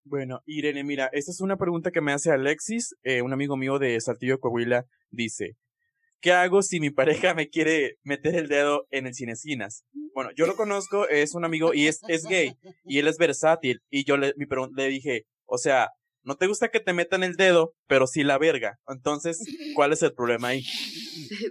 Bueno, 0.07 0.43
Irene, 0.45 0.85
mira, 0.85 1.09
esta 1.15 1.31
es 1.31 1.41
una 1.41 1.57
pregunta 1.57 1.91
que 1.91 2.03
me 2.03 2.13
hace 2.13 2.31
Alexis, 2.31 2.95
eh, 3.05 3.23
un 3.23 3.33
amigo 3.33 3.57
mío 3.57 3.79
de 3.79 3.99
Saltillo, 4.03 4.39
Coahuila, 4.39 4.85
dice, 5.11 5.57
¿qué 6.21 6.33
hago 6.33 6.61
si 6.61 6.79
mi 6.79 6.91
pareja 7.31 7.33
me 7.33 7.49
quiere 7.49 7.97
meter 8.03 8.35
el 8.35 8.49
dedo 8.49 8.87
en 8.91 9.07
el 9.07 9.15
cinecinas? 9.15 9.85
Bueno, 10.15 10.31
yo 10.37 10.47
lo 10.47 10.57
conozco, 10.57 11.09
es 11.09 11.35
un 11.35 11.47
amigo 11.47 11.73
y 11.73 11.87
es, 11.87 12.01
es 12.09 12.25
gay, 12.25 12.55
y 12.85 12.99
él 12.99 13.09
es 13.09 13.17
versátil, 13.17 13.81
y 13.89 14.05
yo 14.05 14.19
le, 14.19 14.35
mi, 14.37 14.45
le 14.77 14.89
dije, 14.89 15.25
o 15.47 15.57
sea, 15.57 15.89
no 16.23 16.37
te 16.37 16.47
gusta 16.49 16.69
que 16.69 16.81
te 16.81 16.93
metan 16.93 17.23
el 17.23 17.37
dedo, 17.37 17.73
pero 17.87 18.07
sí 18.07 18.25
la 18.25 18.39
verga. 18.39 18.79
Entonces, 18.89 19.39
¿cuál 19.75 19.93
es 19.93 20.03
el 20.03 20.15
problema 20.15 20.49
ahí? 20.49 20.65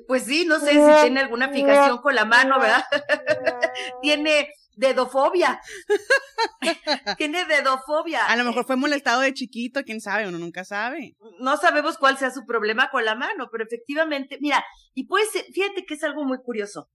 Pues 0.07 0.25
sí, 0.25 0.45
no 0.45 0.59
sé 0.59 0.71
si 0.71 1.01
tiene 1.01 1.19
alguna 1.19 1.49
fijación 1.49 1.99
con 1.99 2.15
la 2.15 2.25
mano, 2.25 2.59
¿verdad? 2.59 2.83
tiene 4.01 4.47
dedofobia. 4.75 5.61
tiene 7.17 7.45
dedofobia. 7.45 8.25
A 8.25 8.35
lo 8.35 8.43
mejor 8.43 8.65
fue 8.65 8.75
molestado 8.75 9.21
de 9.21 9.33
chiquito, 9.33 9.83
quién 9.83 10.01
sabe, 10.01 10.27
uno 10.27 10.37
nunca 10.37 10.63
sabe. 10.65 11.15
No 11.39 11.57
sabemos 11.57 11.97
cuál 11.97 12.17
sea 12.17 12.31
su 12.31 12.45
problema 12.45 12.89
con 12.89 13.05
la 13.05 13.15
mano, 13.15 13.49
pero 13.51 13.63
efectivamente, 13.63 14.37
mira, 14.41 14.63
y 14.93 15.07
pues, 15.07 15.29
fíjate 15.53 15.85
que 15.85 15.93
es 15.93 16.03
algo 16.03 16.23
muy 16.23 16.37
curioso. 16.43 16.89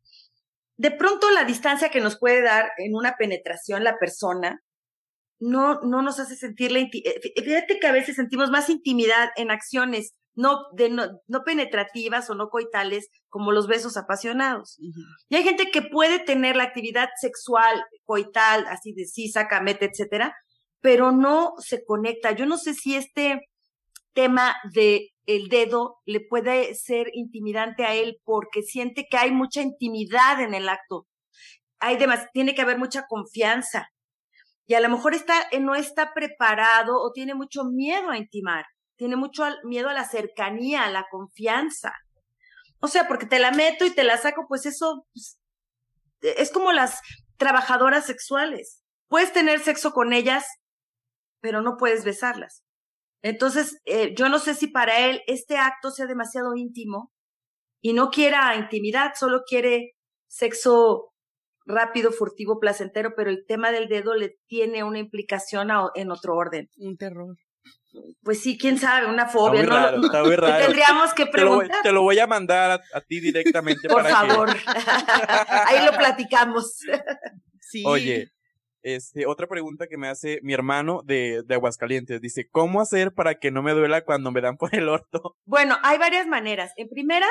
De 0.77 0.91
pronto 0.91 1.31
la 1.31 1.45
distancia 1.45 1.91
que 1.91 2.01
nos 2.01 2.19
puede 2.19 2.43
dar 2.43 2.71
en 2.79 2.95
una 2.95 3.17
penetración 3.17 3.83
la 3.83 3.99
persona 3.99 4.63
no, 5.41 5.81
no 5.83 6.03
nos 6.03 6.19
hace 6.21 6.37
sentir 6.37 6.73
la 6.73 6.81
Fíjate 6.91 7.79
que 7.81 7.87
a 7.87 7.93
veces 7.93 8.17
sentimos 8.17 8.51
más 8.51 8.69
intimidad 8.69 9.31
en 9.37 9.51
acciones 9.51 10.15
no, 10.39 10.67
de, 10.73 10.89
no, 10.89 11.21
no 11.27 11.43
penetrativas 11.43 12.31
o 12.31 12.35
no 12.37 12.49
coitales 12.49 13.11
como 13.29 13.51
los 13.51 13.67
besos 13.67 13.97
apasionados. 13.97 14.79
Y 15.29 15.35
hay 15.35 15.43
gente 15.43 15.73
que 15.73 15.83
puede 15.83 16.21
tener 16.21 16.55
la 16.55 16.63
actividad 16.63 17.09
sexual, 17.21 17.83
coital, 18.05 18.65
así 18.69 18.93
de 18.93 19.05
sí, 19.05 19.29
saca, 19.29 19.61
mete, 19.61 19.87
etcétera, 19.87 20.33
pero 20.81 21.11
no 21.11 21.55
se 21.59 21.85
conecta. 21.85 22.31
Yo 22.31 22.47
no 22.47 22.57
sé 22.57 22.75
si 22.75 22.95
este 22.95 23.49
tema 24.13 24.55
de 24.73 25.11
el 25.27 25.49
dedo 25.49 25.97
le 26.07 26.21
puede 26.21 26.73
ser 26.77 27.09
intimidante 27.15 27.85
a 27.85 27.97
él 27.97 28.21
porque 28.23 28.63
siente 28.63 29.09
que 29.11 29.17
hay 29.17 29.33
mucha 29.33 29.61
intimidad 29.61 30.41
en 30.41 30.55
el 30.55 30.69
acto. 30.69 31.09
Hay 31.81 31.97
demás, 31.97 32.29
tiene 32.33 32.55
que 32.55 32.63
haber 32.63 32.79
mucha 32.79 33.07
confianza. 33.09 33.89
Y 34.69 34.75
a 34.75 34.81
lo 34.81 34.89
mejor 34.89 35.15
está, 35.15 35.49
no 35.61 35.75
está 35.75 36.15
preparado 36.15 37.01
o 37.01 37.11
tiene 37.11 37.35
mucho 37.35 37.65
miedo 37.65 38.11
a 38.11 38.19
intimar 38.19 38.65
tiene 38.99 39.17
mucho 39.17 39.45
miedo 39.63 39.89
a 39.89 39.95
la 39.95 40.05
cercanía, 40.05 40.85
a 40.85 40.91
la 40.91 41.07
confianza. 41.11 41.95
O 42.81 42.89
sea, 42.89 43.09
porque 43.09 43.27
te 43.27 43.39
la 43.39 43.53
meto 43.53 43.87
y 43.87 43.95
te 43.95 44.05
la 44.05 44.19
saco, 44.19 44.47
pues 44.49 44.67
eso 44.67 45.07
pues, 45.13 45.41
es 46.21 46.51
como 46.51 46.73
las 46.73 47.01
trabajadoras 47.37 48.05
sexuales. 48.05 48.83
Puedes 49.09 49.33
tener 49.33 49.61
sexo 49.61 49.93
con 49.93 50.13
ellas, 50.13 50.45
pero 51.41 51.63
no 51.63 51.77
puedes 51.79 52.05
besarlas. 52.05 52.65
Entonces, 53.23 53.81
eh, 53.85 54.15
yo 54.17 54.29
no 54.29 54.41
sé 54.41 54.55
si 54.55 54.67
para 54.67 55.09
él 55.09 55.23
este 55.27 55.57
acto 55.57 55.91
sea 55.91 56.07
demasiado 56.07 56.55
íntimo 56.57 57.13
y 57.81 57.93
no 57.93 58.11
quiera 58.11 58.57
intimidad, 58.57 59.13
solo 59.15 59.43
quiere 59.47 59.93
sexo 60.27 61.13
rápido, 61.67 62.11
furtivo, 62.11 62.59
placentero, 62.59 63.15
pero 63.17 63.31
el 63.31 63.45
tema 63.47 63.71
del 63.71 63.89
dedo 63.89 64.15
le 64.15 64.39
tiene 64.47 64.83
una 64.83 64.99
implicación 64.99 65.69
en 65.95 66.11
otro 66.11 66.35
orden. 66.35 66.69
Un 66.79 66.97
terror 66.97 67.37
pues 68.23 68.43
sí, 68.43 68.59
quién 68.59 68.79
sabe, 68.79 69.07
una 69.07 69.27
fobia. 69.27 69.63
Está 69.63 69.73
muy 69.73 69.81
raro, 69.81 70.05
está 70.05 70.23
muy 70.23 70.37
raro. 70.37 70.67
Tendríamos 70.67 71.15
que 71.15 71.27
preguntar. 71.27 71.83
Te 71.83 71.93
lo 71.93 72.03
voy, 72.03 72.19
a 72.19 72.27
mandar 72.27 72.83
a, 72.93 73.01
ti 73.01 73.21
directamente. 73.21 73.89
Por 73.89 74.07
favor. 74.07 74.51
Ahí 75.67 75.85
lo 75.85 75.93
platicamos. 75.97 76.81
Sí. 77.71 77.83
Oye, 77.85 78.31
este, 78.81 79.27
otra 79.27 79.47
pregunta 79.47 79.89
que 79.89 79.99
me 79.99 80.09
hace 80.09 80.41
mi 80.43 80.55
hermano 80.55 81.03
de, 81.05 81.43
de 81.45 81.55
Aguascalientes. 81.55 82.23
Dice, 82.23 82.49
¿cómo 82.51 82.81
hacer 82.81 83.13
para 83.13 83.35
que 83.35 83.51
no 83.51 83.63
me 83.63 83.73
duela 83.73 84.07
cuando 84.07 84.31
me 84.31 84.41
dan 84.41 84.57
por 84.57 84.75
el 84.75 84.89
orto? 84.89 85.37
Bueno, 85.45 85.77
hay 85.83 85.99
varias 85.99 86.27
maneras. 86.27 86.73
En 86.77 86.89
primera, 86.89 87.27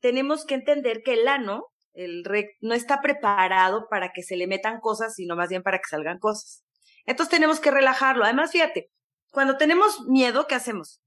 tenemos 0.00 0.44
que 0.44 0.56
entender 0.56 1.02
que 1.04 1.12
el 1.12 1.28
ano, 1.28 1.66
el 1.92 2.24
rec, 2.24 2.48
no 2.60 2.74
está 2.74 3.00
preparado 3.00 3.86
para 3.88 4.10
que 4.12 4.24
se 4.24 4.36
le 4.36 4.48
metan 4.48 4.80
cosas, 4.80 5.14
sino 5.14 5.36
más 5.36 5.50
bien 5.50 5.62
para 5.62 5.78
que 5.78 5.88
salgan 5.88 6.18
cosas. 6.18 6.64
Entonces 7.06 7.30
tenemos 7.30 7.60
que 7.60 7.70
relajarlo. 7.70 8.24
Además, 8.24 8.50
fíjate, 8.50 8.90
cuando 9.30 9.56
tenemos 9.56 10.06
miedo, 10.06 10.46
¿qué 10.46 10.54
hacemos? 10.54 11.00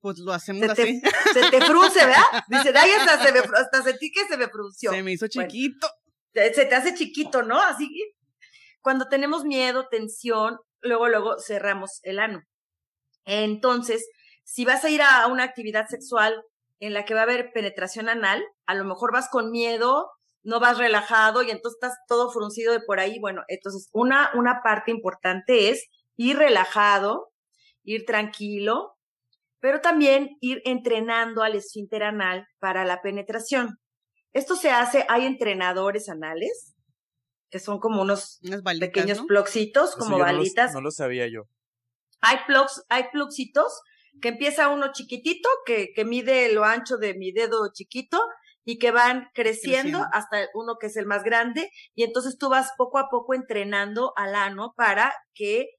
Pues 0.00 0.18
lo 0.18 0.32
hacemos 0.32 0.64
se 0.66 0.72
así. 0.72 1.00
Te, 1.00 1.10
se 1.32 1.50
te 1.50 1.60
frunce, 1.62 2.04
¿verdad? 2.04 2.22
Dice, 2.48 2.72
ay, 2.76 2.90
hasta, 2.92 3.24
se 3.24 3.32
me, 3.32 3.38
hasta 3.38 3.82
sentí 3.82 4.10
que 4.10 4.24
se 4.26 4.36
me 4.36 4.48
frunció. 4.48 4.90
Se 4.90 5.02
me 5.02 5.12
hizo 5.12 5.26
chiquito. 5.28 5.88
se 6.32 6.50
te 6.50 6.74
hace 6.74 6.94
chiquito, 6.94 7.42
¿no? 7.42 7.60
Así 7.60 7.88
que 7.88 8.16
cuando 8.80 9.08
tenemos 9.08 9.44
miedo, 9.44 9.88
tensión, 9.88 10.58
luego, 10.80 11.08
luego 11.08 11.38
cerramos 11.38 12.00
el 12.02 12.18
ano. 12.18 12.42
Entonces, 13.24 14.06
si 14.44 14.64
vas 14.64 14.84
a 14.84 14.90
ir 14.90 15.02
a 15.02 15.26
una 15.26 15.42
actividad 15.42 15.88
sexual 15.88 16.40
en 16.78 16.94
la 16.94 17.04
que 17.04 17.14
va 17.14 17.20
a 17.20 17.24
haber 17.24 17.50
penetración 17.52 18.08
anal, 18.08 18.44
a 18.66 18.74
lo 18.74 18.84
mejor 18.84 19.12
vas 19.12 19.28
con 19.28 19.50
miedo, 19.50 20.10
no 20.44 20.60
vas 20.60 20.78
relajado 20.78 21.42
y 21.42 21.50
entonces 21.50 21.78
estás 21.82 21.98
todo 22.06 22.30
fruncido 22.30 22.72
de 22.72 22.80
por 22.80 23.00
ahí. 23.00 23.18
Bueno, 23.18 23.42
entonces 23.48 23.88
una, 23.92 24.30
una 24.34 24.60
parte 24.62 24.92
importante 24.92 25.70
es 25.70 25.88
ir 26.16 26.36
relajado, 26.36 27.32
ir 27.86 28.04
tranquilo, 28.04 28.98
pero 29.60 29.80
también 29.80 30.36
ir 30.40 30.60
entrenando 30.64 31.42
al 31.42 31.54
esfínter 31.54 32.02
anal 32.02 32.46
para 32.58 32.84
la 32.84 33.00
penetración. 33.00 33.78
Esto 34.34 34.54
se 34.54 34.70
hace, 34.70 35.06
hay 35.08 35.24
entrenadores 35.24 36.10
anales, 36.10 36.74
que 37.48 37.58
son 37.58 37.78
como 37.78 38.02
unos 38.02 38.40
pequeños 38.78 39.22
ploxitos, 39.22 39.96
como 39.96 40.18
balitas. 40.18 40.74
No 40.74 40.82
lo, 40.82 40.90
sabía 40.90 41.26
yo. 41.28 41.44
Hay 42.20 42.38
plugs, 42.46 42.84
hay 42.90 43.04
plugsitos 43.12 43.80
que 44.20 44.28
empieza 44.28 44.68
uno 44.68 44.92
chiquitito, 44.92 45.48
que, 45.64 45.92
que 45.94 46.04
mide 46.04 46.52
lo 46.52 46.64
ancho 46.64 46.98
de 46.98 47.14
mi 47.14 47.32
dedo 47.32 47.70
chiquito, 47.72 48.18
y 48.68 48.78
que 48.78 48.90
van 48.90 49.28
creciendo, 49.32 50.00
creciendo, 50.00 50.06
hasta 50.12 50.48
uno 50.54 50.76
que 50.80 50.88
es 50.88 50.96
el 50.96 51.06
más 51.06 51.22
grande, 51.22 51.70
y 51.94 52.02
entonces 52.02 52.36
tú 52.36 52.48
vas 52.48 52.72
poco 52.76 52.98
a 52.98 53.08
poco 53.08 53.32
entrenando 53.32 54.12
al 54.16 54.34
ano 54.34 54.74
para 54.76 55.14
que 55.34 55.75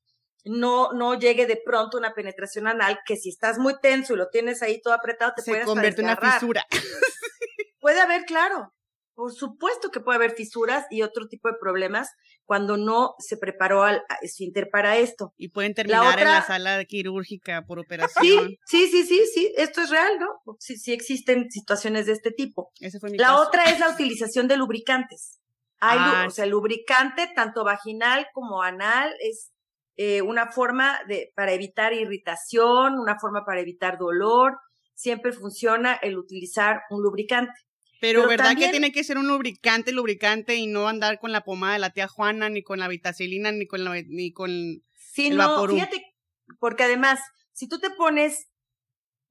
no, 0.49 0.91
no 0.93 1.17
llegue 1.17 1.45
de 1.45 1.59
pronto 1.63 1.97
una 1.97 2.13
penetración 2.13 2.67
anal 2.67 2.99
que 3.05 3.15
si 3.15 3.29
estás 3.29 3.57
muy 3.57 3.79
tenso 3.81 4.13
y 4.13 4.17
lo 4.17 4.29
tienes 4.29 4.61
ahí 4.61 4.81
todo 4.81 4.93
apretado 4.93 5.33
te 5.35 5.41
Se 5.41 5.61
convierte 5.61 6.01
en 6.01 6.07
una 6.07 6.17
fisura. 6.17 6.65
puede 7.79 7.99
haber, 7.99 8.25
claro. 8.25 8.73
Por 9.13 9.33
supuesto 9.33 9.89
que 9.89 9.99
puede 9.99 10.17
haber 10.17 10.35
fisuras 10.35 10.85
y 10.91 11.01
otro 11.01 11.27
tipo 11.27 11.47
de 11.47 11.55
problemas 11.59 12.09
cuando 12.45 12.77
no 12.77 13.15
se 13.17 13.35
preparó 13.35 13.81
al 13.81 14.03
esfínter 14.21 14.69
para 14.71 14.97
esto. 14.97 15.33
Y 15.37 15.49
pueden 15.49 15.73
terminar 15.73 16.19
en 16.19 16.25
la 16.25 16.45
sala 16.45 16.85
quirúrgica 16.85 17.63
por 17.65 17.79
operación. 17.79 18.49
Sí, 18.67 18.87
sí, 18.87 18.87
sí, 18.87 19.03
sí, 19.07 19.25
sí, 19.33 19.53
esto 19.57 19.81
es 19.81 19.89
real, 19.89 20.19
¿no? 20.19 20.55
Sí, 20.59 20.77
sí 20.77 20.93
existen 20.93 21.49
situaciones 21.49 22.05
de 22.05 22.13
este 22.13 22.29
tipo. 22.29 22.71
Ese 22.79 22.99
fue 22.99 23.09
mi 23.09 23.17
la 23.17 23.41
otra 23.41 23.63
es 23.71 23.79
la 23.79 23.89
utilización 23.89 24.47
de 24.47 24.57
lubricantes. 24.57 25.39
Hay, 25.79 25.97
ah, 25.99 26.25
o 26.27 26.31
sea, 26.31 26.45
el 26.45 26.51
lubricante 26.51 27.27
tanto 27.35 27.63
vaginal 27.63 28.27
como 28.33 28.61
anal 28.61 29.15
es 29.19 29.51
eh, 29.97 30.21
una 30.21 30.51
forma 30.51 30.99
de, 31.07 31.33
para 31.35 31.53
evitar 31.53 31.91
irritación, 31.91 32.99
una 32.99 33.19
forma 33.19 33.43
para 33.45 33.61
evitar 33.61 33.97
dolor. 33.97 34.59
Siempre 34.93 35.31
funciona 35.31 35.95
el 35.95 36.17
utilizar 36.17 36.81
un 36.91 37.01
lubricante. 37.01 37.53
Pero, 37.99 38.27
¿verdad 38.27 38.55
que 38.55 38.69
tiene 38.69 38.91
que 38.91 39.03
ser 39.03 39.17
un 39.17 39.27
lubricante, 39.27 39.91
lubricante 39.91 40.55
y 40.55 40.67
no 40.67 40.87
andar 40.87 41.19
con 41.19 41.31
la 41.31 41.43
pomada 41.43 41.73
de 41.73 41.79
la 41.79 41.89
tía 41.89 42.07
Juana, 42.07 42.47
ni 42.47 42.61
con 42.61 42.77
la 42.77 42.87
vitacilina, 42.87 43.51
ni 43.51 43.65
con 43.65 43.83
la, 43.83 43.95
ni 44.07 44.31
con 44.31 44.83
sí, 44.93 45.31
no, 45.31 45.67
fíjate, 45.67 46.15
porque 46.59 46.83
además, 46.83 47.19
si 47.53 47.67
tú 47.67 47.79
te 47.79 47.89
pones 47.89 48.49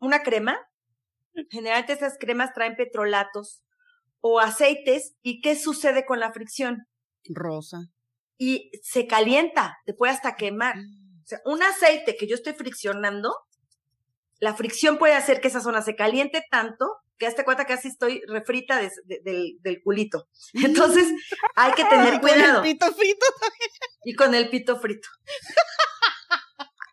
una 0.01 0.25
crema, 0.25 0.59
generalmente 1.51 1.93
esas 1.93 2.19
cremas 2.19 2.53
traen 2.55 2.75
petrolatos 2.75 3.63
o 4.21 4.41
aceites, 4.41 5.15
¿y 5.23 5.41
qué 5.41 5.55
sucede 5.55 6.05
con 6.05 6.19
la 6.19 6.33
fricción? 6.33 6.89
Rosa. 7.29 7.89
Y 8.39 8.71
se 8.83 9.07
calienta, 9.07 9.79
te 9.87 9.95
puede 9.95 10.13
hasta 10.13 10.37
quemar. 10.37 10.77
O 10.77 11.27
sea, 11.27 11.41
un 11.45 11.63
aceite 11.63 12.17
que 12.17 12.27
yo 12.27 12.35
estoy 12.35 12.53
friccionando, 12.53 13.35
la 14.39 14.55
fricción 14.55 14.99
puede 14.99 15.15
hacer 15.15 15.41
que 15.41 15.49
esa 15.49 15.61
zona 15.61 15.83
se 15.83 15.97
caliente 15.97 16.45
tanto 16.51 16.87
que 17.19 17.27
hasta 17.27 17.45
cuenta 17.45 17.65
que 17.65 17.75
casi 17.75 17.89
estoy 17.89 18.23
refrita 18.27 18.79
del, 18.79 19.57
del, 19.61 19.83
culito. 19.83 20.29
Entonces, 20.53 21.09
hay 21.55 21.73
que 21.73 21.85
tener 21.91 22.21
cuidado. 22.21 22.61
Con 22.61 22.67
el 22.67 22.73
pito 22.73 22.93
frito 22.93 23.27
Y 24.05 24.15
con 24.15 24.35
el 24.35 24.51
pito 24.51 24.79
frito. 24.79 25.09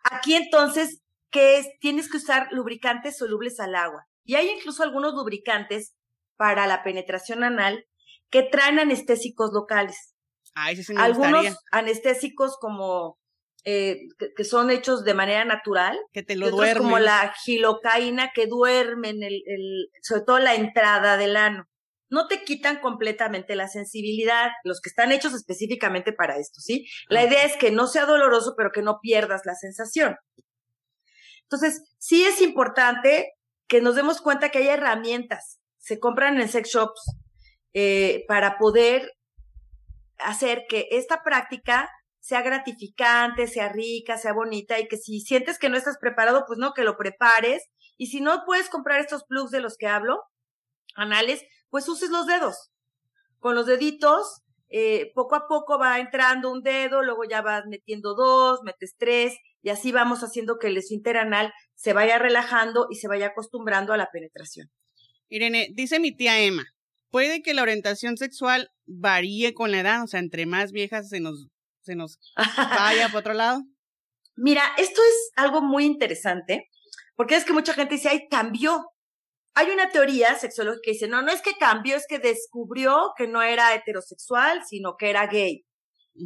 Aquí 0.04 0.36
entonces, 0.36 1.02
¿qué 1.30 1.58
es? 1.58 1.68
Tienes 1.80 2.10
que 2.10 2.18
usar 2.18 2.48
lubricantes 2.52 3.18
solubles 3.18 3.60
al 3.60 3.76
agua. 3.76 4.06
Y 4.24 4.36
hay 4.36 4.50
incluso 4.50 4.84
algunos 4.84 5.14
lubricantes 5.14 5.94
para 6.38 6.68
la 6.68 6.84
penetración 6.84 7.44
anal 7.44 7.86
que 8.30 8.44
traen 8.44 8.80
anestésicos 8.80 9.52
locales. 9.54 10.12
Ah, 10.56 10.72
Algunos 10.97 11.58
anestésicos 11.72 12.58
como 12.60 13.18
eh, 13.66 14.08
que, 14.36 14.43
son 14.43 14.72
hechos 14.72 15.04
de 15.04 15.14
manera 15.14 15.45
natural. 15.45 15.97
Que 16.12 16.24
te 16.24 16.36
lo 16.36 16.51
duermen. 16.51 16.84
Como 16.84 16.99
la 16.99 17.34
gilocaína 17.43 18.32
que 18.34 18.47
duermen, 18.47 19.24
el, 19.24 19.41
el, 19.45 19.89
sobre 20.01 20.24
todo 20.24 20.39
la 20.39 20.56
entrada 20.56 21.18
del 21.18 21.38
ano. 21.38 21.66
No 22.10 22.28
te 22.28 22.43
quitan 22.43 22.80
completamente 22.80 23.56
la 23.56 23.68
sensibilidad, 23.68 24.51
los 24.64 24.82
que 24.82 24.89
están 24.89 25.12
hechos 25.12 25.34
específicamente 25.34 26.14
para 26.14 26.38
esto, 26.38 26.62
¿sí? 26.62 26.86
La 27.08 27.24
idea 27.24 27.43
es 27.43 27.58
que 27.58 27.72
no 27.72 27.88
sea 27.88 28.06
doloroso, 28.06 28.54
pero 28.56 28.72
que 28.72 28.84
no 28.84 28.99
pierdas 29.01 29.41
la 29.45 29.56
sensación. 29.56 30.18
Entonces, 31.43 31.82
sí 31.97 32.24
es 32.24 32.41
importante 32.41 33.32
que 33.68 33.82
nos 33.82 33.95
demos 33.95 34.22
cuenta 34.22 34.49
que 34.49 34.60
hay 34.60 34.68
herramientas, 34.68 35.60
se 35.78 35.99
compran 35.99 36.39
en 36.39 36.49
sex 36.49 36.70
shops, 36.70 37.01
eh, 37.74 38.26
para 38.28 38.60
poder 38.60 39.12
hacer 40.24 40.63
que 40.67 40.88
esta 40.91 41.24
práctica 41.24 41.89
sea 42.19 42.41
gratificante, 42.41 43.47
sea 43.47 43.69
rica, 43.69 44.17
sea 44.17 44.34
bonita 44.34 44.80
y 44.80 44.88
que 44.88 44.97
si 44.97 45.19
sientes 45.19 45.59
que 45.59 45.69
no 45.69 45.78
estás 45.78 45.97
preparado, 45.99 46.45
pues 46.47 46.57
no, 46.57 46.74
que 46.74 46.84
lo 46.84 46.95
prepares. 46.97 47.63
Y 47.97 48.07
si 48.07 48.21
no 48.21 48.43
puedes 48.45 48.69
comprar 48.69 48.99
estos 48.99 49.26
plugs 49.26 49.51
de 49.51 49.59
los 49.59 49.76
que 49.78 49.88
hablo, 49.88 50.21
anales, 50.95 51.43
pues 51.69 51.88
uses 51.89 52.09
los 52.09 52.26
dedos. 52.26 52.71
Con 53.39 53.55
los 53.55 53.65
deditos, 53.65 54.41
eh, 54.69 55.11
poco 55.13 55.36
a 55.36 55.47
poco 55.47 55.78
va 55.78 55.99
entrando 55.99 56.51
un 56.51 56.63
dedo, 56.63 57.03
luego 57.03 57.26
ya 57.26 57.41
vas 57.41 57.65
metiendo 57.67 58.15
dos, 58.15 58.61
metes 58.63 58.95
tres, 58.97 59.38
y 59.61 59.69
así 59.69 59.91
vamos 59.91 60.24
haciendo 60.24 60.57
que 60.59 60.67
el 60.67 60.78
esfínter 60.78 61.17
anal 61.17 61.53
se 61.76 61.93
vaya 61.93 62.17
relajando 62.19 62.88
y 62.89 62.95
se 62.95 63.07
vaya 63.07 63.28
acostumbrando 63.28 63.93
a 63.93 63.97
la 63.97 64.09
penetración. 64.11 64.69
Irene, 65.30 65.69
dice 65.74 65.99
mi 65.99 66.15
tía 66.15 66.39
Emma, 66.39 66.63
puede 67.14 67.43
que 67.43 67.53
la 67.53 67.61
orientación 67.61 68.18
sexual 68.18 68.72
varíe 68.88 69.53
con 69.53 69.72
la 69.72 69.82
edad, 69.82 70.03
o 70.03 70.07
sea, 70.07 70.20
entre 70.20 70.47
más 70.47 70.72
viejas 70.72 71.09
se 71.09 71.20
nos 71.20 71.47
se 71.84 71.95
nos 71.95 72.18
vaya 72.36 73.07
por 73.09 73.20
otro 73.20 73.34
lado? 73.34 73.61
Mira, 74.36 74.64
esto 74.80 74.99
es 74.99 75.32
algo 75.36 75.61
muy 75.61 75.86
interesante, 75.86 76.72
porque 77.16 77.36
es 77.36 77.45
que 77.45 77.53
mucha 77.53 77.76
gente 77.76 77.95
dice, 77.95 78.09
ay, 78.09 78.28
cambió. 78.32 78.89
Hay 79.53 79.70
una 79.70 79.91
teoría 79.91 80.34
sexológica 80.34 80.82
que 80.84 80.91
dice, 80.93 81.07
no, 81.07 81.22
no 81.22 81.32
es 81.32 81.43
que 81.43 81.53
cambió, 81.59 81.95
es 81.95 82.07
que 82.09 82.18
descubrió 82.18 83.11
que 83.16 83.28
no 83.28 83.43
era 83.43 83.76
heterosexual, 83.76 84.64
sino 84.68 84.95
que 84.97 85.11
era 85.11 85.28
gay. 85.28 85.64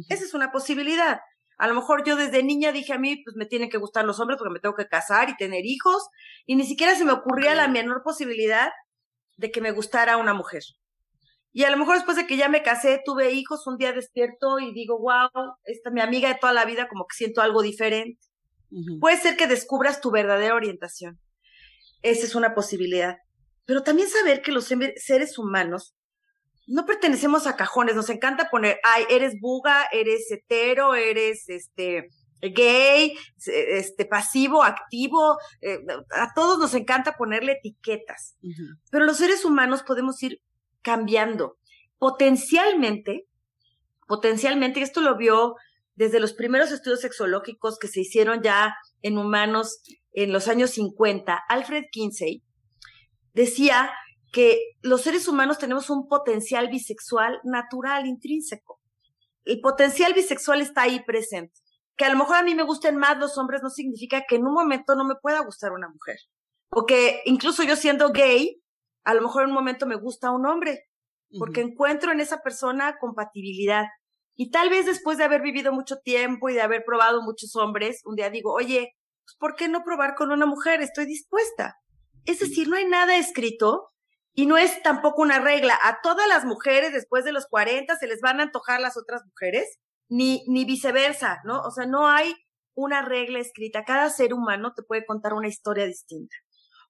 Esa 0.08 0.24
es 0.24 0.32
una 0.32 0.50
posibilidad. 0.50 1.18
A 1.58 1.68
lo 1.68 1.74
mejor 1.74 2.02
yo 2.06 2.16
desde 2.16 2.42
niña 2.42 2.72
dije 2.72 2.94
a 2.94 2.98
mí, 2.98 3.20
pues 3.24 3.36
me 3.36 3.44
tienen 3.44 3.68
que 3.68 3.76
gustar 3.76 4.06
los 4.06 4.20
hombres 4.20 4.38
porque 4.38 4.54
me 4.54 4.60
tengo 4.60 4.74
que 4.74 4.86
casar 4.86 5.28
y 5.28 5.36
tener 5.36 5.66
hijos, 5.66 6.08
y 6.46 6.56
ni 6.56 6.64
siquiera 6.64 6.94
se 6.94 7.04
me 7.04 7.12
ocurría 7.12 7.54
la 7.54 7.68
menor 7.68 8.02
posibilidad 8.02 8.70
de 9.38 9.50
que 9.50 9.62
me 9.62 9.70
gustara 9.70 10.18
una 10.18 10.34
mujer. 10.34 10.62
Y 11.52 11.64
a 11.64 11.70
lo 11.70 11.78
mejor 11.78 11.96
después 11.96 12.16
de 12.16 12.26
que 12.26 12.36
ya 12.36 12.48
me 12.48 12.62
casé, 12.62 13.00
tuve 13.04 13.32
hijos, 13.32 13.66
un 13.66 13.78
día 13.78 13.92
despierto 13.92 14.58
y 14.58 14.72
digo, 14.74 14.98
wow, 14.98 15.54
esta 15.64 15.90
mi 15.90 16.00
amiga 16.00 16.28
de 16.28 16.38
toda 16.38 16.52
la 16.52 16.66
vida, 16.66 16.88
como 16.88 17.06
que 17.06 17.16
siento 17.16 17.40
algo 17.40 17.62
diferente. 17.62 18.20
Puede 19.00 19.16
ser 19.16 19.36
que 19.36 19.46
descubras 19.46 20.02
tu 20.02 20.10
verdadera 20.10 20.54
orientación. 20.54 21.18
Esa 22.02 22.26
es 22.26 22.34
una 22.34 22.54
posibilidad. 22.54 23.16
Pero 23.64 23.82
también 23.82 24.08
saber 24.08 24.42
que 24.42 24.52
los 24.52 24.66
seres 24.66 25.38
humanos 25.38 25.94
no 26.66 26.84
pertenecemos 26.84 27.46
a 27.46 27.56
cajones. 27.56 27.96
Nos 27.96 28.10
encanta 28.10 28.50
poner, 28.50 28.78
ay, 28.84 29.04
eres 29.08 29.34
buga, 29.40 29.86
eres 29.90 30.30
hetero, 30.30 30.94
eres 30.94 31.48
este 31.48 32.08
gay, 32.40 33.16
este 33.36 34.04
pasivo, 34.04 34.62
activo. 34.62 35.38
Eh, 35.60 35.78
a 36.10 36.32
todos 36.34 36.58
nos 36.58 36.74
encanta 36.74 37.16
ponerle 37.16 37.52
etiquetas. 37.52 38.36
Pero 38.90 39.04
los 39.04 39.18
seres 39.18 39.44
humanos 39.44 39.82
podemos 39.82 40.22
ir 40.22 40.40
cambiando. 40.82 41.58
Potencialmente, 41.98 43.26
potencialmente, 44.06 44.80
esto 44.82 45.00
lo 45.00 45.16
vio 45.16 45.56
desde 45.94 46.20
los 46.20 46.32
primeros 46.32 46.70
estudios 46.70 47.00
sexológicos 47.00 47.76
que 47.78 47.88
se 47.88 48.00
hicieron 48.00 48.40
ya 48.42 48.74
en 49.02 49.18
humanos 49.18 49.80
en 50.12 50.32
los 50.32 50.48
años 50.48 50.70
50, 50.70 51.44
Alfred 51.48 51.84
Kinsey 51.92 52.42
decía 53.34 53.90
que 54.32 54.58
los 54.82 55.02
seres 55.02 55.28
humanos 55.28 55.58
tenemos 55.58 55.90
un 55.90 56.08
potencial 56.08 56.68
bisexual 56.68 57.40
natural, 57.44 58.06
intrínseco. 58.06 58.80
El 59.44 59.60
potencial 59.60 60.12
bisexual 60.14 60.60
está 60.60 60.82
ahí 60.82 61.02
presente. 61.04 61.54
Que 61.98 62.06
a 62.06 62.10
lo 62.10 62.16
mejor 62.16 62.36
a 62.36 62.42
mí 62.42 62.54
me 62.54 62.62
gusten 62.62 62.96
más 62.96 63.18
los 63.18 63.36
hombres 63.36 63.62
no 63.62 63.68
significa 63.68 64.24
que 64.26 64.36
en 64.36 64.46
un 64.46 64.54
momento 64.54 64.94
no 64.94 65.04
me 65.04 65.16
pueda 65.16 65.40
gustar 65.40 65.72
una 65.72 65.88
mujer. 65.88 66.16
O 66.70 66.86
que 66.86 67.20
incluso 67.26 67.62
yo 67.64 67.76
siendo 67.76 68.10
gay, 68.10 68.62
a 69.04 69.12
lo 69.12 69.20
mejor 69.20 69.42
en 69.42 69.48
un 69.50 69.54
momento 69.54 69.84
me 69.84 69.96
gusta 69.96 70.30
un 70.30 70.46
hombre, 70.46 70.84
porque 71.38 71.60
encuentro 71.60 72.12
en 72.12 72.20
esa 72.20 72.40
persona 72.40 72.96
compatibilidad. 72.98 73.86
Y 74.34 74.50
tal 74.50 74.70
vez 74.70 74.86
después 74.86 75.18
de 75.18 75.24
haber 75.24 75.42
vivido 75.42 75.72
mucho 75.72 75.96
tiempo 75.98 76.48
y 76.48 76.54
de 76.54 76.62
haber 76.62 76.84
probado 76.84 77.20
muchos 77.22 77.56
hombres, 77.56 78.00
un 78.04 78.14
día 78.14 78.30
digo, 78.30 78.52
oye, 78.52 78.94
pues, 79.24 79.36
¿por 79.38 79.56
qué 79.56 79.68
no 79.68 79.82
probar 79.84 80.14
con 80.14 80.30
una 80.30 80.46
mujer? 80.46 80.80
Estoy 80.80 81.06
dispuesta. 81.06 81.76
Es 82.24 82.38
decir, 82.38 82.68
no 82.68 82.76
hay 82.76 82.86
nada 82.86 83.16
escrito 83.16 83.90
y 84.34 84.46
no 84.46 84.56
es 84.56 84.82
tampoco 84.82 85.22
una 85.22 85.40
regla. 85.40 85.78
A 85.82 86.00
todas 86.02 86.28
las 86.28 86.44
mujeres 86.44 86.92
después 86.92 87.24
de 87.24 87.32
los 87.32 87.46
40 87.46 87.96
se 87.96 88.06
les 88.06 88.20
van 88.20 88.40
a 88.40 88.44
antojar 88.44 88.80
las 88.80 88.96
otras 88.96 89.22
mujeres, 89.26 89.78
ni, 90.08 90.44
ni 90.48 90.64
viceversa, 90.64 91.40
¿no? 91.44 91.60
O 91.62 91.70
sea, 91.70 91.86
no 91.86 92.08
hay 92.08 92.34
una 92.74 93.02
regla 93.02 93.40
escrita. 93.40 93.84
Cada 93.84 94.10
ser 94.10 94.32
humano 94.32 94.72
te 94.74 94.82
puede 94.82 95.04
contar 95.04 95.34
una 95.34 95.48
historia 95.48 95.86
distinta. 95.86 96.36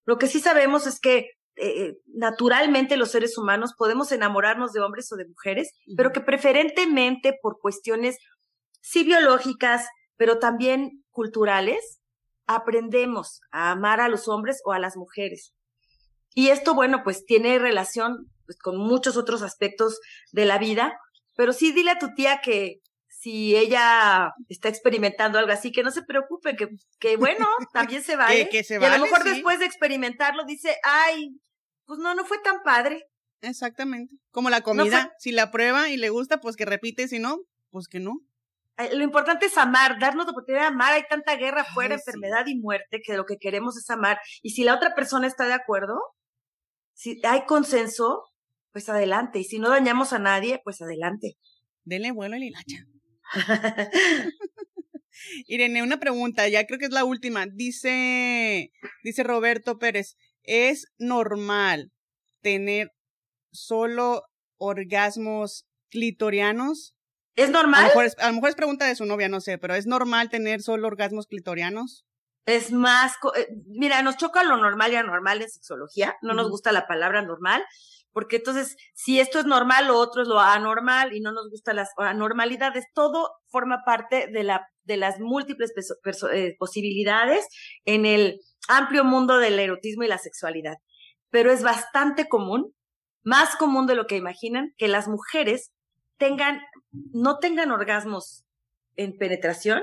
Lo 0.04 0.18
que 0.18 0.26
sí 0.26 0.40
sabemos 0.40 0.86
es 0.86 1.00
que 1.00 1.30
eh, 1.56 1.96
naturalmente 2.06 2.96
los 2.96 3.10
seres 3.10 3.36
humanos 3.36 3.74
podemos 3.76 4.12
enamorarnos 4.12 4.72
de 4.72 4.80
hombres 4.80 5.10
o 5.12 5.16
de 5.16 5.26
mujeres, 5.26 5.72
pero 5.96 6.12
que 6.12 6.20
preferentemente 6.20 7.36
por 7.42 7.58
cuestiones 7.58 8.16
sí 8.80 9.02
biológicas, 9.02 9.86
pero 10.16 10.38
también 10.38 11.04
culturales, 11.10 12.00
aprendemos 12.46 13.40
a 13.50 13.72
amar 13.72 14.00
a 14.00 14.08
los 14.08 14.28
hombres 14.28 14.60
o 14.64 14.72
a 14.72 14.78
las 14.78 14.96
mujeres. 14.96 15.52
Y 16.34 16.50
esto, 16.50 16.74
bueno, 16.74 17.02
pues 17.02 17.26
tiene 17.26 17.58
relación 17.58 18.30
pues, 18.46 18.58
con 18.58 18.76
muchos 18.76 19.16
otros 19.16 19.42
aspectos 19.42 20.00
de 20.32 20.44
la 20.44 20.58
vida, 20.58 20.98
pero 21.36 21.52
sí 21.52 21.72
dile 21.72 21.90
a 21.90 21.98
tu 21.98 22.14
tía 22.14 22.40
que 22.40 22.80
si 23.18 23.56
ella 23.56 24.32
está 24.48 24.68
experimentando 24.68 25.40
algo 25.40 25.50
así, 25.50 25.72
que 25.72 25.82
no 25.82 25.90
se 25.90 26.02
preocupe, 26.02 26.54
que, 26.54 26.68
que 27.00 27.16
bueno, 27.16 27.48
también 27.72 28.02
se 28.02 28.14
vale. 28.14 28.48
que, 28.48 28.62
se 28.62 28.78
y 28.80 28.84
a 28.84 28.96
lo 28.96 29.04
mejor 29.04 29.24
después 29.24 29.58
de 29.58 29.64
experimentarlo 29.64 30.44
dice, 30.44 30.76
ay, 30.84 31.36
pues 31.84 31.98
no, 31.98 32.14
no 32.14 32.24
fue 32.24 32.38
tan 32.38 32.62
padre. 32.62 33.08
Exactamente. 33.40 34.14
Como 34.30 34.50
la 34.50 34.60
comida, 34.60 35.12
si 35.18 35.32
la 35.32 35.50
prueba 35.50 35.88
y 35.88 35.96
le 35.96 36.10
gusta, 36.10 36.40
pues 36.40 36.54
que 36.54 36.64
repite, 36.64 37.08
si 37.08 37.18
no, 37.18 37.40
pues 37.70 37.88
que 37.88 37.98
no. 37.98 38.20
Lo 38.92 39.02
importante 39.02 39.46
es 39.46 39.58
amar, 39.58 39.98
darnos 39.98 40.26
la 40.26 40.30
oportunidad 40.30 40.62
de 40.62 40.68
amar. 40.68 40.92
Hay 40.92 41.02
tanta 41.10 41.34
guerra 41.34 41.62
afuera, 41.62 41.94
enfermedad 41.94 42.46
y 42.46 42.56
muerte, 42.56 43.00
que 43.04 43.16
lo 43.16 43.24
que 43.24 43.36
queremos 43.38 43.76
es 43.76 43.90
amar. 43.90 44.20
Y 44.42 44.50
si 44.50 44.62
la 44.62 44.76
otra 44.76 44.94
persona 44.94 45.26
está 45.26 45.46
de 45.46 45.54
acuerdo, 45.54 45.98
si 46.94 47.20
hay 47.24 47.46
consenso, 47.46 48.30
pues 48.70 48.88
adelante. 48.88 49.40
Y 49.40 49.44
si 49.44 49.58
no 49.58 49.70
dañamos 49.70 50.12
a 50.12 50.20
nadie, 50.20 50.60
pues 50.62 50.80
adelante. 50.80 51.36
Denle 51.82 52.12
vuelo 52.12 52.36
a 52.36 52.38
hilacha. 52.38 52.86
Irene, 55.46 55.82
una 55.82 55.98
pregunta, 55.98 56.48
ya 56.48 56.66
creo 56.66 56.78
que 56.78 56.86
es 56.86 56.92
la 56.92 57.04
última. 57.04 57.46
Dice, 57.46 58.72
dice 59.02 59.22
Roberto 59.22 59.78
Pérez, 59.78 60.16
¿Es 60.48 60.86
normal 60.96 61.92
tener 62.40 62.90
solo 63.52 64.22
orgasmos 64.56 65.66
clitorianos? 65.90 66.96
¿Es 67.36 67.50
normal? 67.50 67.84
A 67.84 67.88
lo, 68.28 68.32
mejor 68.32 68.48
es, 68.48 68.56
pregunta 68.56 68.86
de 68.86 68.96
su 68.96 69.04
novia, 69.04 69.28
no 69.28 69.42
sé, 69.42 69.58
pero 69.58 69.74
¿es 69.74 69.86
normal 69.86 70.30
tener 70.30 70.62
solo 70.62 70.88
orgasmos 70.88 71.26
clitorianos? 71.26 72.06
Es 72.46 72.72
más, 72.72 73.12
eh, 73.36 73.48
mira, 73.66 74.02
nos 74.02 74.16
choca 74.16 74.42
lo 74.42 74.56
normal 74.56 74.90
y 74.90 74.96
anormal 74.96 75.42
en 75.42 75.50
sexología, 75.50 76.16
no 76.22 76.32
nos 76.32 76.48
gusta 76.48 76.72
la 76.72 76.86
palabra 76.86 77.20
normal, 77.20 77.62
porque 78.12 78.36
entonces, 78.36 78.76
si 78.94 79.20
esto 79.20 79.38
es 79.38 79.46
normal, 79.46 79.86
lo 79.88 79.98
otro 79.98 80.22
es 80.22 80.28
lo 80.28 80.40
anormal 80.40 81.14
y 81.14 81.20
no 81.20 81.32
nos 81.32 81.50
gustan 81.50 81.76
las 81.76 81.90
anormalidades, 81.96 82.86
todo 82.94 83.30
forma 83.46 83.82
parte 83.84 84.28
de, 84.28 84.42
la, 84.42 84.66
de 84.84 84.96
las 84.96 85.20
múltiples 85.20 85.72
eh, 86.32 86.56
posibilidades 86.58 87.46
en 87.84 88.06
el 88.06 88.40
amplio 88.68 89.04
mundo 89.04 89.38
del 89.38 89.58
erotismo 89.58 90.04
y 90.04 90.08
la 90.08 90.18
sexualidad. 90.18 90.76
Pero 91.30 91.52
es 91.52 91.62
bastante 91.62 92.28
común, 92.28 92.74
más 93.22 93.56
común 93.56 93.86
de 93.86 93.94
lo 93.94 94.06
que 94.06 94.16
imaginan, 94.16 94.72
que 94.78 94.88
las 94.88 95.08
mujeres 95.08 95.72
tengan, 96.16 96.60
no 96.90 97.38
tengan 97.38 97.70
orgasmos 97.70 98.44
en 98.96 99.16
penetración 99.16 99.82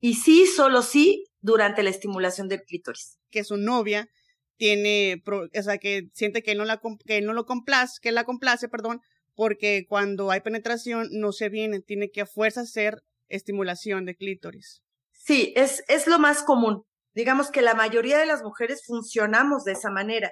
y 0.00 0.14
sí, 0.14 0.46
solo 0.46 0.82
sí, 0.82 1.26
durante 1.40 1.82
la 1.82 1.90
estimulación 1.90 2.48
del 2.48 2.62
clítoris. 2.62 3.18
Que 3.30 3.44
su 3.44 3.56
novia 3.56 4.08
tiene, 4.56 5.22
o 5.26 5.62
sea, 5.62 5.78
que 5.78 6.08
siente 6.12 6.42
que 6.42 6.54
no, 6.54 6.64
la, 6.64 6.80
que 7.04 7.20
no 7.20 7.32
lo 7.32 7.46
complace, 7.46 7.98
que 8.00 8.12
la 8.12 8.24
complace, 8.24 8.68
perdón, 8.68 9.00
porque 9.34 9.86
cuando 9.88 10.30
hay 10.30 10.40
penetración 10.40 11.08
no 11.12 11.32
se 11.32 11.48
viene, 11.48 11.80
tiene 11.80 12.10
que 12.10 12.22
a 12.22 12.26
fuerza 12.26 12.62
hacer 12.62 13.02
estimulación 13.28 14.04
de 14.04 14.14
clítoris. 14.14 14.82
Sí, 15.12 15.52
es, 15.56 15.82
es 15.88 16.06
lo 16.06 16.18
más 16.18 16.42
común. 16.42 16.82
Digamos 17.14 17.50
que 17.50 17.62
la 17.62 17.74
mayoría 17.74 18.18
de 18.18 18.26
las 18.26 18.42
mujeres 18.42 18.82
funcionamos 18.86 19.64
de 19.64 19.72
esa 19.72 19.90
manera. 19.90 20.30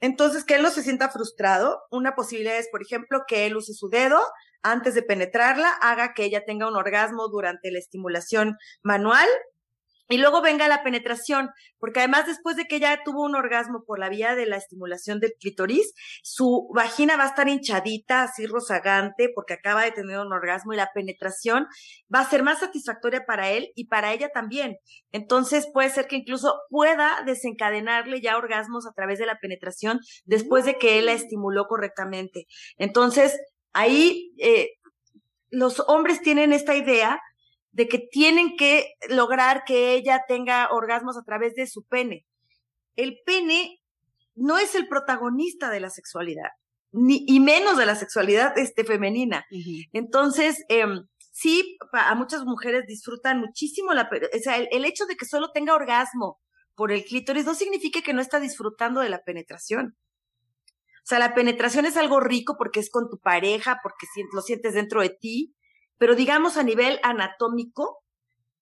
Entonces, 0.00 0.44
que 0.44 0.54
él 0.54 0.62
no 0.62 0.70
se 0.70 0.82
sienta 0.82 1.10
frustrado. 1.10 1.80
Una 1.90 2.14
posibilidad 2.14 2.56
es, 2.56 2.68
por 2.70 2.82
ejemplo, 2.82 3.22
que 3.26 3.46
él 3.46 3.56
use 3.56 3.72
su 3.72 3.88
dedo 3.88 4.20
antes 4.62 4.94
de 4.94 5.02
penetrarla, 5.02 5.70
haga 5.80 6.14
que 6.14 6.24
ella 6.24 6.44
tenga 6.44 6.68
un 6.68 6.76
orgasmo 6.76 7.28
durante 7.28 7.70
la 7.70 7.78
estimulación 7.78 8.56
manual 8.82 9.28
y 10.08 10.18
luego 10.18 10.40
venga 10.40 10.68
la 10.68 10.82
penetración, 10.82 11.50
porque 11.78 12.00
además 12.00 12.26
después 12.26 12.56
de 12.56 12.64
que 12.64 12.76
ella 12.76 13.02
tuvo 13.04 13.24
un 13.24 13.34
orgasmo 13.34 13.84
por 13.86 13.98
la 13.98 14.08
vía 14.08 14.34
de 14.34 14.46
la 14.46 14.56
estimulación 14.56 15.20
del 15.20 15.34
clítoris, 15.38 15.94
su 16.22 16.68
vagina 16.74 17.16
va 17.16 17.24
a 17.24 17.28
estar 17.28 17.48
hinchadita, 17.48 18.22
así 18.22 18.46
rozagante, 18.46 19.30
porque 19.34 19.54
acaba 19.54 19.82
de 19.82 19.92
tener 19.92 20.18
un 20.18 20.32
orgasmo 20.32 20.72
y 20.72 20.76
la 20.76 20.90
penetración 20.94 21.66
va 22.12 22.20
a 22.20 22.30
ser 22.30 22.42
más 22.42 22.60
satisfactoria 22.60 23.24
para 23.26 23.50
él 23.50 23.70
y 23.74 23.86
para 23.86 24.12
ella 24.12 24.30
también. 24.32 24.78
Entonces 25.12 25.68
puede 25.72 25.90
ser 25.90 26.06
que 26.06 26.16
incluso 26.16 26.54
pueda 26.70 27.22
desencadenarle 27.26 28.20
ya 28.20 28.36
orgasmos 28.36 28.86
a 28.86 28.92
través 28.92 29.18
de 29.18 29.26
la 29.26 29.38
penetración 29.38 30.00
después 30.24 30.64
de 30.64 30.78
que 30.78 30.98
él 30.98 31.06
la 31.06 31.12
estimuló 31.12 31.66
correctamente. 31.66 32.46
Entonces, 32.76 33.38
ahí 33.72 34.32
eh, 34.38 34.70
los 35.50 35.80
hombres 35.86 36.20
tienen 36.20 36.52
esta 36.52 36.74
idea 36.74 37.20
de 37.70 37.88
que 37.88 37.98
tienen 37.98 38.56
que 38.56 38.94
lograr 39.08 39.64
que 39.64 39.94
ella 39.94 40.22
tenga 40.26 40.68
orgasmos 40.70 41.16
a 41.16 41.22
través 41.22 41.54
de 41.54 41.66
su 41.66 41.84
pene. 41.84 42.26
El 42.96 43.18
pene 43.24 43.80
no 44.34 44.58
es 44.58 44.74
el 44.74 44.88
protagonista 44.88 45.70
de 45.70 45.80
la 45.80 45.90
sexualidad, 45.90 46.50
ni, 46.92 47.24
y 47.26 47.40
menos 47.40 47.76
de 47.76 47.86
la 47.86 47.96
sexualidad 47.96 48.56
este, 48.56 48.84
femenina. 48.84 49.44
Entonces, 49.92 50.64
em, 50.68 51.06
sí, 51.32 51.76
a 51.92 52.14
muchas 52.14 52.44
mujeres 52.44 52.84
disfrutan 52.86 53.40
muchísimo 53.40 53.92
la, 53.92 54.08
o 54.10 54.38
sea, 54.38 54.56
el, 54.56 54.84
hecho 54.84 55.06
de 55.06 55.16
que 55.16 55.26
solo 55.26 55.50
tenga 55.52 55.74
orgasmo 55.74 56.40
por 56.74 56.92
el 56.92 57.04
clítoris 57.04 57.44
no 57.44 57.54
significa 57.54 58.00
que 58.02 58.14
no 58.14 58.20
está 58.20 58.40
disfrutando 58.40 59.00
de 59.00 59.08
la 59.08 59.22
penetración. 59.22 59.96
O 60.98 61.06
sea, 61.08 61.18
la 61.18 61.34
penetración 61.34 61.86
es 61.86 61.96
algo 61.96 62.20
rico 62.20 62.56
porque 62.58 62.80
es 62.80 62.90
con 62.90 63.08
tu 63.08 63.18
pareja, 63.18 63.80
porque 63.82 64.06
lo 64.32 64.42
sientes 64.42 64.74
dentro 64.74 65.00
de 65.00 65.10
ti, 65.10 65.54
pero 65.98 66.14
digamos 66.14 66.56
a 66.56 66.62
nivel 66.62 66.98
anatómico, 67.02 67.98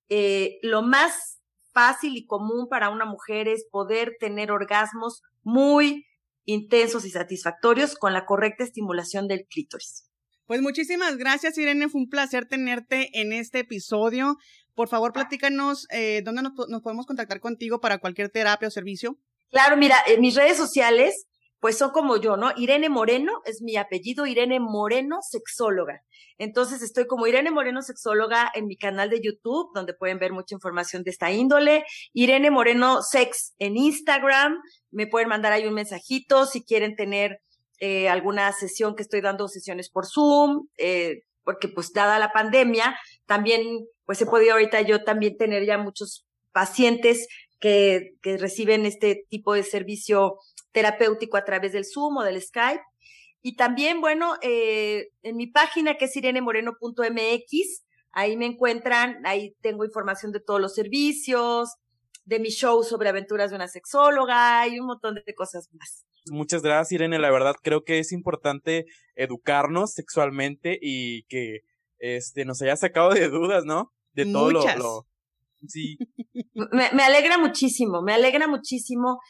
eh, 0.09 0.59
lo 0.62 0.82
más 0.82 1.41
fácil 1.72 2.16
y 2.16 2.26
común 2.26 2.68
para 2.68 2.89
una 2.89 3.05
mujer 3.05 3.49
es 3.49 3.66
poder 3.70 4.16
tener 4.18 4.51
orgasmos 4.51 5.22
muy 5.43 6.07
intensos 6.47 7.05
y 7.05 7.11
satisfactorios 7.11 7.97
con 7.97 8.12
la 8.12 8.24
correcta 8.24 8.64
estimulación 8.64 9.28
del 9.28 9.47
clítoris. 9.47 10.09
Pues 10.47 10.62
muchísimas 10.62 11.16
gracias, 11.16 11.59
Irene. 11.59 11.89
Fue 11.89 12.01
un 12.01 12.09
placer 12.09 12.47
tenerte 12.47 13.11
en 13.20 13.32
este 13.32 13.61
episodio. 13.61 14.37
Por 14.74 14.89
favor, 14.89 15.12
platícanos 15.12 15.87
eh, 15.91 16.22
dónde 16.24 16.43
nos, 16.43 16.53
nos, 16.68 16.82
podemos 16.82 17.05
contactar 17.05 17.41
contigo 17.41 17.80
para 17.80 17.99
cualquier 17.99 18.30
terapia 18.30 18.68
o 18.68 18.70
servicio. 18.70 19.18
Claro, 19.51 19.76
mira, 19.76 19.97
en 20.07 20.20
mis 20.20 20.37
redes 20.37 20.57
sociales 20.57 21.26
pues 21.61 21.79
son 21.79 21.91
como 21.91 22.17
yo, 22.17 22.37
¿no? 22.37 22.53
Irene 22.57 22.89
Moreno 22.89 23.41
es 23.45 23.63
mi 23.63 23.77
apellido, 23.77 24.27
Irene 24.27 24.61
Moreno, 24.61 25.19
sexóloga. 25.23 26.03
Entonces 26.39 26.83
estoy 26.83 27.07
como 27.07 27.27
Irene 27.27 27.51
Moreno, 27.51 27.83
sexóloga 27.83 28.51
en 28.55 28.67
mi 28.67 28.77
canal 28.77 29.09
de 29.09 29.21
YouTube, 29.23 29.71
donde 29.75 29.95
pueden 29.95 30.19
ver 30.19 30.33
mucha 30.33 30.55
información 30.55 31.03
de 31.03 31.11
esta 31.11 31.33
índole. 31.33 31.85
Irene 32.13 32.51
Moreno 32.51 33.03
Sex 33.03 33.55
en 33.59 33.77
Instagram, 33.77 34.61
me 34.91 35.07
pueden 35.07 35.29
mandar 35.29 35.53
ahí 35.53 35.67
un 35.67 35.75
mensajito 35.75 36.47
si 36.47 36.63
quieren 36.63 36.95
tener 36.95 37.41
eh, 37.79 38.09
alguna 38.09 38.53
sesión 38.53 38.95
que 38.95 39.03
estoy 39.03 39.21
dando 39.21 39.49
sesiones 39.49 39.91
por 39.91 40.07
Zoom, 40.07 40.69
eh, 40.79 41.23
porque 41.43 41.69
pues 41.69 41.93
dada 41.93 42.19
la 42.19 42.33
pandemia, 42.33 42.99
también 43.27 43.87
pues 44.05 44.21
he 44.21 44.27
podido 44.27 44.53
ahorita 44.53 44.83
yo 44.83 45.05
también 45.05 45.37
tener 45.37 45.65
ya 45.65 45.79
muchos 45.79 46.27
pacientes 46.53 47.29
que, 47.61 48.15
que 48.23 48.37
reciben 48.37 48.87
este 48.87 49.25
tipo 49.29 49.55
de 49.55 49.63
servicio 49.63 50.39
terapéutico 50.77 51.39
a 51.39 51.45
través 51.45 51.72
del 51.72 51.87
Zoom 51.87 52.18
o 52.18 52.22
del 52.22 52.43
Skype. 52.43 52.83
Y 53.41 53.57
también, 53.57 54.03
bueno, 54.03 54.35
eh, 54.43 55.09
en 55.22 55.37
mi 55.37 55.47
página 55.47 55.97
que 55.97 56.05
es 56.05 56.14
irenemoreno.mx, 56.14 57.85
ahí 58.12 58.37
me 58.37 58.45
encuentran, 58.45 59.24
ahí 59.24 59.57
tengo 59.62 59.87
información 59.87 60.33
de 60.33 60.41
todos 60.41 60.61
los 60.61 60.74
servicios, 60.74 61.77
de 62.27 62.41
mi 62.41 62.51
show 62.51 62.83
sobre 62.83 63.09
aventuras 63.09 63.49
de 63.49 63.57
una 63.57 63.68
sexóloga 63.68 64.68
y 64.68 64.79
un 64.79 64.89
montón 64.89 65.14
de 65.14 65.35
cosas 65.35 65.70
más. 65.72 66.05
Muchas 66.31 66.61
gracias, 66.61 66.93
Irene. 66.93 67.18
La 67.18 67.31
verdad 67.31 67.55
creo 67.62 67.83
que 67.83 67.99
es 67.99 68.12
importante 68.12 68.85
educarnos 69.14 69.95
sexualmente 69.95 70.79
y 70.79 71.22
que 71.22 71.61
este 71.99 72.45
nos 72.45 72.61
haya 72.61 72.77
sacado 72.77 73.14
de 73.14 73.31
dudas, 73.31 73.64
¿no? 73.64 73.95
De 74.12 74.27
todo 74.27 74.51
lo, 74.51 75.07
Sí. 75.68 75.97
Me, 76.55 76.91
me, 76.93 77.03
alegra 77.03 77.39
muchísimo, 77.39 78.03
me 78.03 78.12
alegra 78.12 78.47
muchísimo 78.47 79.20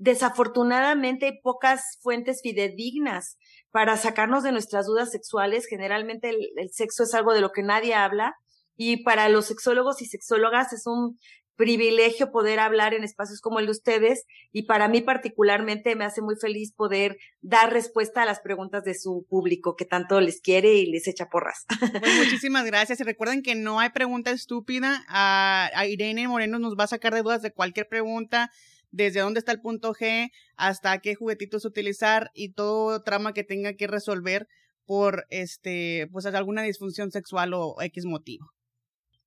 desafortunadamente 0.00 1.26
hay 1.26 1.40
pocas 1.42 1.98
fuentes 2.00 2.40
fidedignas 2.42 3.36
para 3.70 3.98
sacarnos 3.98 4.42
de 4.42 4.50
nuestras 4.50 4.86
dudas 4.86 5.10
sexuales. 5.10 5.66
Generalmente 5.68 6.30
el, 6.30 6.70
sexo 6.72 7.04
es 7.04 7.14
algo 7.14 7.34
de 7.34 7.42
lo 7.42 7.52
que 7.52 7.62
nadie 7.62 7.94
habla 7.94 8.34
y 8.76 9.04
para 9.04 9.28
los 9.28 9.44
sexólogos 9.44 10.00
y 10.00 10.06
sexólogas 10.06 10.72
es 10.72 10.86
un 10.86 11.18
privilegio 11.54 12.32
poder 12.32 12.60
hablar 12.60 12.94
en 12.94 13.04
espacios 13.04 13.42
como 13.42 13.58
el 13.58 13.66
de 13.66 13.72
ustedes 13.72 14.24
y 14.50 14.62
para 14.62 14.88
mí 14.88 15.02
particularmente 15.02 15.94
me 15.94 16.06
hace 16.06 16.22
muy 16.22 16.36
feliz 16.40 16.72
poder 16.72 17.18
dar 17.42 17.70
respuesta 17.70 18.22
a 18.22 18.24
las 18.24 18.40
preguntas 18.40 18.84
de 18.84 18.94
su 18.94 19.26
público 19.28 19.76
que 19.76 19.84
tanto 19.84 20.18
les 20.22 20.40
quiere 20.40 20.72
y 20.76 20.86
les 20.86 21.06
echa 21.08 21.28
porras. 21.28 21.66
Pues 21.78 22.16
muchísimas 22.24 22.64
gracias 22.64 23.00
y 23.00 23.04
recuerden 23.04 23.42
que 23.42 23.54
no 23.54 23.78
hay 23.78 23.90
pregunta 23.90 24.30
estúpida. 24.30 25.04
a 25.08 25.86
Irene 25.86 26.26
Moreno 26.26 26.58
nos 26.58 26.74
va 26.74 26.84
a 26.84 26.86
sacar 26.86 27.12
de 27.12 27.20
dudas 27.20 27.42
de 27.42 27.52
cualquier 27.52 27.86
pregunta 27.86 28.50
desde 28.90 29.20
dónde 29.20 29.38
está 29.38 29.52
el 29.52 29.60
punto 29.60 29.92
G 29.92 30.30
hasta 30.56 30.98
qué 30.98 31.14
juguetitos 31.14 31.64
utilizar 31.64 32.30
y 32.34 32.52
todo 32.52 33.02
trama 33.02 33.32
que 33.32 33.44
tenga 33.44 33.74
que 33.74 33.86
resolver 33.86 34.46
por 34.84 35.26
este, 35.30 36.08
pues 36.12 36.26
alguna 36.26 36.62
disfunción 36.62 37.10
sexual 37.10 37.54
o 37.54 37.76
X 37.80 38.04
motivo. 38.04 38.50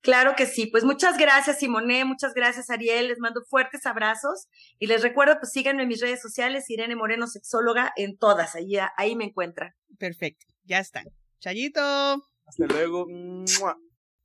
Claro 0.02 0.34
que 0.36 0.44
sí, 0.44 0.66
pues 0.66 0.84
muchas 0.84 1.16
gracias 1.16 1.60
Simone, 1.60 2.04
muchas 2.04 2.34
gracias 2.34 2.68
Ariel, 2.68 3.08
les 3.08 3.18
mando 3.20 3.40
fuertes 3.48 3.86
abrazos 3.86 4.48
y 4.78 4.86
les 4.86 5.02
recuerdo 5.02 5.36
pues 5.40 5.52
síganme 5.52 5.82
en 5.84 5.88
mis 5.88 6.02
redes 6.02 6.20
sociales, 6.20 6.68
Irene 6.68 6.94
Moreno 6.94 7.26
Sexóloga, 7.26 7.90
en 7.96 8.18
todas, 8.18 8.54
ahí, 8.54 8.74
ahí 8.98 9.16
me 9.16 9.24
encuentran. 9.24 9.72
Perfecto, 9.98 10.44
ya 10.64 10.80
están. 10.80 11.06
Chayito. 11.40 11.80
Hasta 12.46 12.66
luego. 12.66 13.06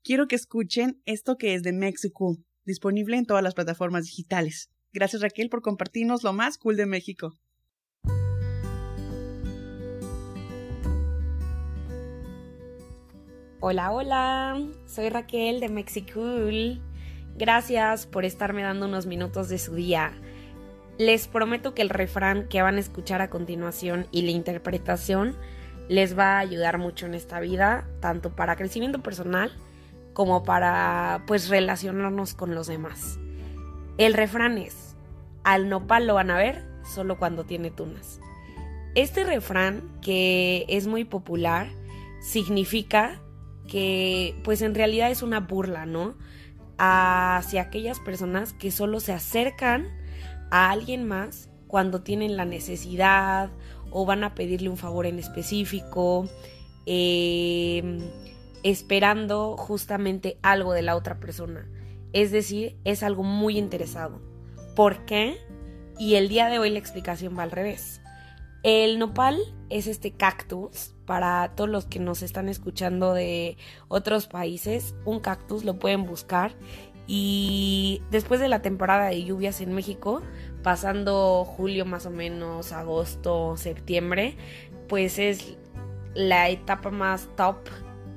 Quiero 0.03 0.27
que 0.27 0.35
escuchen 0.35 1.01
esto 1.05 1.37
que 1.37 1.53
es 1.53 1.63
de 1.63 1.71
México, 1.71 2.35
disponible 2.65 3.17
en 3.17 3.25
todas 3.25 3.43
las 3.43 3.53
plataformas 3.53 4.03
digitales. 4.03 4.69
Gracias 4.91 5.21
Raquel 5.21 5.49
por 5.49 5.61
compartirnos 5.61 6.23
lo 6.23 6.33
más 6.33 6.57
cool 6.57 6.75
de 6.75 6.85
México. 6.85 7.33
Hola, 13.61 13.91
hola, 13.91 14.61
soy 14.87 15.09
Raquel 15.09 15.59
de 15.59 15.69
Mexicool. 15.69 16.81
Gracias 17.35 18.07
por 18.07 18.25
estarme 18.25 18.63
dando 18.63 18.85
unos 18.85 19.05
minutos 19.05 19.49
de 19.49 19.59
su 19.59 19.75
día. 19.75 20.13
Les 20.97 21.27
prometo 21.27 21.73
que 21.73 21.81
el 21.81 21.89
refrán 21.89 22.47
que 22.47 22.61
van 22.61 22.77
a 22.77 22.79
escuchar 22.79 23.21
a 23.21 23.29
continuación 23.29 24.07
y 24.11 24.23
la 24.23 24.31
interpretación 24.31 25.35
les 25.87 26.17
va 26.17 26.37
a 26.37 26.39
ayudar 26.39 26.77
mucho 26.77 27.05
en 27.05 27.13
esta 27.13 27.39
vida, 27.39 27.87
tanto 27.99 28.35
para 28.35 28.55
crecimiento 28.55 29.01
personal 29.01 29.51
como 30.13 30.43
para 30.43 31.23
pues 31.27 31.49
relacionarnos 31.49 32.33
con 32.33 32.55
los 32.55 32.67
demás. 32.67 33.19
El 33.99 34.13
refrán 34.13 34.57
es, 34.57 34.95
al 35.43 35.67
nopal 35.67 36.07
lo 36.07 36.13
van 36.13 36.31
a 36.31 36.37
ver 36.37 36.63
solo 36.85 37.19
cuando 37.19 37.43
tiene 37.43 37.69
tunas. 37.69 38.21
Este 38.95 39.25
refrán, 39.25 39.99
que 40.01 40.65
es 40.69 40.87
muy 40.87 41.03
popular, 41.03 41.67
significa 42.21 43.21
que 43.67 44.39
pues 44.45 44.61
en 44.61 44.73
realidad 44.73 45.11
es 45.11 45.21
una 45.21 45.41
burla, 45.41 45.85
¿no? 45.85 46.15
Hacia 46.77 47.61
aquellas 47.61 47.99
personas 47.99 48.53
que 48.53 48.71
solo 48.71 49.01
se 49.01 49.11
acercan 49.11 49.85
a 50.49 50.71
alguien 50.71 51.05
más 51.05 51.49
cuando 51.67 52.01
tienen 52.01 52.37
la 52.37 52.45
necesidad 52.45 53.51
o 53.91 54.05
van 54.05 54.23
a 54.23 54.33
pedirle 54.33 54.69
un 54.69 54.77
favor 54.77 55.07
en 55.07 55.19
específico, 55.19 56.29
em, 56.85 57.99
esperando 58.63 59.57
justamente 59.57 60.37
algo 60.41 60.71
de 60.71 60.83
la 60.83 60.95
otra 60.95 61.19
persona. 61.19 61.67
Es 62.13 62.31
decir, 62.31 62.77
es 62.83 63.03
algo 63.03 63.23
muy 63.23 63.57
interesado. 63.57 64.21
¿Por 64.75 65.05
qué? 65.05 65.37
Y 65.97 66.15
el 66.15 66.29
día 66.29 66.49
de 66.49 66.59
hoy 66.59 66.69
la 66.69 66.79
explicación 66.79 67.37
va 67.37 67.43
al 67.43 67.51
revés. 67.51 68.01
El 68.63 68.99
nopal 68.99 69.37
es 69.69 69.87
este 69.87 70.11
cactus. 70.11 70.95
Para 71.05 71.55
todos 71.55 71.69
los 71.69 71.85
que 71.85 71.99
nos 71.99 72.21
están 72.21 72.49
escuchando 72.49 73.13
de 73.13 73.57
otros 73.87 74.27
países, 74.27 74.95
un 75.05 75.19
cactus 75.19 75.63
lo 75.63 75.79
pueden 75.79 76.05
buscar. 76.05 76.53
Y 77.07 78.03
después 78.11 78.39
de 78.39 78.47
la 78.47 78.61
temporada 78.61 79.07
de 79.07 79.23
lluvias 79.23 79.61
en 79.61 79.73
México, 79.73 80.21
pasando 80.61 81.43
julio 81.43 81.85
más 81.85 82.05
o 82.05 82.11
menos, 82.11 82.71
agosto, 82.71 83.57
septiembre, 83.57 84.35
pues 84.87 85.17
es 85.17 85.57
la 86.13 86.49
etapa 86.49 86.91
más 86.91 87.27
top 87.35 87.57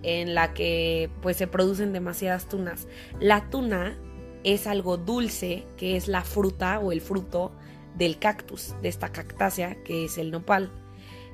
en 0.03 0.35
la 0.35 0.55
que 0.55 1.11
pues 1.21 1.37
se 1.37 1.47
producen 1.47 1.93
demasiadas 1.93 2.49
tunas. 2.49 2.87
La 3.21 3.49
tuna 3.51 3.97
es 4.45 4.67
algo 4.67 4.97
dulce, 4.97 5.65
que 5.77 5.97
es 5.97 6.09
la 6.09 6.23
fruta 6.23 6.79
o 6.79 6.93
el 6.93 7.01
fruto 7.01 7.53
del 7.97 8.19
cactus, 8.19 8.75
de 8.83 8.89
esta 8.89 9.13
cactácea 9.13 9.83
que 9.85 10.05
es 10.07 10.19
el 10.19 10.31
nopal. 10.31 10.71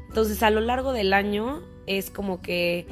Entonces 0.09 0.43
a 0.43 0.51
lo 0.51 0.61
largo 0.61 0.93
del 0.93 1.13
año 1.13 1.63
es 1.87 2.11
como 2.11 2.41
que 2.43 2.87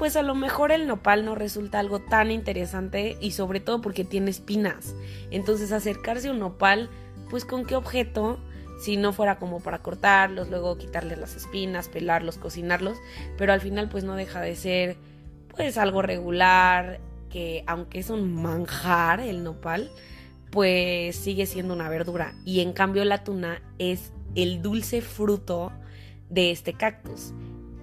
pues 0.00 0.16
a 0.16 0.22
lo 0.22 0.34
mejor 0.34 0.72
el 0.72 0.86
nopal 0.86 1.26
no 1.26 1.34
resulta 1.34 1.78
algo 1.78 1.98
tan 2.00 2.30
interesante 2.30 3.18
y 3.20 3.32
sobre 3.32 3.60
todo 3.60 3.82
porque 3.82 4.02
tiene 4.02 4.30
espinas. 4.30 4.94
Entonces 5.30 5.72
acercarse 5.72 6.28
a 6.28 6.32
un 6.32 6.38
nopal, 6.38 6.88
pues 7.28 7.44
con 7.44 7.66
qué 7.66 7.76
objeto, 7.76 8.40
si 8.80 8.96
no 8.96 9.12
fuera 9.12 9.38
como 9.38 9.60
para 9.60 9.82
cortarlos, 9.82 10.48
luego 10.48 10.78
quitarles 10.78 11.18
las 11.18 11.36
espinas, 11.36 11.88
pelarlos, 11.88 12.38
cocinarlos, 12.38 12.96
pero 13.36 13.52
al 13.52 13.60
final 13.60 13.90
pues 13.90 14.04
no 14.04 14.16
deja 14.16 14.40
de 14.40 14.56
ser 14.56 14.96
pues 15.54 15.76
algo 15.76 16.00
regular, 16.00 16.98
que 17.28 17.62
aunque 17.66 17.98
es 17.98 18.08
un 18.08 18.32
manjar 18.32 19.20
el 19.20 19.44
nopal, 19.44 19.90
pues 20.50 21.14
sigue 21.14 21.44
siendo 21.44 21.74
una 21.74 21.90
verdura. 21.90 22.34
Y 22.46 22.60
en 22.60 22.72
cambio 22.72 23.04
la 23.04 23.22
tuna 23.22 23.62
es 23.78 24.12
el 24.34 24.62
dulce 24.62 25.02
fruto 25.02 25.72
de 26.30 26.50
este 26.50 26.72
cactus. 26.72 27.34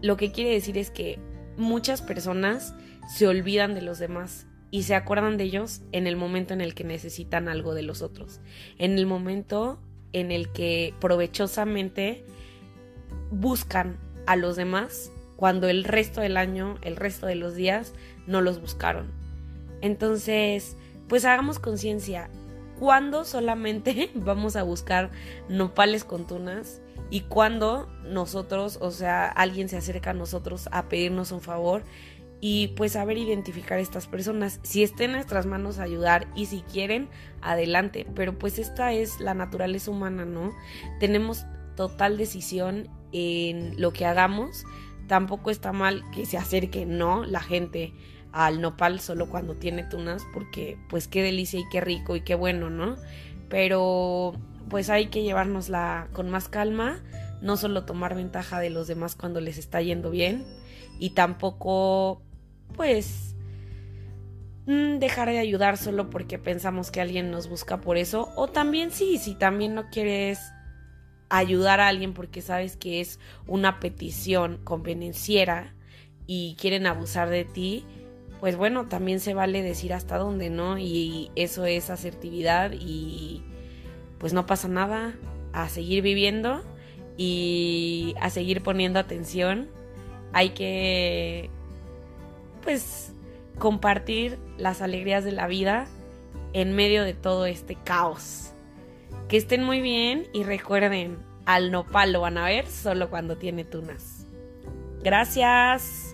Lo 0.01 0.17
que 0.17 0.31
quiere 0.31 0.51
decir 0.51 0.79
es 0.79 0.89
que 0.89 1.19
muchas 1.57 2.01
personas 2.01 2.73
se 3.07 3.27
olvidan 3.27 3.75
de 3.75 3.81
los 3.81 3.99
demás 3.99 4.47
y 4.71 4.83
se 4.83 4.95
acuerdan 4.95 5.37
de 5.37 5.43
ellos 5.45 5.81
en 5.91 6.07
el 6.07 6.15
momento 6.15 6.53
en 6.53 6.61
el 6.61 6.73
que 6.73 6.83
necesitan 6.83 7.47
algo 7.47 7.75
de 7.75 7.83
los 7.83 8.01
otros. 8.01 8.41
En 8.77 8.97
el 8.97 9.05
momento 9.05 9.79
en 10.19 10.31
el 10.31 10.49
que 10.49 10.93
provechosamente 10.99 12.25
buscan 13.31 13.97
a 14.25 14.35
los 14.35 14.55
demás 14.55 15.11
cuando 15.35 15.67
el 15.69 15.83
resto 15.83 16.21
del 16.21 16.37
año, 16.37 16.75
el 16.81 16.95
resto 16.95 17.27
de 17.27 17.35
los 17.35 17.55
días, 17.55 17.93
no 18.25 18.41
los 18.41 18.59
buscaron. 18.59 19.11
Entonces, 19.81 20.75
pues 21.07 21.25
hagamos 21.25 21.59
conciencia 21.59 22.29
cuándo 22.79 23.25
solamente 23.25 24.11
vamos 24.15 24.55
a 24.55 24.63
buscar 24.63 25.11
nopales 25.49 26.03
con 26.03 26.27
tunas 26.27 26.81
y 27.09 27.21
cuándo 27.21 27.87
nosotros, 28.03 28.79
o 28.81 28.91
sea, 28.91 29.27
alguien 29.27 29.69
se 29.69 29.77
acerca 29.77 30.09
a 30.09 30.13
nosotros 30.13 30.67
a 30.71 30.89
pedirnos 30.89 31.31
un 31.31 31.41
favor 31.41 31.83
y 32.39 32.69
pues 32.69 32.93
saber 32.93 33.17
identificar 33.17 33.77
a 33.77 33.81
estas 33.81 34.07
personas. 34.07 34.59
Si 34.63 34.83
está 34.83 35.05
en 35.05 35.13
nuestras 35.13 35.45
manos 35.45 35.79
ayudar 35.79 36.27
y 36.35 36.45
si 36.45 36.61
quieren, 36.61 37.09
adelante. 37.41 38.05
Pero 38.15 38.37
pues 38.37 38.59
esta 38.59 38.93
es 38.93 39.19
la 39.19 39.33
naturaleza 39.33 39.91
humana, 39.91 40.25
¿no? 40.25 40.51
Tenemos 40.99 41.45
total 41.75 42.17
decisión 42.17 42.89
en 43.11 43.79
lo 43.81 43.91
que 43.91 44.05
hagamos. 44.05 44.65
Tampoco 45.07 45.49
está 45.49 45.71
mal 45.71 46.03
que 46.11 46.25
se 46.25 46.37
acerque, 46.37 46.85
¿no? 46.85 47.25
La 47.25 47.39
gente 47.39 47.93
al 48.33 48.61
nopal 48.61 48.99
solo 48.99 49.29
cuando 49.29 49.55
tiene 49.55 49.83
tunas 49.83 50.23
porque 50.33 50.77
pues 50.89 51.07
qué 51.07 51.23
delicia 51.23 51.59
y 51.59 51.69
qué 51.71 51.81
rico 51.81 52.15
y 52.15 52.21
qué 52.21 52.35
bueno, 52.35 52.69
¿no? 52.69 52.97
Pero 53.49 54.33
pues 54.69 54.89
hay 54.89 55.07
que 55.07 55.23
llevárnosla 55.23 56.09
con 56.13 56.29
más 56.29 56.49
calma, 56.49 57.01
no 57.41 57.57
solo 57.57 57.85
tomar 57.85 58.15
ventaja 58.15 58.59
de 58.59 58.69
los 58.69 58.87
demás 58.87 59.15
cuando 59.15 59.39
les 59.39 59.57
está 59.57 59.81
yendo 59.81 60.11
bien 60.11 60.45
y 60.99 61.11
tampoco 61.11 62.21
pues 62.75 63.35
mm, 64.65 64.99
dejar 64.99 65.29
de 65.29 65.39
ayudar 65.39 65.77
solo 65.77 66.09
porque 66.09 66.37
pensamos 66.37 66.91
que 66.91 67.01
alguien 67.01 67.31
nos 67.31 67.49
busca 67.49 67.81
por 67.81 67.97
eso 67.97 68.29
o 68.35 68.47
también 68.47 68.91
sí, 68.91 69.17
si 69.17 69.35
también 69.35 69.75
no 69.75 69.89
quieres 69.89 70.39
ayudar 71.29 71.79
a 71.79 71.87
alguien 71.87 72.13
porque 72.13 72.41
sabes 72.41 72.77
que 72.77 73.01
es 73.01 73.19
una 73.47 73.79
petición 73.79 74.59
convenenciera 74.63 75.73
y 76.25 76.55
quieren 76.59 76.87
abusar 76.87 77.29
de 77.29 77.45
ti, 77.45 77.85
pues 78.39 78.55
bueno, 78.55 78.87
también 78.87 79.19
se 79.19 79.33
vale 79.33 79.61
decir 79.61 79.93
hasta 79.93 80.17
dónde, 80.17 80.49
¿no? 80.49 80.77
Y 80.77 81.31
eso 81.35 81.65
es 81.65 81.89
asertividad 81.89 82.71
y 82.73 83.43
pues 84.19 84.33
no 84.33 84.45
pasa 84.45 84.67
nada, 84.67 85.15
a 85.53 85.69
seguir 85.69 86.03
viviendo 86.03 86.61
y 87.17 88.13
a 88.21 88.29
seguir 88.29 88.61
poniendo 88.61 88.99
atención. 88.99 89.69
Hay 90.33 90.49
que, 90.49 91.49
pues, 92.57 93.13
compartir 93.57 94.37
las 94.57 94.81
alegrías 94.81 95.23
de 95.23 95.31
la 95.31 95.47
vida 95.47 95.87
en 96.53 96.73
medio 96.73 97.03
de 97.03 97.13
todo 97.13 97.45
este 97.45 97.75
caos. 97.75 98.51
Que 99.27 99.37
estén 99.37 99.63
muy 99.63 99.81
bien 99.81 100.27
y 100.33 100.43
recuerden, 100.43 101.17
al 101.45 101.71
nopal 101.71 102.13
lo 102.13 102.21
van 102.21 102.37
a 102.37 102.45
ver 102.45 102.67
solo 102.67 103.09
cuando 103.09 103.37
tiene 103.37 103.63
tunas. 103.63 104.25
Gracias. 105.03 106.06